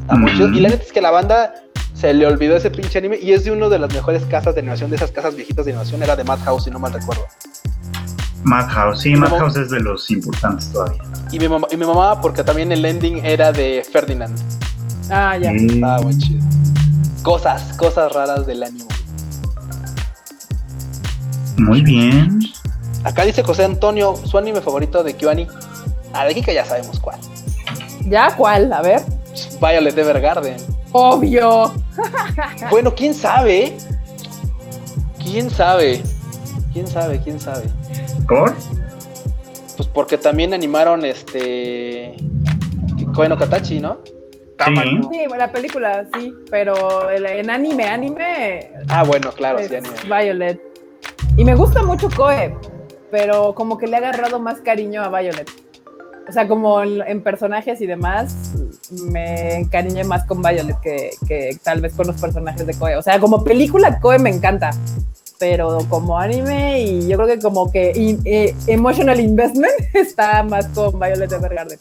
[0.00, 0.48] Está muy chido.
[0.48, 1.54] Y la neta es que la banda
[1.94, 4.60] se le olvidó ese pinche anime y es de una de las mejores casas de
[4.60, 7.24] animación, de esas casas viejitas de animación, era de Madhouse, si no mal recuerdo.
[8.44, 11.00] Madhouse, sí, Madhouse es de los importantes todavía.
[11.30, 14.36] Y mi mamá, y mi mamá porque también el ending era de Ferdinand.
[15.10, 15.52] Ah, ya.
[15.84, 16.42] Ah, muy chido.
[17.22, 18.84] Cosas, cosas raras del anime.
[21.58, 22.40] Muy bien.
[23.04, 25.46] Acá dice José Antonio, su anime favorito de Kyoani.
[26.12, 27.18] Ah, de que ya sabemos cuál.
[28.06, 28.72] ¿Ya cuál?
[28.72, 29.02] A ver.
[29.60, 30.56] Violet Evergarden.
[30.92, 31.72] Obvio.
[32.70, 33.76] bueno, quién sabe.
[35.22, 36.02] ¿Quién sabe?
[36.72, 37.20] ¿Quién sabe?
[37.20, 37.64] ¿Quién sabe?
[38.28, 38.54] ¿Por?
[39.76, 42.16] Pues porque también animaron este.
[43.14, 43.36] Koe no
[44.64, 45.10] Katachi, ¿no?
[45.10, 45.24] Sí.
[45.36, 48.70] la película, sí, pero en anime, anime.
[48.88, 49.94] Ah, bueno, claro, sí, anime.
[50.04, 50.60] Violet.
[51.36, 52.54] Y me gusta mucho Koe,
[53.10, 55.48] pero como que le ha agarrado más cariño a Violet.
[56.28, 58.52] O sea, como en, personajes y demás,
[59.10, 62.96] me encariñé más con Violet que, tal vez con los personajes de Koe.
[62.96, 64.70] O sea, como película, Koe me encanta.
[65.38, 67.92] Pero como anime y yo creo que como que
[68.24, 71.78] eh, emotional investment está más con Violet Evergarden.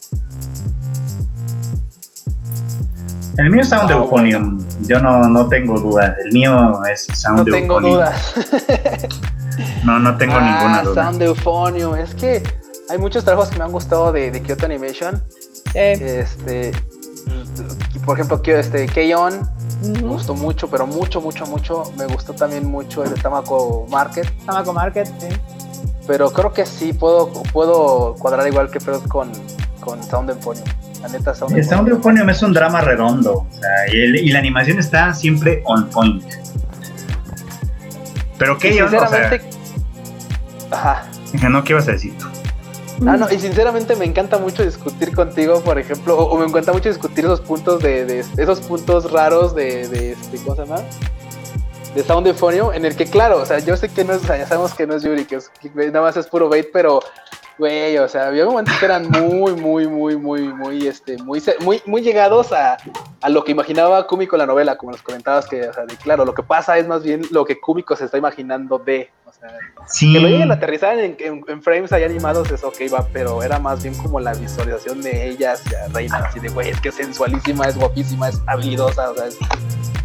[3.38, 4.60] El mío es Sound de Euphonium.
[4.82, 6.16] Yo no, no tengo duda.
[6.24, 8.34] El mío es Sound no tengo dudas.
[9.84, 11.04] no, no tengo ah, ninguna duda.
[11.04, 11.96] Sound Euphonium.
[11.96, 12.44] Es que
[12.90, 15.22] hay muchos trabajos que me han gustado de, de Kyoto Animation.
[15.74, 16.74] Este,
[18.06, 19.50] por ejemplo, este, K-On!
[19.82, 21.84] me gustó mucho, pero mucho, mucho, mucho.
[21.98, 24.30] Me gustó también mucho el de Tamako Market.
[24.46, 25.28] Tamako Market, sí.
[26.06, 29.32] Pero creo que sí puedo, puedo cuadrar igual que Fred con,
[29.80, 30.66] con Sound Euphonium.
[31.02, 33.34] La neta, Sound El Sound Euphonium es un drama redondo.
[33.34, 36.24] O sea, y, la animación está siempre on point.
[38.38, 39.42] Pero qué sinceramente.
[40.70, 41.06] Ajá.
[41.50, 42.28] No, ¿qué ibas a decir tú?
[43.08, 46.90] Ah, no, y sinceramente me encanta mucho discutir contigo, por ejemplo, o, me encanta mucho
[46.90, 50.82] discutir esos puntos de, esos puntos raros de, de, este, ¿cómo se llama?
[51.96, 54.46] De Sound Euphonium, en el que, claro, o sea, yo sé que no es, ya
[54.46, 55.40] sabemos que no es Yuri, que
[55.74, 57.00] nada más es puro bait, pero
[57.62, 61.80] Güey, o sea, había momentos que eran muy, muy, muy, muy, muy, este, muy, muy,
[61.86, 62.76] muy llegados a,
[63.22, 66.34] a lo que imaginaba Kumiko la novela, como los comentabas, que, o sea, claro, lo
[66.34, 69.52] que pasa es más bien lo que Kumiko se está imaginando de, o sea,
[70.00, 73.60] que lo lleguen a aterrizar en, en, frames ahí animados es ok, va, pero era
[73.60, 76.96] más bien como la visualización de ella hacia Reina, así de, güey, es que es
[76.96, 79.38] sensualísima, es guapísima, es habilidosa, o sea, es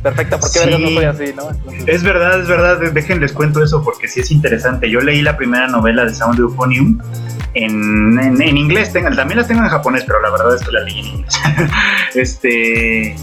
[0.03, 1.49] perfecta, ¿por qué no soy así, no?
[1.87, 4.91] Es verdad, es verdad, déjenles cuento eso porque sí es interesante.
[4.91, 7.01] Yo leí la primera novela de Sound Euphonium
[7.57, 11.01] en, en, inglés, también las tengo en japonés, pero la verdad es que la leí
[11.01, 11.41] en inglés.
[12.15, 13.17] este,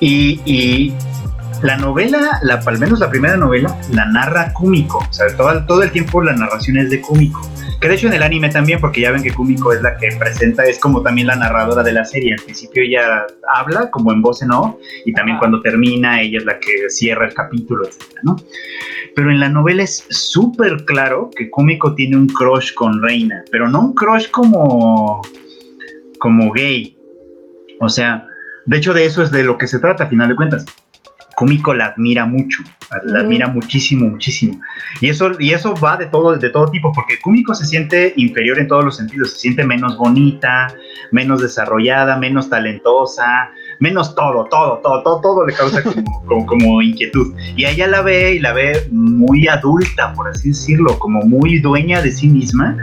[0.00, 0.94] y, y,
[1.62, 5.82] la novela, la, al menos la primera novela, la narra Kumiko, o sea, todo, todo
[5.82, 7.48] el tiempo la narración es de Kumiko.
[7.80, 10.08] Que de hecho en el anime también, porque ya ven que Kumiko es la que
[10.18, 12.34] presenta, es como también la narradora de la serie.
[12.34, 13.24] Al principio ella
[13.54, 14.74] habla como en voz en off,
[15.04, 18.02] y también cuando termina ella es la que cierra el capítulo, etc.
[18.24, 18.36] ¿no?
[19.14, 23.68] Pero en la novela es súper claro que Kumiko tiene un crush con Reina, pero
[23.68, 25.22] no un crush como,
[26.18, 26.96] como gay.
[27.80, 28.26] O sea,
[28.66, 30.66] de hecho de eso es de lo que se trata a final de cuentas.
[31.38, 32.64] Kumiko la admira mucho,
[33.04, 34.60] la admira muchísimo, muchísimo.
[35.00, 38.58] Y eso, y eso va de todo, de todo tipo, porque Kumiko se siente inferior
[38.58, 40.66] en todos los sentidos, se siente menos bonita,
[41.12, 43.50] menos desarrollada, menos talentosa,
[43.80, 45.82] menos todo, todo, todo, todo, todo le causa
[46.26, 47.34] como, como, inquietud.
[47.56, 52.02] Y ella la ve y la ve muy adulta, por así decirlo, como muy dueña
[52.02, 52.76] de sí misma.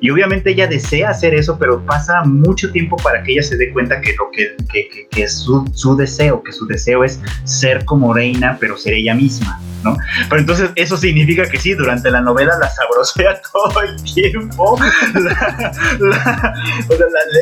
[0.00, 3.72] Y obviamente ella desea hacer eso, pero pasa mucho tiempo para que ella se dé
[3.72, 7.84] cuenta que lo que, que, que, es su, su deseo, que su deseo es ser
[7.84, 9.60] como reina, pero ser ella misma.
[9.84, 9.96] ¿no?
[10.28, 14.78] Pero entonces eso significa que sí, durante la novela la sabrosea todo el tiempo,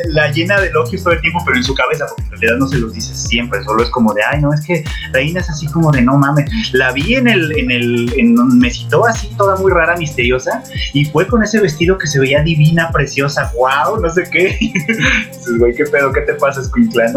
[0.09, 2.67] la, llena de elogios todo el tiempo, pero en su cabeza, porque en realidad no
[2.67, 4.83] se los dice siempre, solo es como de, ay, no, es que
[5.13, 8.69] Reina es así como de, no mames, la vi en el, en el, en, me
[8.69, 10.63] citó así, toda muy rara, misteriosa,
[10.93, 14.57] y fue con ese vestido que se veía divina, preciosa, wow, no sé qué.
[15.59, 17.11] güey, qué pedo, ¿qué te pasa, Escuincla,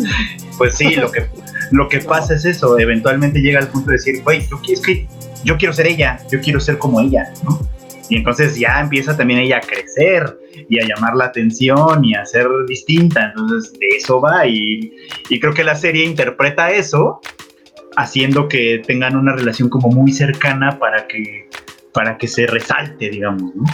[0.58, 1.26] pues sí, lo que,
[1.70, 5.08] lo que pasa es eso, eventualmente llega al punto de decir, güey, yo, es que
[5.44, 7.60] yo quiero ser ella, yo quiero ser como ella, ¿no?
[8.10, 10.38] Y entonces ya empieza también ella a crecer
[10.68, 13.32] y a llamar la atención y a ser distinta.
[13.34, 14.92] Entonces de eso va y,
[15.28, 17.20] y creo que la serie interpreta eso
[17.96, 21.48] haciendo que tengan una relación como muy cercana para que,
[21.92, 23.64] para que se resalte, digamos, ¿no?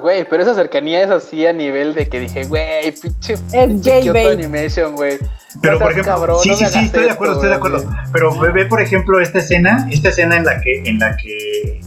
[0.00, 3.34] Güey, pero esa cercanía es así a nivel de que dije, güey, pinche.
[3.34, 5.18] Es J Animation, güey.
[5.60, 7.84] Pero por ejemplo, sí, sí, sí, estoy de acuerdo, estoy de acuerdo.
[8.12, 11.80] Pero ve, por ejemplo, esta escena, esta escena en la que, en la que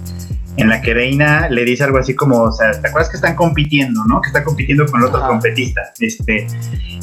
[0.58, 3.36] en la que Reina le dice algo así como, o sea, ¿te acuerdas que están
[3.36, 4.20] compitiendo, no?
[4.22, 6.48] Que está compitiendo con el otro competista, este,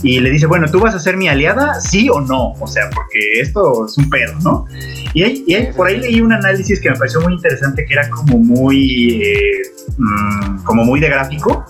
[0.03, 2.53] y le dice, bueno, ¿tú vas a ser mi aliada, sí o no?
[2.61, 4.67] O sea, porque esto es un pedo, ¿no?
[5.15, 5.23] Y,
[5.55, 9.23] hay, por ahí leí un análisis que me pareció muy interesante, que era como muy,
[9.23, 9.63] eh,
[9.97, 11.65] mm, como muy de gráfico,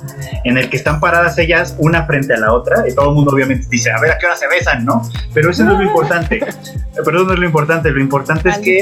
[0.44, 3.32] en el que están paradas ellas una frente a la otra, y todo el mundo
[3.32, 5.02] obviamente dice, a ver a qué hora se besan, ¿no?
[5.34, 6.40] Pero eso no es lo importante,
[7.04, 8.80] pero eso no es lo importante, lo importante es que,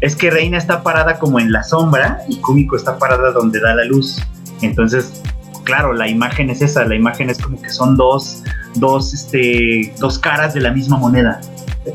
[0.00, 3.74] es que Reina está parada como en la sombra, y Kumiko está parada donde da
[3.74, 4.20] la luz.
[4.62, 5.22] Entonces,
[5.64, 8.42] claro, la imagen es esa, la imagen es como que son dos,
[8.74, 11.40] dos, este, dos caras de la misma moneda.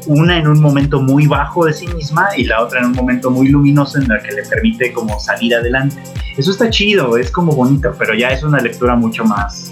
[0.07, 3.29] Una en un momento muy bajo de sí misma y la otra en un momento
[3.29, 6.01] muy luminoso en la que le permite como salir adelante.
[6.37, 9.71] Eso está chido, es como bonito, pero ya es una lectura mucho más,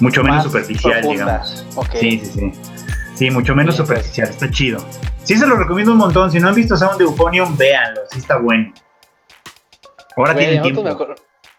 [0.00, 1.66] mucho menos superficial, digamos.
[1.98, 2.52] Sí, sí, sí.
[3.14, 3.88] Sí, mucho menos pues.
[3.88, 4.78] superficial, está chido.
[5.24, 6.30] Sí, se lo recomiendo un montón.
[6.30, 8.72] Si no han visto Sound de Euphonium, véanlo, sí está bueno.
[10.18, 10.82] Ahora tienen tiempo.
[10.82, 11.14] Me acuerdo,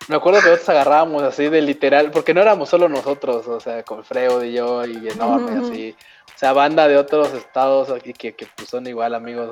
[0.08, 3.84] me acuerdo, que nosotros agarrábamos así de literal, porque no éramos solo nosotros, o sea,
[3.84, 5.96] con Freud y yo y enorme, así.
[6.28, 9.50] O sea, banda de otros estados aquí que, que pues, son igual amigos.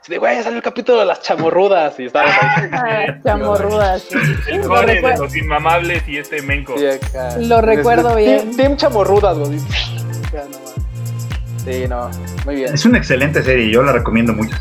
[0.00, 2.34] Así de, güey, salió el capítulo de las chamorrudas y estábamos
[2.72, 3.06] ahí.
[3.24, 4.08] chamorrudas.
[4.48, 6.74] El core de los inmamables y este menco.
[7.38, 8.56] Lo recuerdo bien.
[8.56, 9.58] Team, chamorrudas, güey.
[11.64, 12.10] Sí, no,
[12.46, 12.74] muy bien.
[12.74, 14.56] Es una excelente serie, yo la recomiendo mucho.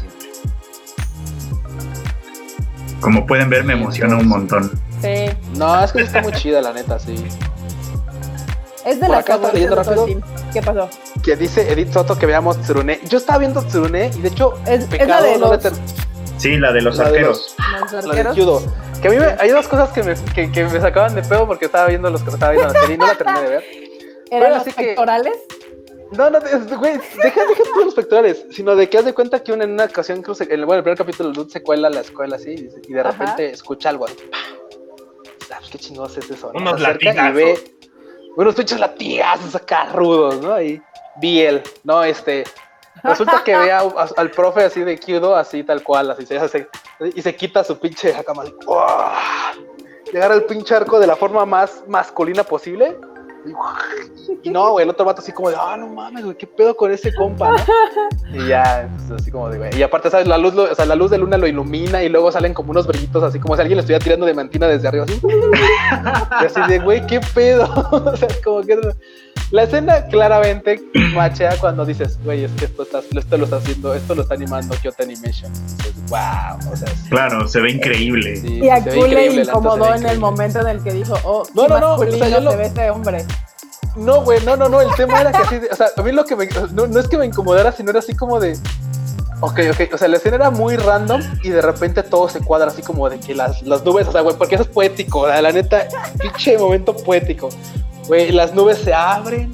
[2.99, 4.71] Como pueden ver, me emociona un montón.
[5.01, 5.25] Sí.
[5.55, 7.15] No, es que está muy chida, la neta, sí.
[8.85, 10.07] Es de la acá leyendo rápido.
[10.51, 10.89] ¿Qué pasó?
[11.23, 12.99] Que dice Edith Soto que veamos Tsurune.
[13.07, 15.81] Yo estaba viendo Tsurune y de hecho es, pecado es la de los...
[16.37, 17.55] Sí, la de los arqueros.
[17.91, 18.23] La de.
[19.01, 21.45] Que a mí me, hay dos cosas que me, que, que me sacaban de pedo
[21.45, 23.63] porque estaba viendo los que estaba viendo la serie y no la terminé de ver.
[24.31, 25.33] ¿Eran los pectorales?
[26.11, 26.39] No, no,
[26.79, 29.85] güey, deja, deja los pectorales, sino de que haz de cuenta que una, en una
[29.85, 32.69] ocasión, creo, en el, bueno, el primer capítulo, Luz se cuela a la escuela así
[32.87, 34.17] y, de repente escucha algo así.
[35.47, 36.51] ¿Sabes qué chingados es eso?
[36.53, 36.59] ¿no?
[36.59, 37.29] Unos latigazos.
[37.29, 37.79] Y ve
[38.35, 40.61] unos pinches latigazos acá rudos, ¿no?
[40.61, 40.81] Y
[41.17, 42.03] Biel, ¿no?
[42.03, 42.43] Este,
[43.03, 46.67] resulta que ve al profe así de Kyudo, así tal cual, así se hace,
[47.15, 48.53] y se quita su pinche cama así,
[50.11, 52.97] Llegar al pinche arco de la forma más masculina posible
[54.43, 56.75] y no, güey, el otro vato así como de, ah, no mames, güey, qué pedo
[56.75, 57.55] con ese compa,
[58.33, 59.77] Y ya, pues, así como de, güey.
[59.77, 60.27] Y aparte, ¿sabes?
[60.27, 62.87] La luz, o sea, la luz de luna lo ilumina y luego salen como unos
[62.87, 65.19] brillitos así como si alguien le estuviera tirando de mantina desde arriba, así.
[66.41, 67.63] y así de, güey, qué pedo.
[67.91, 68.77] o sea, como que.
[69.51, 70.81] La escena claramente
[71.13, 74.75] machea cuando dices, güey, es que esto, esto lo está haciendo, esto lo está animando
[74.75, 75.51] Kyoto Animation.
[76.07, 78.39] wow, o sea, Claro, se ve increíble.
[78.43, 81.79] y a Q le incomodó en el momento en el que dijo, oh, no, no,
[81.79, 82.51] no, o sea, yo lo...
[82.51, 83.25] se ve este hombre.
[83.95, 86.23] No, güey, no, no, no, el tema era que así, o sea, a mí lo
[86.23, 88.55] que me, no, no es que me incomodara, sino era así como de,
[89.41, 92.67] Ok, ok, o sea, la escena era muy random y de repente todo se cuadra
[92.67, 95.41] así como de que las, las nubes, o sea, güey, porque eso es poético, la,
[95.41, 95.87] la neta,
[96.19, 97.47] pinche momento poético.
[98.09, 99.53] Güey, las nubes se abren,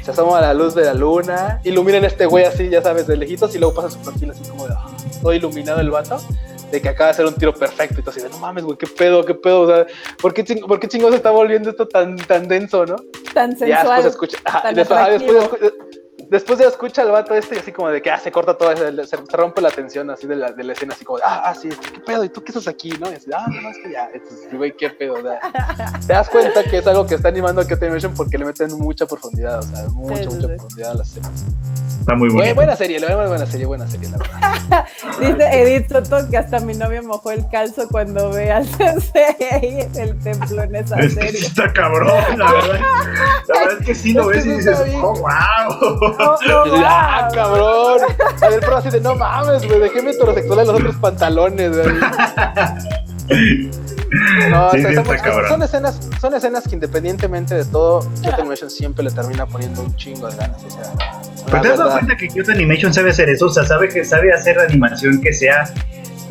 [0.00, 3.16] se asoma la luz de la luna, iluminan a este güey así, ya sabes, de
[3.16, 4.86] lejitos, y luego pasa su perfil así como de ah,
[5.20, 6.22] todo iluminado el vato,
[6.70, 8.78] de que acaba de hacer un tiro perfecto, y todo así de no mames, güey,
[8.78, 9.86] qué pedo, qué pedo, o sea,
[10.22, 12.94] ¿por qué, ching ¿por qué chingo se está volviendo esto tan, tan denso, no?
[13.34, 13.68] Tan sensual.
[13.68, 15.72] Ya después escucha, ajá, después, después,
[16.30, 18.74] después ya escucha al vato este y así como de que ah, se corta todo,
[18.76, 21.54] se, se rompe la tensión así de la, de la escena, así como, ah, ah,
[21.54, 22.90] sí, qué pedo, ¿y tú qué estás aquí?
[23.00, 23.10] ¿no?
[23.10, 24.10] Y así, ah, no, es que ya,
[24.52, 25.40] güey, qué pedo, o sea,
[26.06, 28.72] te das cuenta que es algo que está animando a Kyoto Animation porque le meten
[28.78, 31.30] mucha profundidad, o sea, mucha, mucha profundidad a la escena.
[32.00, 32.54] Está muy bueno.
[32.54, 34.84] Buena serie, buena, buena serie, buena serie, la verdad.
[35.20, 39.96] Dice Edith Soto que hasta mi novio mojó el calzo cuando ve al sensei en
[39.96, 41.32] el templo en esa es serie.
[41.32, 42.08] Que sí está cabrón,
[42.38, 42.80] la verdad.
[43.48, 45.26] La verdad es que sí lo ves y dices, oh, wow.
[45.28, 46.36] Oh,
[46.84, 48.00] ah, cabrón.
[48.40, 51.76] A ver, pero así de, no mames, güey, dejé mi heterosexual en los otros pantalones,
[51.76, 51.96] güey.
[54.50, 58.00] No, sí, o sea, estamos, son, escenas, son escenas que independientemente de todo,
[58.32, 60.64] Animation siempre le termina poniendo un chingo de ganas.
[60.64, 60.92] O sea,
[61.46, 64.04] Pero te has dado cuenta que Kyoto Animation sabe hacer eso, o sea, sabe que
[64.04, 65.64] sabe hacer animación que sea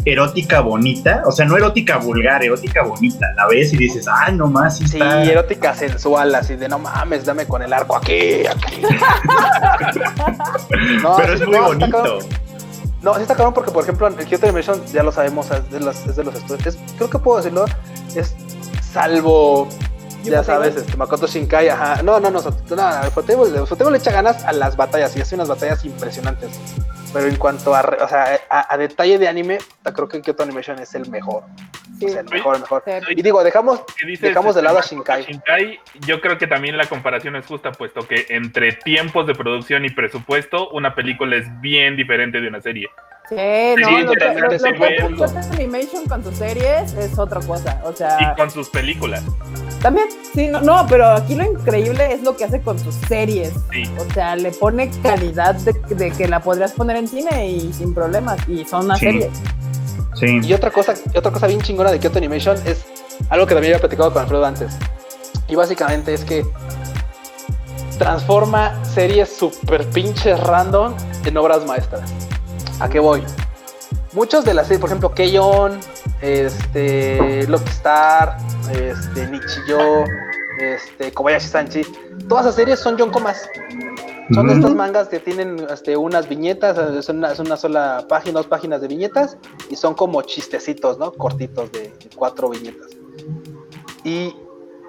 [0.06, 3.34] erótica bonita, o sea, no erótica vulgar, erótica bonita.
[3.36, 7.48] La ves y dices, ah, no más, sí, erótica sensual, así de no mames, dame
[7.48, 8.82] con el arco aquí, aquí.
[11.02, 12.20] no, Pero es muy bonito.
[13.02, 15.80] No, sí está cabrón porque, por ejemplo, el Kyoto Animation, ya lo sabemos, es de
[15.80, 16.78] los, es de los estudios.
[16.98, 17.66] creo que puedo decirlo,
[18.16, 18.36] es
[18.94, 19.68] salvo,
[20.30, 22.02] ya sabes, este, Makoto Shinkai, ajá.
[22.04, 25.48] No, no, no, no, no Fotable, le echa ganas a las batallas y hace unas
[25.48, 26.60] batallas impresionantes.
[27.14, 30.96] Pero en cuanto a, o sea, a, detalle de anime, creo que Kyoto Animation es
[30.96, 31.44] el mejor.
[31.98, 32.08] Sí.
[32.08, 32.84] el mejor, el mejor.
[33.10, 33.84] Y digo, dejamos,
[34.20, 35.24] dejamos de lado a Shinkai.
[35.24, 35.80] Shinkai.
[36.02, 39.90] Yo creo que también la comparación es justa, puesto que entre tiempos de producción y
[39.92, 42.90] presupuesto, una película es bien diferente de una serie.
[43.30, 43.36] Sí,
[43.82, 48.18] no, lo que, lo, lo Animation con sus series es otra cosa, o sea...
[48.22, 49.24] Y con sus películas.
[49.82, 53.54] También, sí, no, no, pero aquí lo increíble es lo que hace con sus series.
[53.72, 53.84] Sí.
[53.98, 58.38] O sea, le pone calidad de, que la podrías poner en cine y sin problemas,
[58.48, 59.32] y son una serie.
[60.14, 60.40] Sí.
[60.44, 62.86] Y otra cosa, otra cosa bien chingona de Kyoto Animation es
[63.30, 64.78] algo que también había platicado con Alfredo antes.
[65.48, 66.46] Y básicamente es que
[67.98, 70.96] transforma series super pinches random
[71.26, 72.14] en obras maestras.
[72.80, 73.24] ¿A qué voy?
[74.14, 75.80] Muchos de las series, por ejemplo, Keyon,
[76.22, 78.38] este, Lucky Star,
[78.72, 80.04] este, Nichiyo,
[80.60, 81.82] este, Kobayashi Sanchi,
[82.28, 83.50] todas esas series son John Comas.
[84.34, 88.88] Son estas mangas que tienen este, unas viñetas, son una, sola página, dos páginas de
[88.88, 89.38] viñetas,
[89.70, 91.12] y son como chistecitos, ¿no?
[91.12, 92.88] Cortitos de, cuatro viñetas.
[94.04, 94.36] Y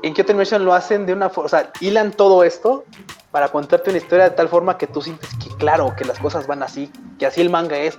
[0.07, 2.85] en Kyoto Animation lo hacen de una forma, o sea, hilan todo esto
[3.33, 6.47] para contarte una historia de tal forma que tú sientes que, claro, que las cosas
[6.47, 7.99] van así, que así el manga es.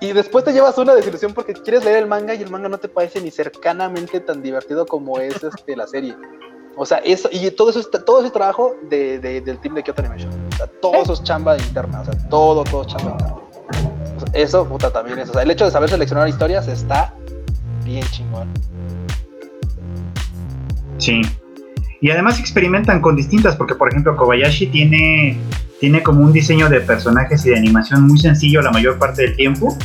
[0.00, 2.76] Y, después te llevas una desilusión porque quieres leer el manga y el manga no
[2.76, 6.14] te parece ni cercanamente tan divertido como es este, la serie.
[6.76, 10.30] O sea, eso, y todo eso, todo ese trabajo de, del team de Kyoto Animation.
[10.52, 12.02] O sea, todo eso es chamba interna.
[12.02, 14.30] O sea, todo, todo chamba interna.
[14.34, 15.30] eso, puta, también es.
[15.30, 17.14] O sea, el hecho de saber seleccionar historias está
[17.82, 18.52] bien chingón.
[20.98, 21.22] Sí,
[22.06, 25.36] y además experimentan con distintas, porque por ejemplo Kobayashi tiene,
[25.80, 29.34] tiene como un diseño de personajes y de animación muy sencillo la mayor parte del
[29.34, 29.76] tiempo,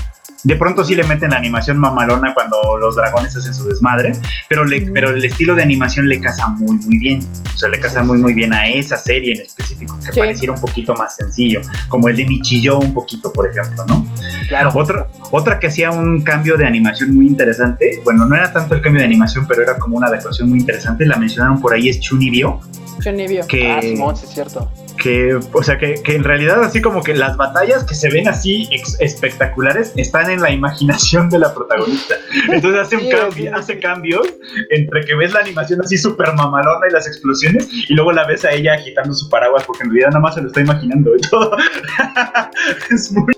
[0.44, 4.14] de pronto sí le meten la animación mamalona cuando los dragones hacen su desmadre,
[4.50, 7.22] pero, le, pero el estilo de animación le casa muy, muy bien.
[7.54, 10.60] O sea, le casa muy, muy bien a esa serie en específico, que pareciera un
[10.60, 14.08] poquito más sencillo, como el de Michillo un poquito, por ejemplo, ¿no?
[14.48, 14.72] Claro.
[14.74, 18.82] Otra, otra que hacía un cambio de animación muy interesante, bueno, no era tanto el
[18.82, 22.00] cambio de animación, pero era como una adecuación muy interesante, la mencionaron por ahí, es
[22.00, 22.60] Chunibyo.
[23.00, 23.46] Chunibyo.
[23.48, 24.72] Que, ah, Simón, sí es cierto
[25.02, 28.28] que, o sea, que, que, en realidad así como que las batallas que se ven
[28.28, 28.70] así
[29.00, 32.16] espectaculares están en la imaginación de la protagonista.
[32.50, 34.28] Entonces hace un cambio, hace cambios
[34.70, 38.46] entre que ves la animación así súper mamalona y las explosiones y luego la ves
[38.46, 41.22] a ella agitando su paraguas porque en realidad nada más se lo está imaginando y
[41.22, 41.58] todo.
[42.92, 43.34] es muy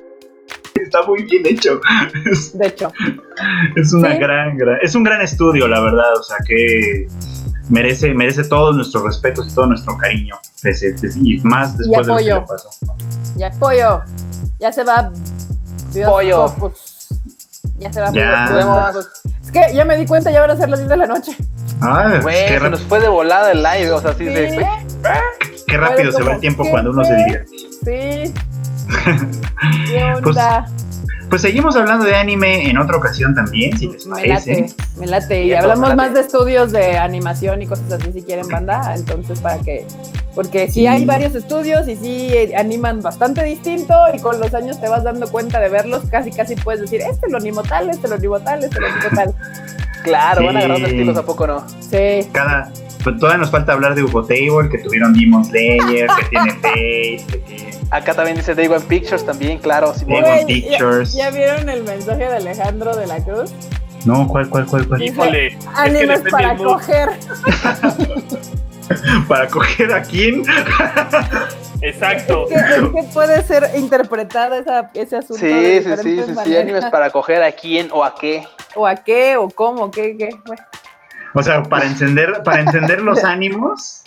[0.75, 1.79] está muy bien hecho.
[2.53, 2.91] De hecho.
[3.75, 6.13] Es una gran, gran, es un gran estudio, la verdad.
[6.19, 7.07] O sea que
[7.69, 10.35] merece, merece todos nuestros respetos y todo nuestro cariño.
[10.63, 12.69] y más después de lo que pasó.
[13.37, 14.01] Y apoyo.
[14.59, 15.11] Ya se va.
[16.05, 16.73] Pollo.
[17.79, 18.11] ya se va.
[18.11, 18.91] Ya.
[19.43, 21.35] Es que ya me di cuenta, ya van a ser las 10 de la noche.
[21.81, 24.65] Ah, Güey, se nos fue de volada el live, o sea, así de...
[25.67, 27.57] Qué rápido se va el tiempo cuando uno se divierte.
[27.57, 28.33] Sí.
[29.87, 30.65] ¿Qué pues, onda?
[30.65, 30.92] Pues
[31.41, 34.51] seguimos hablando de anime en otra ocasión también, si les parece.
[34.51, 35.43] Me late, me late.
[35.45, 38.93] Y hablamos más de estudios de animación y cosas así si quieren banda.
[38.95, 39.85] Entonces, para que.
[40.35, 44.89] Porque sí hay varios estudios y sí animan bastante distinto y con los años te
[44.89, 46.03] vas dando cuenta de verlos.
[46.09, 49.09] Casi, casi puedes decir, este lo animo tal, este lo animo tal, este lo animo
[49.15, 49.35] tal.
[50.03, 51.65] Claro, van agarrando estilos, ¿a poco no?
[51.79, 52.27] Sí.
[52.33, 52.69] Cada,
[53.03, 57.37] pues todavía nos falta hablar de Table, que tuvieron Demon Slayer, que tiene Face, que
[57.37, 57.72] tiene...
[57.91, 59.93] Acá también dice Day One Pictures también, claro.
[59.93, 61.13] Sí, Day Pictures.
[61.13, 63.51] ¿ya, vieron el mensaje de Alejandro de la Cruz?
[64.05, 65.01] No, ¿cuál, cuál, cuál, cuál?
[65.01, 65.57] Híjole.
[65.75, 67.09] Animes para coger.
[69.27, 70.43] ¿Para coger a quién?
[71.81, 72.47] Exacto.
[72.49, 75.45] ¿En qué, puede ser interpretada esa, ese asunto?
[75.45, 78.45] Sí, sí, sí, sí, sí, animes para coger a quién o a qué.
[78.75, 80.29] O a qué o cómo, qué, qué.
[80.47, 80.63] Bueno.
[81.35, 84.01] O sea, para encender, para encender los ánimos.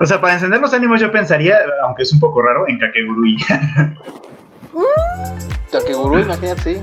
[0.00, 3.36] O sea, para encender los ánimos yo pensaría, aunque es un poco raro, en Kakegurui.
[5.72, 6.80] Kakegurui, imagínate, sí.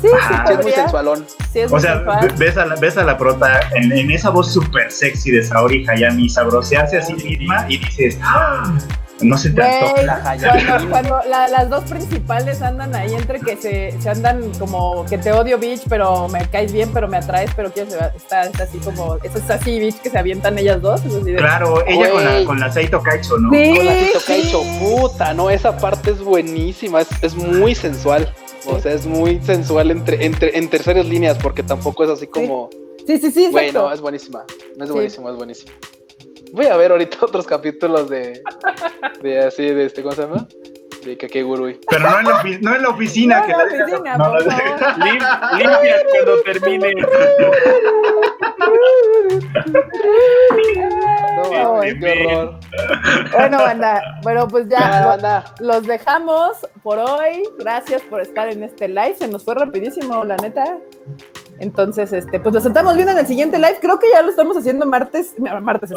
[0.00, 1.24] Sí, sí, es muy sensualón.
[1.70, 2.04] o sea,
[2.36, 6.28] ves a, la, ves a la prota en, esa voz súper sexy de Saori Hayami
[6.28, 8.76] sabrosearse así misma y dices, ¡Ah!
[9.20, 14.50] No se te Cuando, cuando las dos principales andan ahí entre que se, se, andan
[14.58, 18.42] como que te odio, bitch, pero me caes bien, pero me atraes, pero quiero está,
[18.42, 21.00] está así como, eso es así, bitch, que se avientan ellas dos.
[21.36, 23.50] claro, ella con la, con la Saito Kaicho, ¿no?
[23.50, 28.32] Sí, con la Saito Kaicho, puta, no, esa parte es buenísima, es, es muy sensual.
[28.66, 32.70] O sea, es muy sensual entre, entre, en terceras líneas, porque tampoco es así como.
[33.06, 33.48] Sí, sí, sí.
[33.52, 34.44] Bueno, es buenísima.
[34.80, 35.72] Es buenísima, es buenísima.
[36.54, 38.40] Voy a ver ahorita otros capítulos de,
[39.20, 40.46] de así, de este, ¿cómo se llama?
[41.04, 41.80] De Kakegurui.
[41.90, 43.40] Pero no en la, no en la oficina.
[43.40, 44.38] No que en la oficina, no,
[45.58, 46.94] Limpia cuando termine.
[51.36, 52.60] No, qué horror.
[53.32, 57.42] Bueno, banda, bueno, pues ya, los dejamos por hoy.
[57.58, 59.16] Gracias por estar en este live.
[59.18, 60.78] Se nos fue rapidísimo, la neta.
[61.58, 63.78] Entonces, este, pues nos estamos viendo en el siguiente live.
[63.80, 65.90] Creo que ya lo estamos haciendo martes, martes,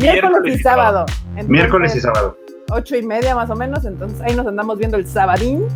[0.00, 1.06] miércoles, y sábado.
[1.46, 2.36] miércoles y sábado.
[2.70, 3.84] Ocho y media más o menos.
[3.84, 5.66] Entonces ahí nos andamos viendo el sabadín.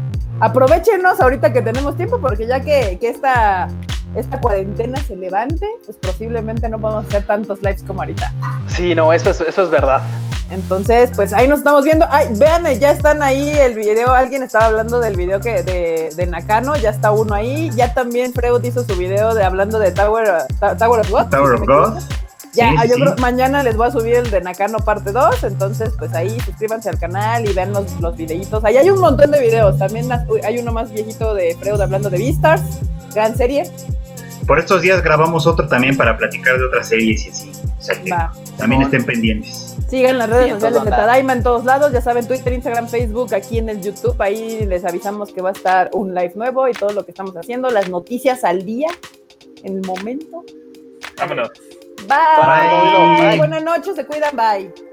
[0.40, 3.68] Aprovechenos ahorita que tenemos tiempo, porque ya que, que esta,
[4.14, 8.32] esta cuarentena se levante, pues posiblemente no podemos hacer tantos lives como ahorita.
[8.68, 10.02] Sí, no, eso es, eso es verdad.
[10.50, 12.06] Entonces, pues ahí nos estamos viendo.
[12.10, 14.12] Ay, vean, ya están ahí el video.
[14.12, 17.70] Alguien estaba hablando del video que de, de Nakano, ya está uno ahí.
[17.74, 20.28] Ya también Freud hizo su video de hablando de Tower,
[20.78, 21.28] Tower of God.
[21.30, 22.02] Tower of God.
[22.52, 26.12] Ya, yo creo mañana les voy a subir el de Nakano parte 2, entonces pues
[26.12, 28.62] ahí suscríbanse al canal y vean los, los videitos.
[28.64, 30.06] Ahí hay un montón de videos, también
[30.44, 32.62] hay uno más viejito de Freud hablando de Beastars,
[33.14, 33.70] gran serie.
[34.46, 37.52] Por estos días grabamos otro también para platicar de otras series y así.
[37.78, 38.12] O sea que
[38.58, 39.76] también estén pendientes.
[39.88, 43.58] Sigan las redes sociales de Tadaima en todos lados, ya saben, Twitter, Instagram, Facebook, aquí
[43.58, 46.92] en el YouTube, ahí les avisamos que va a estar un live nuevo y todo
[46.92, 48.88] lo que estamos haciendo, las noticias al día,
[49.62, 50.44] en el momento.
[51.18, 51.50] Vámonos.
[52.08, 53.28] Bye.
[53.28, 53.38] bye.
[53.38, 54.91] Buenas noches, se cuidan, bye.